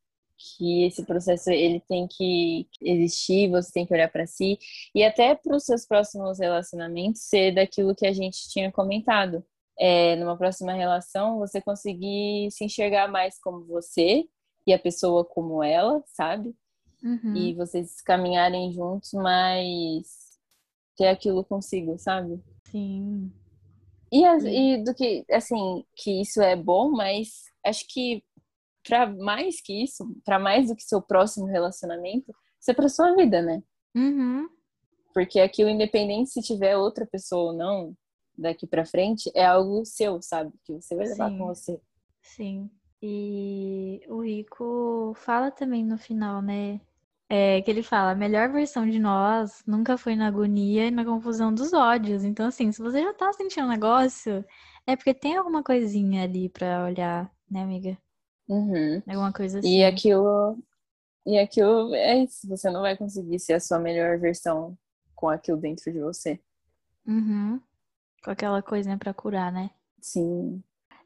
que 0.58 0.84
esse 0.84 1.04
processo 1.04 1.50
ele 1.50 1.80
tem 1.88 2.06
que 2.08 2.66
existir, 2.80 3.48
você 3.48 3.70
tem 3.72 3.86
que 3.86 3.94
olhar 3.94 4.10
para 4.10 4.26
si 4.26 4.58
e 4.92 5.04
até 5.04 5.36
para 5.36 5.56
os 5.56 5.64
seus 5.64 5.86
próximos 5.86 6.40
relacionamentos 6.40 7.22
ser 7.22 7.54
daquilo 7.54 7.94
que 7.94 8.06
a 8.06 8.12
gente 8.12 8.48
tinha 8.48 8.70
comentado. 8.72 9.44
É, 9.78 10.16
numa 10.16 10.36
próxima 10.36 10.72
relação, 10.72 11.38
você 11.38 11.60
conseguir 11.60 12.50
se 12.50 12.64
enxergar 12.64 13.08
mais 13.08 13.38
como 13.40 13.64
você 13.64 14.24
e 14.66 14.72
a 14.72 14.78
pessoa 14.78 15.24
como 15.24 15.62
ela, 15.62 16.02
sabe? 16.06 16.54
Uhum. 17.02 17.36
E 17.36 17.54
vocês 17.54 18.00
caminharem 18.00 18.72
juntos, 18.72 19.10
mas 19.12 20.38
ter 20.96 21.08
aquilo 21.08 21.44
consigo, 21.44 21.98
sabe? 21.98 22.40
Sim. 22.64 23.32
E, 24.12 24.24
e 24.24 24.84
do 24.84 24.94
que, 24.94 25.24
assim, 25.30 25.84
que 25.96 26.20
isso 26.20 26.40
é 26.40 26.54
bom, 26.54 26.90
mas 26.90 27.44
acho 27.64 27.86
que 27.88 28.22
para 28.86 29.06
mais 29.06 29.60
que 29.60 29.82
isso, 29.82 30.04
para 30.24 30.38
mais 30.38 30.68
do 30.68 30.76
que 30.76 30.82
seu 30.82 31.00
próximo 31.00 31.46
relacionamento, 31.46 32.32
isso 32.60 32.70
é 32.70 32.74
pra 32.74 32.88
sua 32.88 33.14
vida, 33.14 33.40
né? 33.40 33.62
Uhum. 33.94 34.48
Porque 35.14 35.40
aquilo, 35.40 35.70
independente 35.70 36.30
se 36.30 36.42
tiver 36.42 36.76
outra 36.76 37.06
pessoa 37.06 37.52
ou 37.52 37.56
não, 37.56 37.96
daqui 38.36 38.66
para 38.66 38.84
frente, 38.84 39.30
é 39.34 39.44
algo 39.44 39.84
seu, 39.84 40.20
sabe? 40.22 40.52
Que 40.64 40.74
você 40.74 40.94
vai 40.94 41.06
levar 41.06 41.30
Sim. 41.30 41.38
com 41.38 41.46
você. 41.46 41.80
Sim. 42.22 42.70
E 43.02 44.00
o 44.08 44.22
Rico 44.22 45.12
fala 45.16 45.50
também 45.50 45.84
no 45.84 45.98
final, 45.98 46.40
né? 46.40 46.80
É, 47.28 47.60
que 47.62 47.70
ele 47.70 47.82
fala, 47.82 48.12
a 48.12 48.14
melhor 48.14 48.52
versão 48.52 48.88
de 48.88 48.98
nós 48.98 49.62
nunca 49.66 49.96
foi 49.96 50.14
na 50.14 50.28
agonia 50.28 50.86
e 50.86 50.90
na 50.90 51.04
confusão 51.04 51.52
dos 51.52 51.72
ódios. 51.72 52.24
Então, 52.24 52.46
assim, 52.46 52.70
se 52.70 52.80
você 52.80 53.02
já 53.02 53.12
tá 53.12 53.32
sentindo 53.32 53.66
um 53.66 53.70
negócio, 53.70 54.44
é 54.86 54.94
porque 54.94 55.14
tem 55.14 55.36
alguma 55.36 55.62
coisinha 55.64 56.24
ali 56.24 56.48
pra 56.48 56.84
olhar, 56.84 57.28
né, 57.50 57.62
amiga? 57.62 57.98
Uhum. 58.48 59.02
Alguma 59.08 59.32
coisa 59.32 59.58
assim. 59.58 59.78
E 59.78 59.84
aquilo. 59.84 60.58
E 61.24 61.38
aquilo 61.38 61.94
é 61.94 62.18
isso. 62.18 62.46
Você 62.48 62.70
não 62.70 62.82
vai 62.82 62.96
conseguir 62.96 63.38
ser 63.38 63.54
a 63.54 63.60
sua 63.60 63.78
melhor 63.78 64.18
versão 64.18 64.76
com 65.14 65.28
aquilo 65.28 65.56
dentro 65.56 65.90
de 65.90 66.00
você. 66.00 66.38
Uhum. 67.06 67.60
Com 68.22 68.30
aquela 68.30 68.62
coisinha 68.62 68.98
pra 68.98 69.14
curar, 69.14 69.50
né? 69.50 69.70
Sim. 70.00 70.62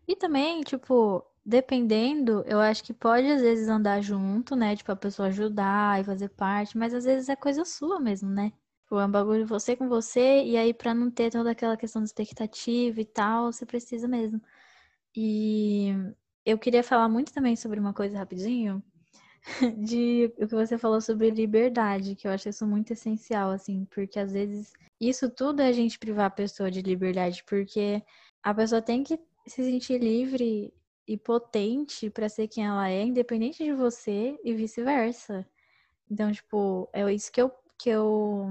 E 0.08 0.16
também, 0.16 0.62
tipo, 0.62 1.24
dependendo, 1.46 2.42
eu 2.46 2.58
acho 2.60 2.82
que 2.82 2.92
pode 2.92 3.28
às 3.28 3.40
vezes 3.40 3.68
andar 3.68 4.02
junto, 4.02 4.56
né? 4.56 4.74
Tipo, 4.76 4.92
a 4.92 4.96
pessoa 4.96 5.28
ajudar 5.28 6.00
e 6.00 6.04
fazer 6.04 6.28
parte, 6.30 6.76
mas 6.76 6.92
às 6.92 7.04
vezes 7.04 7.28
é 7.28 7.36
coisa 7.36 7.64
sua 7.64 8.00
mesmo, 8.00 8.28
né? 8.28 8.52
Tipo, 8.82 8.98
é 8.98 9.06
um 9.06 9.10
bagulho 9.10 9.46
você 9.46 9.76
com 9.76 9.88
você, 9.88 10.42
e 10.44 10.56
aí 10.56 10.74
pra 10.74 10.92
não 10.94 11.10
ter 11.10 11.30
toda 11.30 11.50
aquela 11.52 11.76
questão 11.76 12.02
de 12.02 12.08
expectativa 12.08 13.00
e 13.00 13.04
tal, 13.04 13.52
você 13.52 13.64
precisa 13.64 14.08
mesmo. 14.08 14.40
E 15.16 15.90
eu 16.44 16.58
queria 16.58 16.82
falar 16.82 17.08
muito 17.08 17.32
também 17.32 17.56
sobre 17.56 17.80
uma 17.80 17.94
coisa 17.94 18.18
rapidinho, 18.18 18.82
de 19.78 20.32
o 20.38 20.48
que 20.48 20.54
você 20.54 20.78
falou 20.78 21.00
sobre 21.00 21.30
liberdade, 21.30 22.16
que 22.16 22.26
eu 22.28 22.32
acho 22.32 22.48
isso 22.48 22.66
muito 22.66 22.92
essencial, 22.92 23.50
assim, 23.50 23.86
porque 23.86 24.18
às 24.18 24.32
vezes 24.32 24.72
isso 25.00 25.30
tudo 25.30 25.62
é 25.62 25.68
a 25.68 25.72
gente 25.72 25.98
privar 25.98 26.26
a 26.26 26.30
pessoa 26.30 26.70
de 26.70 26.82
liberdade, 26.82 27.44
porque 27.46 28.02
a 28.42 28.54
pessoa 28.54 28.82
tem 28.82 29.04
que 29.04 29.18
se 29.46 29.62
sentir 29.64 29.98
livre 30.00 30.72
e 31.06 31.16
potente 31.16 32.10
para 32.10 32.28
ser 32.28 32.48
quem 32.48 32.64
ela 32.66 32.90
é, 32.90 33.02
independente 33.02 33.64
de 33.64 33.72
você 33.72 34.38
e 34.44 34.54
vice-versa. 34.54 35.46
Então, 36.10 36.32
tipo, 36.32 36.88
é 36.92 37.12
isso 37.12 37.30
que 37.30 37.40
eu, 37.40 37.50
que 37.78 37.90
eu 37.90 38.46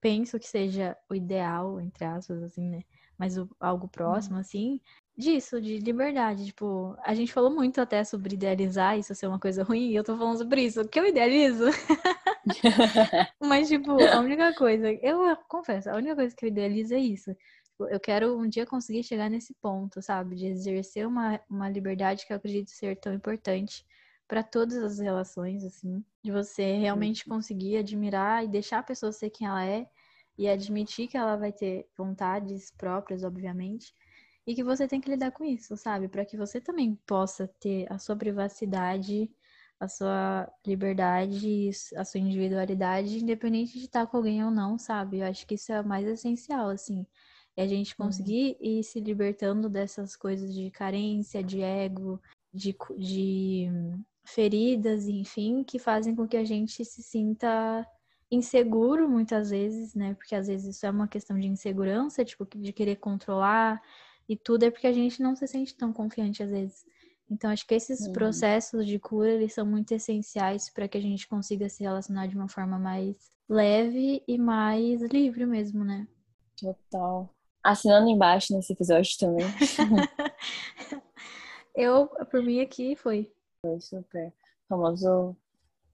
penso 0.00 0.38
que 0.38 0.48
seja 0.48 0.96
o 1.08 1.14
ideal, 1.14 1.80
entre 1.80 2.04
aspas, 2.04 2.42
assim, 2.42 2.68
né? 2.68 2.82
Mas 3.18 3.36
o, 3.36 3.48
algo 3.60 3.86
próximo, 3.86 4.36
uhum. 4.36 4.40
assim, 4.40 4.80
disso, 5.16 5.60
de 5.60 5.78
liberdade. 5.78 6.46
Tipo, 6.46 6.96
a 7.04 7.14
gente 7.14 7.32
falou 7.32 7.50
muito 7.50 7.80
até 7.80 8.02
sobre 8.02 8.34
idealizar 8.34 8.98
isso 8.98 9.14
ser 9.14 9.26
uma 9.26 9.38
coisa 9.38 9.62
ruim, 9.62 9.90
e 9.90 9.96
eu 9.96 10.04
tô 10.04 10.16
falando 10.16 10.38
sobre 10.38 10.62
isso. 10.62 10.80
O 10.80 10.88
que 10.88 10.98
eu 10.98 11.06
idealizo? 11.06 11.66
Mas, 13.40 13.68
tipo, 13.68 13.92
a 13.92 14.20
única 14.20 14.54
coisa, 14.54 14.90
eu 14.92 15.36
confesso, 15.48 15.90
a 15.90 15.96
única 15.96 16.16
coisa 16.16 16.34
que 16.34 16.44
eu 16.44 16.48
idealizo 16.48 16.94
é 16.94 16.98
isso. 16.98 17.36
Tipo, 17.80 17.88
eu 17.88 18.00
quero 18.00 18.38
um 18.38 18.46
dia 18.46 18.66
conseguir 18.66 19.02
chegar 19.02 19.30
nesse 19.30 19.54
ponto, 19.54 20.02
sabe? 20.02 20.36
De 20.36 20.46
exercer 20.46 21.06
uma, 21.06 21.40
uma 21.48 21.68
liberdade 21.68 22.26
que 22.26 22.32
eu 22.32 22.36
acredito 22.36 22.70
ser 22.70 22.96
tão 22.96 23.14
importante 23.14 23.86
para 24.28 24.42
todas 24.42 24.76
as 24.82 24.98
relações, 24.98 25.64
assim. 25.64 26.04
De 26.22 26.30
você 26.30 26.76
realmente 26.76 27.24
uhum. 27.26 27.36
conseguir 27.36 27.78
admirar 27.78 28.44
e 28.44 28.48
deixar 28.48 28.80
a 28.80 28.82
pessoa 28.82 29.12
ser 29.12 29.30
quem 29.30 29.46
ela 29.46 29.64
é 29.64 29.88
e 30.36 30.46
admitir 30.46 31.08
que 31.08 31.16
ela 31.16 31.36
vai 31.36 31.52
ter 31.52 31.88
vontades 31.96 32.70
próprias, 32.70 33.24
obviamente, 33.24 33.94
e 34.46 34.54
que 34.54 34.64
você 34.64 34.86
tem 34.86 35.00
que 35.00 35.10
lidar 35.10 35.30
com 35.32 35.44
isso, 35.44 35.76
sabe? 35.76 36.06
Para 36.08 36.24
que 36.26 36.36
você 36.36 36.60
também 36.60 36.94
possa 37.06 37.48
ter 37.60 37.90
a 37.90 37.98
sua 37.98 38.16
privacidade, 38.16 39.30
a 39.78 39.88
sua 39.88 40.52
liberdade, 40.66 41.70
a 41.96 42.04
sua 42.04 42.20
individualidade, 42.20 43.18
independente 43.18 43.78
de 43.78 43.86
estar 43.86 44.06
com 44.06 44.18
alguém 44.18 44.44
ou 44.44 44.50
não, 44.50 44.78
sabe? 44.78 45.20
Eu 45.20 45.26
acho 45.26 45.46
que 45.46 45.54
isso 45.54 45.72
é 45.72 45.80
o 45.80 45.86
mais 45.86 46.06
essencial, 46.06 46.68
assim. 46.68 47.06
A 47.60 47.66
gente 47.66 47.94
uhum. 47.98 48.06
conseguir 48.06 48.56
uhum. 48.60 48.66
ir 48.66 48.84
se 48.84 49.00
libertando 49.00 49.68
dessas 49.68 50.16
coisas 50.16 50.54
de 50.54 50.70
carência, 50.70 51.42
de 51.42 51.60
ego, 51.62 52.20
de, 52.52 52.76
de 52.98 53.68
feridas, 54.24 55.08
enfim, 55.08 55.64
que 55.64 55.78
fazem 55.78 56.14
com 56.14 56.26
que 56.26 56.36
a 56.36 56.44
gente 56.44 56.84
se 56.84 57.02
sinta 57.02 57.86
inseguro 58.30 59.08
muitas 59.08 59.50
vezes, 59.50 59.94
né? 59.94 60.14
Porque 60.14 60.34
às 60.34 60.46
vezes 60.46 60.76
isso 60.76 60.86
é 60.86 60.90
uma 60.90 61.08
questão 61.08 61.38
de 61.38 61.48
insegurança, 61.48 62.24
tipo, 62.24 62.46
de 62.56 62.72
querer 62.72 62.96
controlar 62.96 63.82
e 64.28 64.36
tudo, 64.36 64.64
é 64.64 64.70
porque 64.70 64.86
a 64.86 64.92
gente 64.92 65.20
não 65.20 65.34
se 65.34 65.46
sente 65.48 65.74
tão 65.76 65.92
confiante 65.92 66.42
às 66.42 66.50
vezes. 66.50 66.84
Então, 67.28 67.50
acho 67.50 67.66
que 67.66 67.74
esses 67.74 68.00
uhum. 68.06 68.12
processos 68.12 68.86
de 68.86 68.98
cura, 68.98 69.30
eles 69.30 69.52
são 69.52 69.64
muito 69.64 69.92
essenciais 69.92 70.68
para 70.68 70.88
que 70.88 70.98
a 70.98 71.00
gente 71.00 71.28
consiga 71.28 71.68
se 71.68 71.82
relacionar 71.82 72.26
de 72.26 72.36
uma 72.36 72.48
forma 72.48 72.78
mais 72.78 73.16
leve 73.48 74.22
e 74.26 74.38
mais 74.38 75.00
livre 75.02 75.46
mesmo, 75.46 75.84
né? 75.84 76.06
Total. 76.56 77.32
Assinando 77.62 78.08
embaixo 78.08 78.54
nesse 78.54 78.72
episódio 78.72 79.16
também. 79.18 79.46
Eu, 81.74 82.08
por 82.30 82.42
mim 82.42 82.60
aqui, 82.60 82.96
foi. 82.96 83.30
Foi 83.62 83.80
super. 83.80 84.32
Famoso 84.68 85.36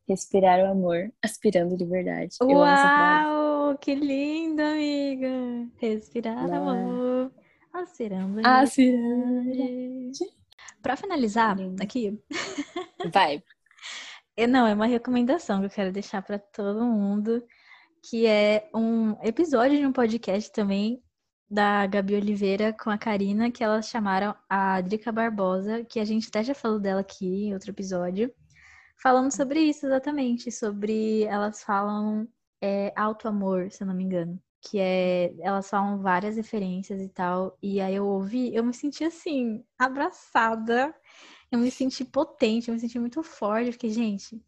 respirar 0.09 0.61
o 0.61 0.71
amor, 0.71 1.13
aspirando 1.23 1.77
liberdade. 1.77 2.37
Uau, 2.41 3.77
que 3.79 3.95
lindo, 3.95 4.63
amiga. 4.63 5.29
Respirar 5.77 6.49
o 6.49 6.55
amor, 6.55 7.33
aspirando 7.73 8.41
aspirando. 8.45 10.11
Para 10.83 10.97
finalizar 10.97 11.57
aqui. 11.81 12.19
Vai. 13.13 13.43
Não, 14.49 14.67
é 14.67 14.75
uma 14.75 14.87
recomendação 14.87 15.61
que 15.61 15.67
eu 15.67 15.71
quero 15.71 15.93
deixar 15.93 16.23
para 16.23 16.39
todo 16.39 16.85
mundo, 16.85 17.43
que 18.03 18.27
é 18.27 18.69
um 18.75 19.13
episódio 19.23 19.79
de 19.79 19.87
um 19.87 19.93
podcast 19.93 20.53
também 20.53 21.03
da 21.49 21.87
Gabi 21.87 22.15
Oliveira 22.17 22.73
com 22.73 22.91
a 22.91 22.99
Karina, 22.99 23.51
que 23.51 23.63
elas 23.63 23.89
chamaram 23.89 24.35
a 24.49 24.81
Drica 24.81 25.13
Barbosa, 25.13 25.85
que 25.85 26.01
a 26.01 26.05
gente 26.05 26.29
até 26.29 26.43
já 26.43 26.55
falou 26.55 26.81
dela 26.81 27.01
aqui 27.01 27.47
em 27.47 27.55
outro 27.55 27.71
episódio, 27.71 28.33
falando 29.01 29.31
sobre 29.31 29.61
isso 29.61 29.87
exatamente, 29.87 30.51
sobre 30.51 31.23
elas 31.25 31.63
falam 31.63 32.29
é, 32.61 32.93
auto-amor, 32.97 33.71
se 33.71 33.83
eu 33.83 33.87
não 33.87 33.95
me 33.95 34.05
engano. 34.05 34.41
Que 34.61 34.79
é, 34.81 35.35
elas 35.41 35.71
falam 35.71 36.01
várias 36.01 36.37
referências 36.37 37.01
e 37.01 37.09
tal, 37.09 37.57
e 37.63 37.81
aí 37.81 37.95
eu 37.95 38.07
ouvi, 38.07 38.53
eu 38.55 38.65
me 38.65 38.75
senti 38.75 39.05
assim, 39.05 39.65
abraçada, 39.79 40.93
eu 41.53 41.59
me 41.59 41.71
senti 41.71 42.05
potente, 42.05 42.69
eu 42.69 42.75
me 42.75 42.81
senti 42.81 42.99
muito 42.99 43.23
forte, 43.23 43.69
eu 43.69 43.73
fiquei, 43.73 43.91
gente, 43.91 44.43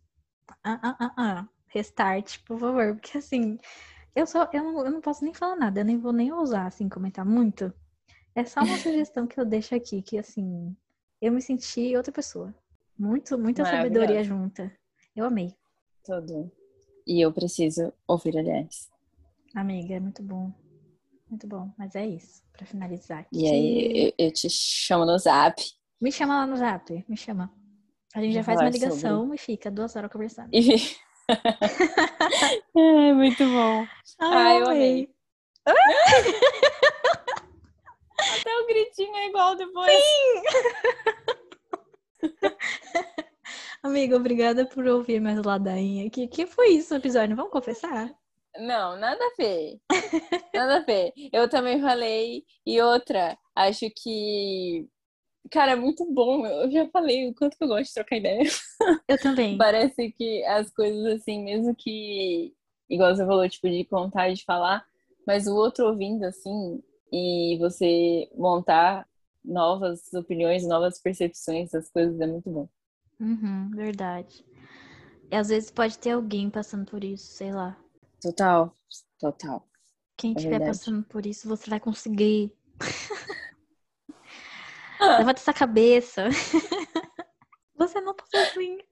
ah, 0.64 0.80
ah, 0.82 0.96
ah, 1.00 1.14
ah, 1.16 1.48
restart, 1.68 2.42
por 2.44 2.58
favor, 2.58 2.94
porque 2.94 3.18
assim, 3.18 3.58
eu 4.18 4.26
só 4.26 4.48
eu 4.52 4.64
não, 4.64 4.84
eu 4.84 4.90
não 4.90 5.00
posso 5.00 5.24
nem 5.24 5.32
falar 5.32 5.54
nada, 5.54 5.80
eu 5.80 5.84
nem 5.84 5.96
vou 5.96 6.12
nem 6.12 6.32
ousar 6.32 6.66
assim 6.66 6.88
comentar 6.88 7.24
muito. 7.24 7.72
É 8.34 8.44
só 8.44 8.60
uma 8.60 8.76
sugestão 8.78 9.26
que 9.28 9.38
eu 9.38 9.44
deixo 9.44 9.74
aqui, 9.74 10.02
que 10.02 10.18
assim, 10.18 10.76
eu 11.20 11.30
me 11.30 11.40
senti 11.40 11.96
outra 11.96 12.12
pessoa. 12.12 12.52
Muito, 12.98 13.38
muita 13.38 13.64
sabedoria 13.64 14.24
junta. 14.24 14.72
Eu 15.14 15.24
amei. 15.24 15.54
Tudo. 16.04 16.50
E 17.06 17.20
eu 17.20 17.32
preciso 17.32 17.92
ouvir, 18.08 18.36
aliás. 18.36 18.90
Amiga, 19.54 19.94
é 19.94 20.00
muito 20.00 20.22
bom. 20.22 20.52
Muito 21.30 21.46
bom. 21.46 21.70
Mas 21.78 21.94
é 21.94 22.04
isso, 22.04 22.42
para 22.52 22.66
finalizar. 22.66 23.20
Aqui. 23.20 23.28
E 23.32 23.48
aí, 23.48 24.14
eu, 24.18 24.26
eu, 24.26 24.32
te 24.32 24.50
chamo 24.50 25.04
no 25.04 25.16
zap. 25.16 25.62
Me 26.00 26.10
chama 26.10 26.38
lá 26.38 26.46
no 26.46 26.56
zap, 26.56 27.04
me 27.08 27.16
chama. 27.16 27.52
A 28.12 28.20
gente 28.20 28.34
já 28.34 28.42
faz 28.42 28.60
uma 28.60 28.70
ligação 28.70 29.20
sobre... 29.22 29.36
e 29.36 29.38
fica 29.38 29.70
duas 29.70 29.94
horas 29.94 30.10
conversando. 30.10 30.48
E... 30.52 30.76
é, 32.76 33.12
muito 33.12 33.44
bom. 33.44 33.86
Ai, 34.20 34.56
Ai 34.56 34.60
eu 34.60 34.66
amei. 34.68 35.10
Até 38.18 38.58
o 38.58 38.66
gritinho 38.66 39.14
é 39.16 39.28
igual 39.28 39.54
depois. 39.56 39.92
Sim! 39.92 40.42
Amiga, 43.82 44.16
obrigada 44.16 44.66
por 44.66 44.86
ouvir 44.86 45.20
mais 45.20 45.40
ladainha. 45.42 46.10
Que 46.10 46.26
que 46.26 46.46
foi 46.46 46.70
isso 46.70 46.92
no 46.92 47.00
episódio? 47.00 47.36
Vamos 47.36 47.52
confessar? 47.52 48.12
Não, 48.58 48.96
nada 48.96 49.24
a 49.24 49.34
ver. 49.36 49.80
Nada 50.52 50.78
a 50.78 50.80
ver. 50.80 51.12
Eu 51.32 51.48
também 51.48 51.80
falei. 51.80 52.44
E 52.66 52.80
outra, 52.80 53.38
acho 53.54 53.86
que. 53.96 54.88
Cara, 55.50 55.72
é 55.72 55.76
muito 55.76 56.04
bom. 56.12 56.46
Eu 56.46 56.70
já 56.70 56.88
falei 56.88 57.28
o 57.28 57.34
quanto 57.34 57.56
que 57.56 57.64
eu 57.64 57.68
gosto 57.68 57.88
de 57.88 57.94
trocar 57.94 58.16
ideia. 58.16 58.42
Eu 59.08 59.18
também. 59.18 59.56
Parece 59.56 60.12
que 60.12 60.44
as 60.44 60.70
coisas 60.70 61.20
assim, 61.20 61.42
mesmo 61.42 61.74
que. 61.74 62.54
Igual 62.88 63.14
você 63.14 63.24
falou, 63.24 63.48
tipo, 63.48 63.68
de 63.68 63.84
contar 63.84 64.30
e 64.30 64.34
de 64.34 64.44
falar, 64.44 64.86
mas 65.26 65.46
o 65.46 65.54
outro 65.54 65.86
ouvindo, 65.86 66.24
assim, 66.24 66.82
e 67.12 67.56
você 67.58 68.30
montar 68.34 69.06
novas 69.44 70.12
opiniões, 70.14 70.66
novas 70.66 70.98
percepções 71.00 71.70
das 71.70 71.90
coisas 71.90 72.18
é 72.20 72.26
muito 72.26 72.50
bom. 72.50 72.68
Uhum, 73.20 73.70
verdade. 73.70 74.44
E 75.30 75.36
às 75.36 75.48
vezes 75.48 75.70
pode 75.70 75.98
ter 75.98 76.12
alguém 76.12 76.48
passando 76.48 76.90
por 76.90 77.04
isso, 77.04 77.26
sei 77.26 77.52
lá. 77.52 77.78
Total, 78.20 78.72
total. 79.18 79.68
Quem 80.16 80.32
estiver 80.32 80.62
é 80.62 80.66
passando 80.66 81.04
por 81.04 81.26
isso, 81.26 81.48
você 81.48 81.68
vai 81.68 81.78
conseguir. 81.80 82.52
Levanta 85.00 85.40
essa 85.40 85.52
cabeça. 85.52 86.28
você 87.76 88.00
não 88.00 88.14
tá 88.14 88.24
sozinho. 88.26 88.82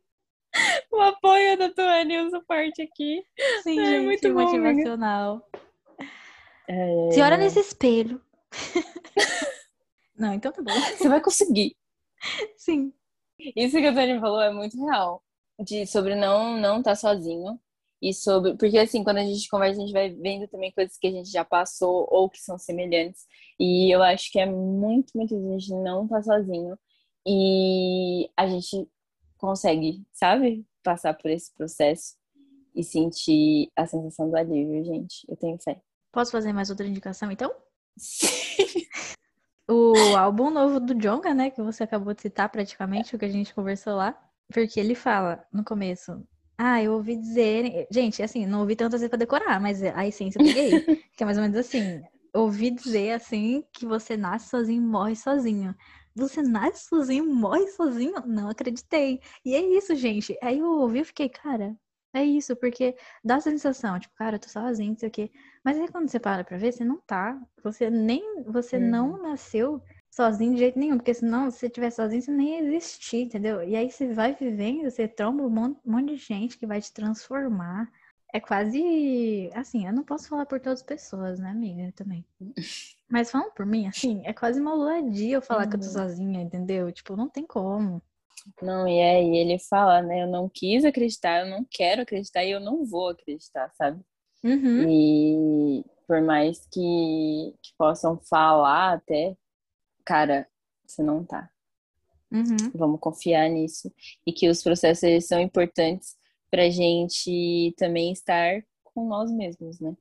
O 0.91 1.01
apoio 1.01 1.59
da 1.59 1.71
Tuane 1.71 2.19
o 2.19 2.31
suporte 2.31 2.83
aqui. 2.83 3.23
Sim, 3.63 3.81
é 3.81 3.85
gente, 3.85 4.05
muito 4.05 4.33
motivacional. 4.33 5.49
É... 6.69 7.11
Se 7.13 7.21
olha 7.21 7.37
nesse 7.37 7.61
espelho. 7.61 8.21
Não, 10.19 10.33
então 10.33 10.51
tá 10.51 10.63
bom. 10.63 10.73
Você 10.73 11.09
vai 11.09 11.21
conseguir. 11.21 11.77
Sim. 12.57 12.93
Isso 13.39 13.77
que 13.77 13.87
a 13.87 13.95
Tânia 13.95 14.19
falou 14.19 14.41
é 14.41 14.51
muito 14.51 14.83
real. 14.87 15.23
De, 15.59 15.87
sobre 15.87 16.15
não 16.15 16.59
não 16.59 16.79
estar 16.79 16.93
tá 16.93 16.97
sozinho. 16.97 17.61
E 18.01 18.13
sobre. 18.13 18.57
Porque 18.57 18.79
assim, 18.79 19.03
quando 19.03 19.19
a 19.19 19.25
gente 19.25 19.49
conversa, 19.49 19.81
a 19.81 19.85
gente 19.85 19.93
vai 19.93 20.11
vendo 20.11 20.47
também 20.49 20.73
coisas 20.73 20.99
que 20.99 21.07
a 21.07 21.11
gente 21.11 21.31
já 21.31 21.45
passou 21.45 22.07
ou 22.11 22.29
que 22.29 22.39
são 22.41 22.59
semelhantes. 22.59 23.27
E 23.59 23.95
eu 23.95 24.03
acho 24.03 24.31
que 24.31 24.39
é 24.39 24.47
muito, 24.47 25.13
muito 25.17 25.35
a 25.35 25.53
gente 25.53 25.71
não 25.75 26.05
estar 26.05 26.17
tá 26.17 26.23
sozinho. 26.23 26.79
E 27.27 28.31
a 28.37 28.47
gente 28.47 28.89
consegue, 29.39 30.05
sabe? 30.13 30.65
Passar 30.83 31.15
por 31.15 31.31
esse 31.31 31.53
processo 31.55 32.15
e 32.75 32.85
sentir 32.85 33.71
a 33.75 33.87
sensação 33.87 34.31
do 34.31 34.37
alívio, 34.37 34.85
gente. 34.85 35.25
Eu 35.29 35.37
tenho 35.37 35.59
fé. 35.59 35.81
Posso 36.13 36.31
fazer 36.31 36.53
mais 36.53 36.71
outra 36.71 36.87
indicação, 36.87 37.31
então? 37.31 37.53
Sim 37.97 38.27
o 39.69 40.17
álbum 40.17 40.51
novo 40.51 40.81
do 40.81 40.95
Jonga, 40.95 41.35
né? 41.35 41.51
Que 41.51 41.63
você 41.63 41.85
acabou 41.85 42.15
de 42.15 42.23
citar 42.23 42.49
praticamente, 42.49 43.15
o 43.15 43.19
que 43.19 43.25
a 43.25 43.31
gente 43.31 43.55
conversou 43.55 43.95
lá. 43.95 44.19
Porque 44.53 44.79
ele 44.79 44.95
fala 44.95 45.45
no 45.53 45.65
começo. 45.65 46.23
Ah, 46.59 46.83
eu 46.83 46.93
ouvi 46.93 47.17
dizer. 47.17 47.87
Gente, 47.91 48.23
assim, 48.23 48.47
não 48.47 48.61
ouvi 48.61 48.77
tantas 48.77 49.01
vezes 49.01 49.11
pra 49.11 49.19
decorar, 49.19 49.61
mas 49.61 49.83
a 49.83 50.07
essência 50.07 50.39
eu 50.39 50.43
peguei. 50.43 50.87
que 51.17 51.23
é 51.23 51.27
mais 51.27 51.37
ou 51.37 51.43
menos 51.43 51.57
assim. 51.59 52.03
Ouvi 52.35 52.71
dizer 52.71 53.13
assim 53.13 53.65
que 53.73 53.87
você 53.87 54.17
nasce 54.17 54.49
sozinho 54.51 54.83
e 54.83 54.87
morre 54.87 55.17
sozinho. 55.17 55.75
Você 56.15 56.43
nasce 56.43 56.89
sozinho 56.89 57.27
morre 57.27 57.67
sozinho? 57.69 58.15
Não 58.27 58.49
acreditei. 58.49 59.21
E 59.45 59.55
é 59.55 59.61
isso, 59.61 59.95
gente. 59.95 60.37
Aí 60.43 60.59
eu 60.59 60.67
ouvi 60.67 61.01
e 61.01 61.05
fiquei, 61.05 61.29
cara, 61.29 61.77
é 62.13 62.25
isso, 62.25 62.57
porque 62.57 62.97
dá 63.23 63.37
a 63.37 63.41
sensação, 63.41 63.99
tipo, 64.01 64.15
cara, 64.15 64.37
eu 64.37 64.41
tô 64.41 64.49
sozinho, 64.49 64.93
não 64.93 64.99
sei 64.99 65.09
o 65.09 65.13
quê. 65.13 65.31
Mas 65.63 65.79
aí 65.79 65.89
quando 65.89 66.09
você 66.09 66.19
para 66.19 66.45
pra 66.45 66.57
ver, 66.57 66.73
você 66.73 66.85
não 66.85 66.99
tá. 67.07 67.39
Você 67.63 67.91
nem. 67.91 68.43
Você 68.45 68.77
uhum. 68.77 68.89
não 68.89 69.23
nasceu 69.23 69.83
sozinho 70.17 70.55
de 70.55 70.61
jeito 70.61 70.79
nenhum, 70.79 70.97
porque 70.97 71.13
senão, 71.13 71.51
se 71.51 71.59
você 71.59 71.67
estiver 71.67 71.91
sozinho, 71.91 72.23
você 72.23 72.31
nem 72.31 72.59
existir, 72.61 73.25
entendeu? 73.25 73.63
E 73.63 73.77
aí 73.77 73.91
você 73.91 74.15
vai 74.15 74.35
vivendo, 74.35 74.91
você 74.91 75.07
tromba 75.07 75.43
um 75.43 75.51
monte, 75.51 75.79
um 75.85 75.93
monte 75.93 76.15
de 76.15 76.17
gente 76.17 76.57
que 76.57 76.67
vai 76.67 76.81
te 76.81 76.91
transformar. 76.91 77.93
É 78.33 78.41
quase. 78.41 79.51
Assim, 79.55 79.87
eu 79.87 79.93
não 79.93 80.03
posso 80.03 80.29
falar 80.29 80.47
por 80.47 80.59
todas 80.59 80.81
as 80.81 80.87
pessoas, 80.87 81.39
né, 81.39 81.51
amiga? 81.51 81.93
Também. 81.95 82.25
Mas 83.09 83.31
falando 83.31 83.53
por 83.53 83.67
mim, 83.67 83.87
assim, 83.87 84.23
é 84.25 84.33
quase 84.33 84.59
uma 84.59 84.75
lua 84.75 85.03
dia 85.03 85.37
eu 85.37 85.43
falar 85.43 85.65
uhum. 85.65 85.71
que 85.71 85.77
eu 85.77 85.81
tô 85.81 85.87
uhum. 85.87 85.93
sozinha, 85.93 86.43
entendeu? 86.43 86.91
Tipo, 86.91 87.15
não 87.15 87.29
tem 87.29 87.47
como. 87.47 88.03
Não, 88.63 88.89
e 88.89 88.99
é, 88.99 89.23
e 89.23 89.37
ele 89.37 89.59
fala, 89.59 90.01
né? 90.03 90.23
Eu 90.23 90.29
não 90.29 90.49
quis 90.49 90.85
acreditar, 90.85 91.45
eu 91.45 91.51
não 91.51 91.65
quero 91.71 92.03
acreditar 92.03 92.43
e 92.43 92.51
eu 92.51 92.61
não 92.61 92.85
vou 92.85 93.11
acreditar, 93.11 93.71
sabe? 93.75 94.01
Uhum. 94.43 94.89
E 94.89 95.85
por 96.07 96.23
mais 96.23 96.67
que, 96.73 97.55
que 97.63 97.73
possam 97.77 98.19
falar 98.29 98.95
até, 98.95 99.37
cara, 100.07 100.49
você 100.87 101.03
não 101.03 101.25
tá. 101.25 101.51
Uhum. 102.33 102.71
Vamos 102.75 103.01
confiar 103.01 103.49
nisso. 103.51 103.93
E 104.27 104.33
que 104.33 104.49
os 104.49 104.63
processos 104.63 105.27
são 105.27 105.41
importantes 105.41 106.17
pra 106.51 106.71
gente 106.71 107.75
também 107.77 108.13
estar 108.13 108.63
com 108.85 109.09
nós 109.09 109.31
mesmos, 109.31 109.81
né? 109.81 109.95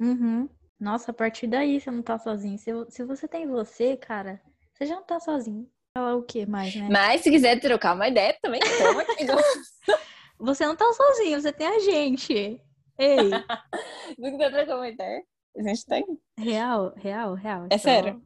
Uhum. 0.00 0.48
Nossa, 0.78 1.12
a 1.12 1.14
partir 1.14 1.46
daí 1.46 1.80
você 1.80 1.90
não 1.90 2.02
tá 2.02 2.18
sozinho. 2.18 2.58
Se, 2.58 2.70
se 2.90 3.04
você 3.04 3.28
tem 3.28 3.46
você, 3.46 3.96
cara, 3.96 4.42
você 4.74 4.84
já 4.84 4.96
não 4.96 5.04
tá 5.04 5.20
sozinho. 5.20 5.70
Falar 5.96 6.16
o 6.16 6.22
que 6.22 6.44
mais, 6.46 6.74
né? 6.74 6.88
Mas 6.90 7.20
se 7.20 7.30
quiser 7.30 7.60
trocar 7.60 7.94
uma 7.94 8.08
ideia, 8.08 8.36
também 8.42 8.60
toma 8.78 9.02
aqui. 9.02 9.26
você 10.38 10.66
não 10.66 10.74
tá 10.74 10.90
sozinho, 10.92 11.40
você 11.40 11.52
tem 11.52 11.66
a 11.66 11.78
gente. 11.78 12.60
Ei. 12.98 13.30
se 14.16 14.30
quiser 14.30 14.50
trocar 14.50 14.76
uma 14.76 14.88
ideia, 14.88 15.22
a 15.56 15.62
gente 15.62 15.86
tem. 15.86 16.04
Real, 16.38 16.94
real, 16.96 17.34
real. 17.34 17.62
É 17.70 17.76
estou, 17.76 17.92
sério? 17.92 18.22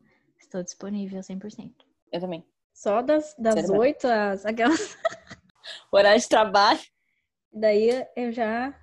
Estou 0.46 0.62
disponível 0.62 1.20
100%. 1.20 1.72
Eu 2.12 2.20
também. 2.20 2.46
Só 2.72 3.02
das, 3.02 3.34
das 3.38 3.68
8 3.68 4.06
às... 4.06 4.46
Aquelas... 4.46 4.96
Horário 5.90 6.20
de 6.20 6.28
trabalho. 6.28 6.80
Daí 7.52 8.06
eu 8.14 8.32
já. 8.32 8.74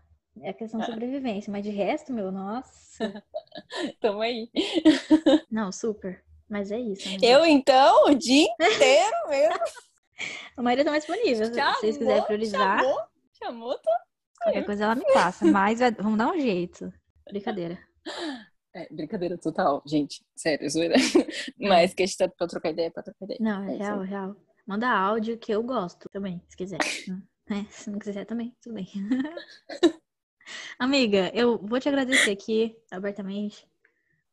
É 0.41 0.51
questão 0.51 0.80
de 0.80 0.88
sobrevivência, 0.88 1.51
mas 1.51 1.64
de 1.64 1.70
resto, 1.70 2.11
meu, 2.11 2.32
nossa. 2.32 3.24
Tamo 4.01 4.20
aí. 4.22 4.49
Não, 5.49 5.72
super. 5.72 6.24
Mas 6.49 6.72
é 6.72 6.80
isso. 6.80 7.07
Né? 7.07 7.18
Eu, 7.22 7.45
então, 7.45 8.05
o 8.07 8.16
dia 8.16 8.47
inteiro 8.59 9.30
mesmo. 9.30 9.64
A 10.57 10.61
maioria 10.61 10.84
tá 10.84 10.91
mais 10.91 11.05
disponível. 11.05 11.53
Chamou, 11.53 11.74
Se 11.76 11.80
vocês 11.80 11.97
quiserem 11.97 12.24
priorizar, 12.24 12.80
Chamou, 12.80 12.99
chamou, 13.38 13.74
tô. 13.76 13.91
qualquer 14.41 14.66
coisa 14.66 14.84
ela 14.86 14.95
me 14.95 15.05
passa. 15.14 15.45
Mas 15.45 15.80
vamos 15.97 16.18
dar 16.18 16.32
um 16.32 16.39
jeito. 16.39 16.91
Brincadeira. 17.26 17.80
É, 18.76 18.88
brincadeira 18.91 19.38
total, 19.38 19.84
gente. 19.86 20.26
Sério, 20.36 20.67
zoeira. 20.69 20.95
Mas 21.59 21.93
que 21.93 22.03
a 22.03 22.05
gente 22.05 22.17
tá 22.17 22.28
pra 22.28 22.47
trocar 22.47 22.71
ideia, 22.71 22.89
pra 22.91 23.03
trocar 23.03 23.26
ideia. 23.26 23.38
Não, 23.39 23.63
é 23.63 23.76
É 23.76 23.78
real, 23.78 23.99
real. 24.01 24.36
Manda 24.65 24.89
áudio 24.89 25.38
que 25.38 25.51
eu 25.51 25.61
gosto 25.61 26.09
também, 26.09 26.41
se 26.49 26.57
quiser. 26.57 26.80
né? 27.49 27.67
Se 27.69 27.89
não 27.89 27.99
quiser 27.99 28.26
também, 28.26 28.55
tudo 28.61 28.76
bem. 28.76 28.88
Amiga, 30.80 31.32
eu 31.34 31.57
vou 31.57 31.80
te 31.80 31.88
agradecer 31.88 32.32
aqui 32.32 32.76
abertamente. 32.91 33.67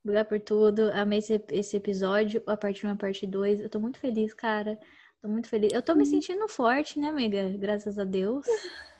Obrigada 0.02 0.28
por 0.28 0.40
tudo. 0.40 0.90
Amei 0.92 1.18
esse, 1.18 1.42
esse 1.50 1.76
episódio, 1.76 2.42
a 2.46 2.56
parte 2.56 2.86
1 2.86 2.88
e 2.88 2.92
a 2.92 2.96
parte 2.96 3.26
2. 3.26 3.60
Eu 3.60 3.68
tô 3.68 3.78
muito 3.78 3.98
feliz, 3.98 4.32
cara. 4.32 4.78
Tô 5.20 5.28
muito 5.28 5.48
feliz. 5.48 5.72
Eu 5.72 5.82
tô 5.82 5.94
me 5.94 6.06
sentindo 6.06 6.48
forte, 6.48 6.98
né, 6.98 7.08
amiga? 7.08 7.48
Graças 7.58 7.98
a 7.98 8.04
Deus. 8.04 8.46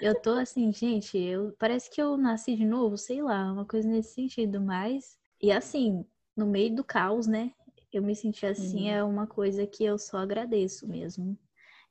Eu 0.00 0.14
tô 0.20 0.30
assim, 0.30 0.72
gente, 0.72 1.18
eu, 1.18 1.54
parece 1.58 1.90
que 1.90 2.00
eu 2.00 2.16
nasci 2.16 2.56
de 2.56 2.64
novo, 2.64 2.96
sei 2.96 3.20
lá, 3.22 3.52
uma 3.52 3.66
coisa 3.66 3.86
nesse 3.86 4.14
sentido, 4.14 4.60
mas. 4.60 5.18
E 5.40 5.52
assim, 5.52 6.04
no 6.36 6.46
meio 6.46 6.74
do 6.74 6.82
caos, 6.82 7.26
né? 7.26 7.52
Eu 7.92 8.02
me 8.02 8.14
senti 8.14 8.46
assim, 8.46 8.88
Uhum. 8.88 8.94
é 8.96 9.04
uma 9.04 9.26
coisa 9.26 9.66
que 9.66 9.84
eu 9.84 9.98
só 9.98 10.18
agradeço 10.18 10.86
mesmo. 10.88 11.36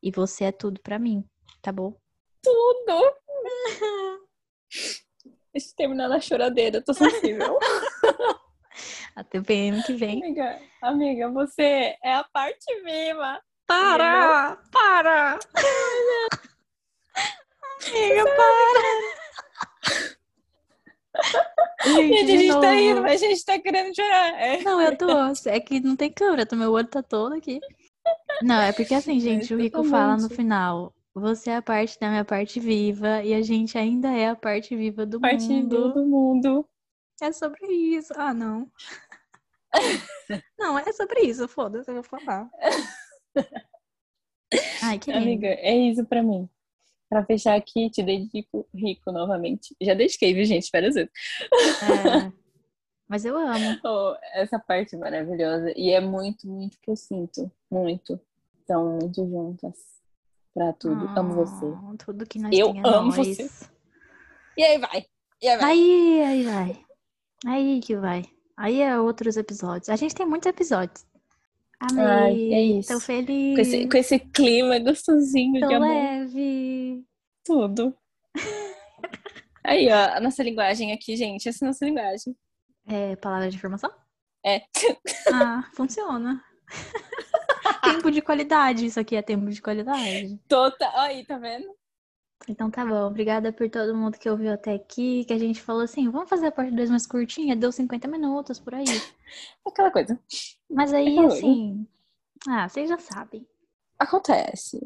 E 0.02 0.10
você 0.12 0.46
é 0.46 0.52
tudo 0.52 0.80
pra 0.82 0.98
mim, 0.98 1.24
tá 1.62 1.72
bom? 1.72 1.94
Tudo! 2.42 3.14
Deixa 5.52 5.70
eu 5.72 5.76
terminar 5.76 6.08
na 6.08 6.20
choradeira, 6.20 6.78
eu 6.78 6.84
tô 6.84 6.94
sensível. 6.94 7.58
Até 9.16 9.40
bem 9.42 9.72
ano 9.72 9.84
que 9.84 9.94
vem. 9.94 10.24
amiga, 10.24 10.60
amiga, 10.82 11.30
você 11.32 11.98
é 12.04 12.14
a 12.16 12.24
parte 12.24 12.66
viva. 12.84 13.42
Para! 13.68 14.56
Para! 14.72 15.40
Amiga, 17.88 18.26
para! 18.36 19.00
Gente, 21.86 22.20
a 22.20 22.24
de 22.26 22.38
gente 22.38 22.62
tá 22.62 22.72
rindo, 22.72 23.02
mas 23.02 23.22
a 23.24 23.26
gente 23.28 23.46
tá 23.46 23.60
querendo 23.60 23.96
chorar. 23.96 24.40
É. 24.40 24.62
Não, 24.62 24.82
eu 24.82 24.98
tô. 24.98 25.08
É 25.48 25.60
que 25.60 25.80
não 25.80 25.96
tem 25.96 26.12
câmera, 26.12 26.48
meu 26.54 26.72
olho 26.72 26.88
tá 26.88 27.02
todo 27.02 27.36
aqui. 27.36 27.60
Não, 28.42 28.60
é 28.62 28.72
porque 28.72 28.94
assim, 28.94 29.20
gente, 29.20 29.54
o 29.54 29.58
Rico 29.58 29.84
fala 29.84 30.18
no 30.18 30.30
final. 30.30 30.94
Você 31.14 31.50
é 31.50 31.58
a 31.58 31.62
parte 31.62 32.00
da 32.00 32.10
minha 32.10 32.24
parte 32.24 32.60
viva 32.60 33.22
e 33.24 33.34
a 33.34 33.42
gente 33.42 33.78
ainda 33.78 34.10
é 34.12 34.30
a 34.30 34.36
parte 34.36 34.76
viva 34.76 35.06
do 35.06 35.20
Parte 35.20 35.48
viva 35.48 35.62
mundo. 35.62 35.94
do 35.94 36.06
mundo. 36.06 36.70
É 37.22 37.32
sobre 37.32 37.66
isso. 37.68 38.14
Ah, 38.16 38.34
não. 38.34 38.72
Não, 40.58 40.80
é 40.80 40.92
sobre 40.94 41.22
isso. 41.22 41.48
Foda-se, 41.48 41.90
eu 41.90 41.96
vou 41.96 42.04
falar. 42.04 42.50
Ai, 44.82 44.98
que 44.98 45.12
lindo. 45.12 45.24
Amiga, 45.24 45.48
é 45.48 45.76
isso 45.76 46.04
pra 46.06 46.24
mim. 46.24 46.50
Pra 47.10 47.26
fechar 47.26 47.56
aqui, 47.56 47.90
te 47.90 48.04
dedico 48.04 48.68
rico 48.74 49.12
novamente. 49.12 49.76
Já 49.82 49.94
dediquei, 49.96 50.34
viu, 50.34 50.46
gente? 50.46 50.70
Várias 50.72 50.94
vezes. 50.96 51.12
É, 51.52 52.32
Mas 53.10 53.26
eu 53.26 53.36
amo. 53.36 53.80
Oh, 53.84 54.16
essa 54.36 54.60
parte 54.60 54.96
maravilhosa. 54.96 55.74
E 55.76 55.90
é 55.90 56.00
muito, 56.00 56.48
muito 56.48 56.78
que 56.80 56.92
eu 56.92 56.96
sinto. 56.96 57.52
Muito. 57.72 58.20
Estão 58.60 59.00
muito 59.02 59.28
juntas. 59.28 59.76
Pra 60.54 60.72
tudo. 60.74 61.08
Amo 61.18 61.34
você. 61.34 61.66
Oh, 61.66 61.98
Tudo 61.98 62.26
que 62.28 62.38
nós 62.38 62.56
Eu 62.56 62.70
amo 62.86 63.08
nós. 63.08 63.16
você. 63.16 63.50
E 64.56 64.64
aí 64.64 64.78
vai. 64.78 65.06
E 65.42 65.48
aí 65.48 65.58
vai. 65.58 65.72
Aí, 65.72 66.22
aí 66.22 66.44
vai. 66.44 66.86
Aí 67.48 67.80
que 67.80 67.96
vai. 67.96 68.24
Aí 68.56 68.82
é 68.82 69.00
outros 69.00 69.38
episódios. 69.38 69.90
A 69.90 69.96
gente 69.96 70.14
tem 70.14 70.28
muitos 70.28 70.48
episódios. 70.48 71.09
Amei. 71.80 72.06
Ai, 72.06 72.54
é 72.54 72.62
isso. 72.62 72.94
Tô 72.94 73.00
feliz. 73.00 73.56
Com 73.56 73.62
esse, 73.62 73.88
com 73.88 73.98
esse 73.98 74.20
clima 74.20 74.80
gostosinho 74.80 75.62
Tô 75.62 75.68
de 75.68 75.74
amor. 75.76 75.88
leve. 75.88 77.06
Tudo. 77.46 77.96
Aí, 79.64 79.88
ó, 79.90 80.18
a 80.18 80.20
nossa 80.20 80.44
linguagem 80.44 80.92
aqui, 80.92 81.16
gente. 81.16 81.48
Essa 81.48 81.64
é 81.64 81.68
a 81.68 81.70
nossa 81.70 81.86
linguagem. 81.86 82.36
É 82.88 83.16
palavra 83.16 83.50
de 83.50 83.56
informação? 83.56 83.92
É. 84.46 84.62
Ah, 85.32 85.70
funciona. 85.76 86.44
tempo 87.84 88.10
de 88.10 88.22
qualidade. 88.22 88.86
Isso 88.86 89.00
aqui 89.00 89.16
é 89.16 89.22
tempo 89.22 89.48
de 89.50 89.62
qualidade. 89.62 90.40
Total. 90.48 90.92
Aí, 91.00 91.24
tá 91.24 91.38
vendo? 91.38 91.68
Então 92.48 92.72
tá 92.72 92.86
bom. 92.86 93.08
Obrigada 93.08 93.52
por 93.54 93.70
todo 93.70 93.96
mundo 93.96 94.18
que 94.18 94.30
ouviu 94.30 94.52
até 94.54 94.74
aqui. 94.74 95.24
Que 95.26 95.34
a 95.34 95.38
gente 95.38 95.62
falou 95.62 95.82
assim: 95.84 96.10
vamos 96.10 96.30
fazer 96.30 96.48
a 96.48 96.52
parte 96.52 96.72
2 96.74 96.90
mais 96.90 97.06
curtinha? 97.06 97.56
Deu 97.56 97.72
50 97.72 98.08
minutos 98.08 98.60
por 98.60 98.74
aí. 98.74 98.86
Aquela 99.66 99.92
coisa. 99.92 100.20
Mas 100.70 100.94
aí, 100.94 101.10
Aquela- 101.18 101.28
assim. 101.34 101.88
Ah, 102.48 102.68
vocês 102.70 102.90
já 102.90 102.98
sabem. 102.98 103.46
Acontece. 104.00 104.80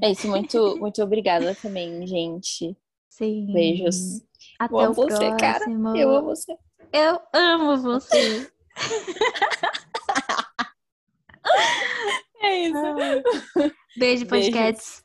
É. 0.00 0.06
É 0.08 0.10
isso. 0.12 0.28
Muito, 0.28 0.76
muito 0.78 1.02
obrigada 1.02 1.54
também, 1.56 2.06
gente. 2.06 2.76
Sim. 3.10 3.52
Beijos. 3.52 4.22
Até 4.58 4.74
Eu 4.74 4.78
amo 4.80 4.90
o 4.90 4.94
você, 4.94 5.36
cara. 5.36 5.58
próximo. 5.58 5.96
Eu 5.96 6.10
amo 6.16 6.26
você. 6.28 6.56
Eu 6.92 7.20
amo 7.34 7.76
você. 7.78 8.50
É 12.44 12.66
isso. 12.66 13.72
Beijo, 13.96 14.26
podcasts. 14.26 15.04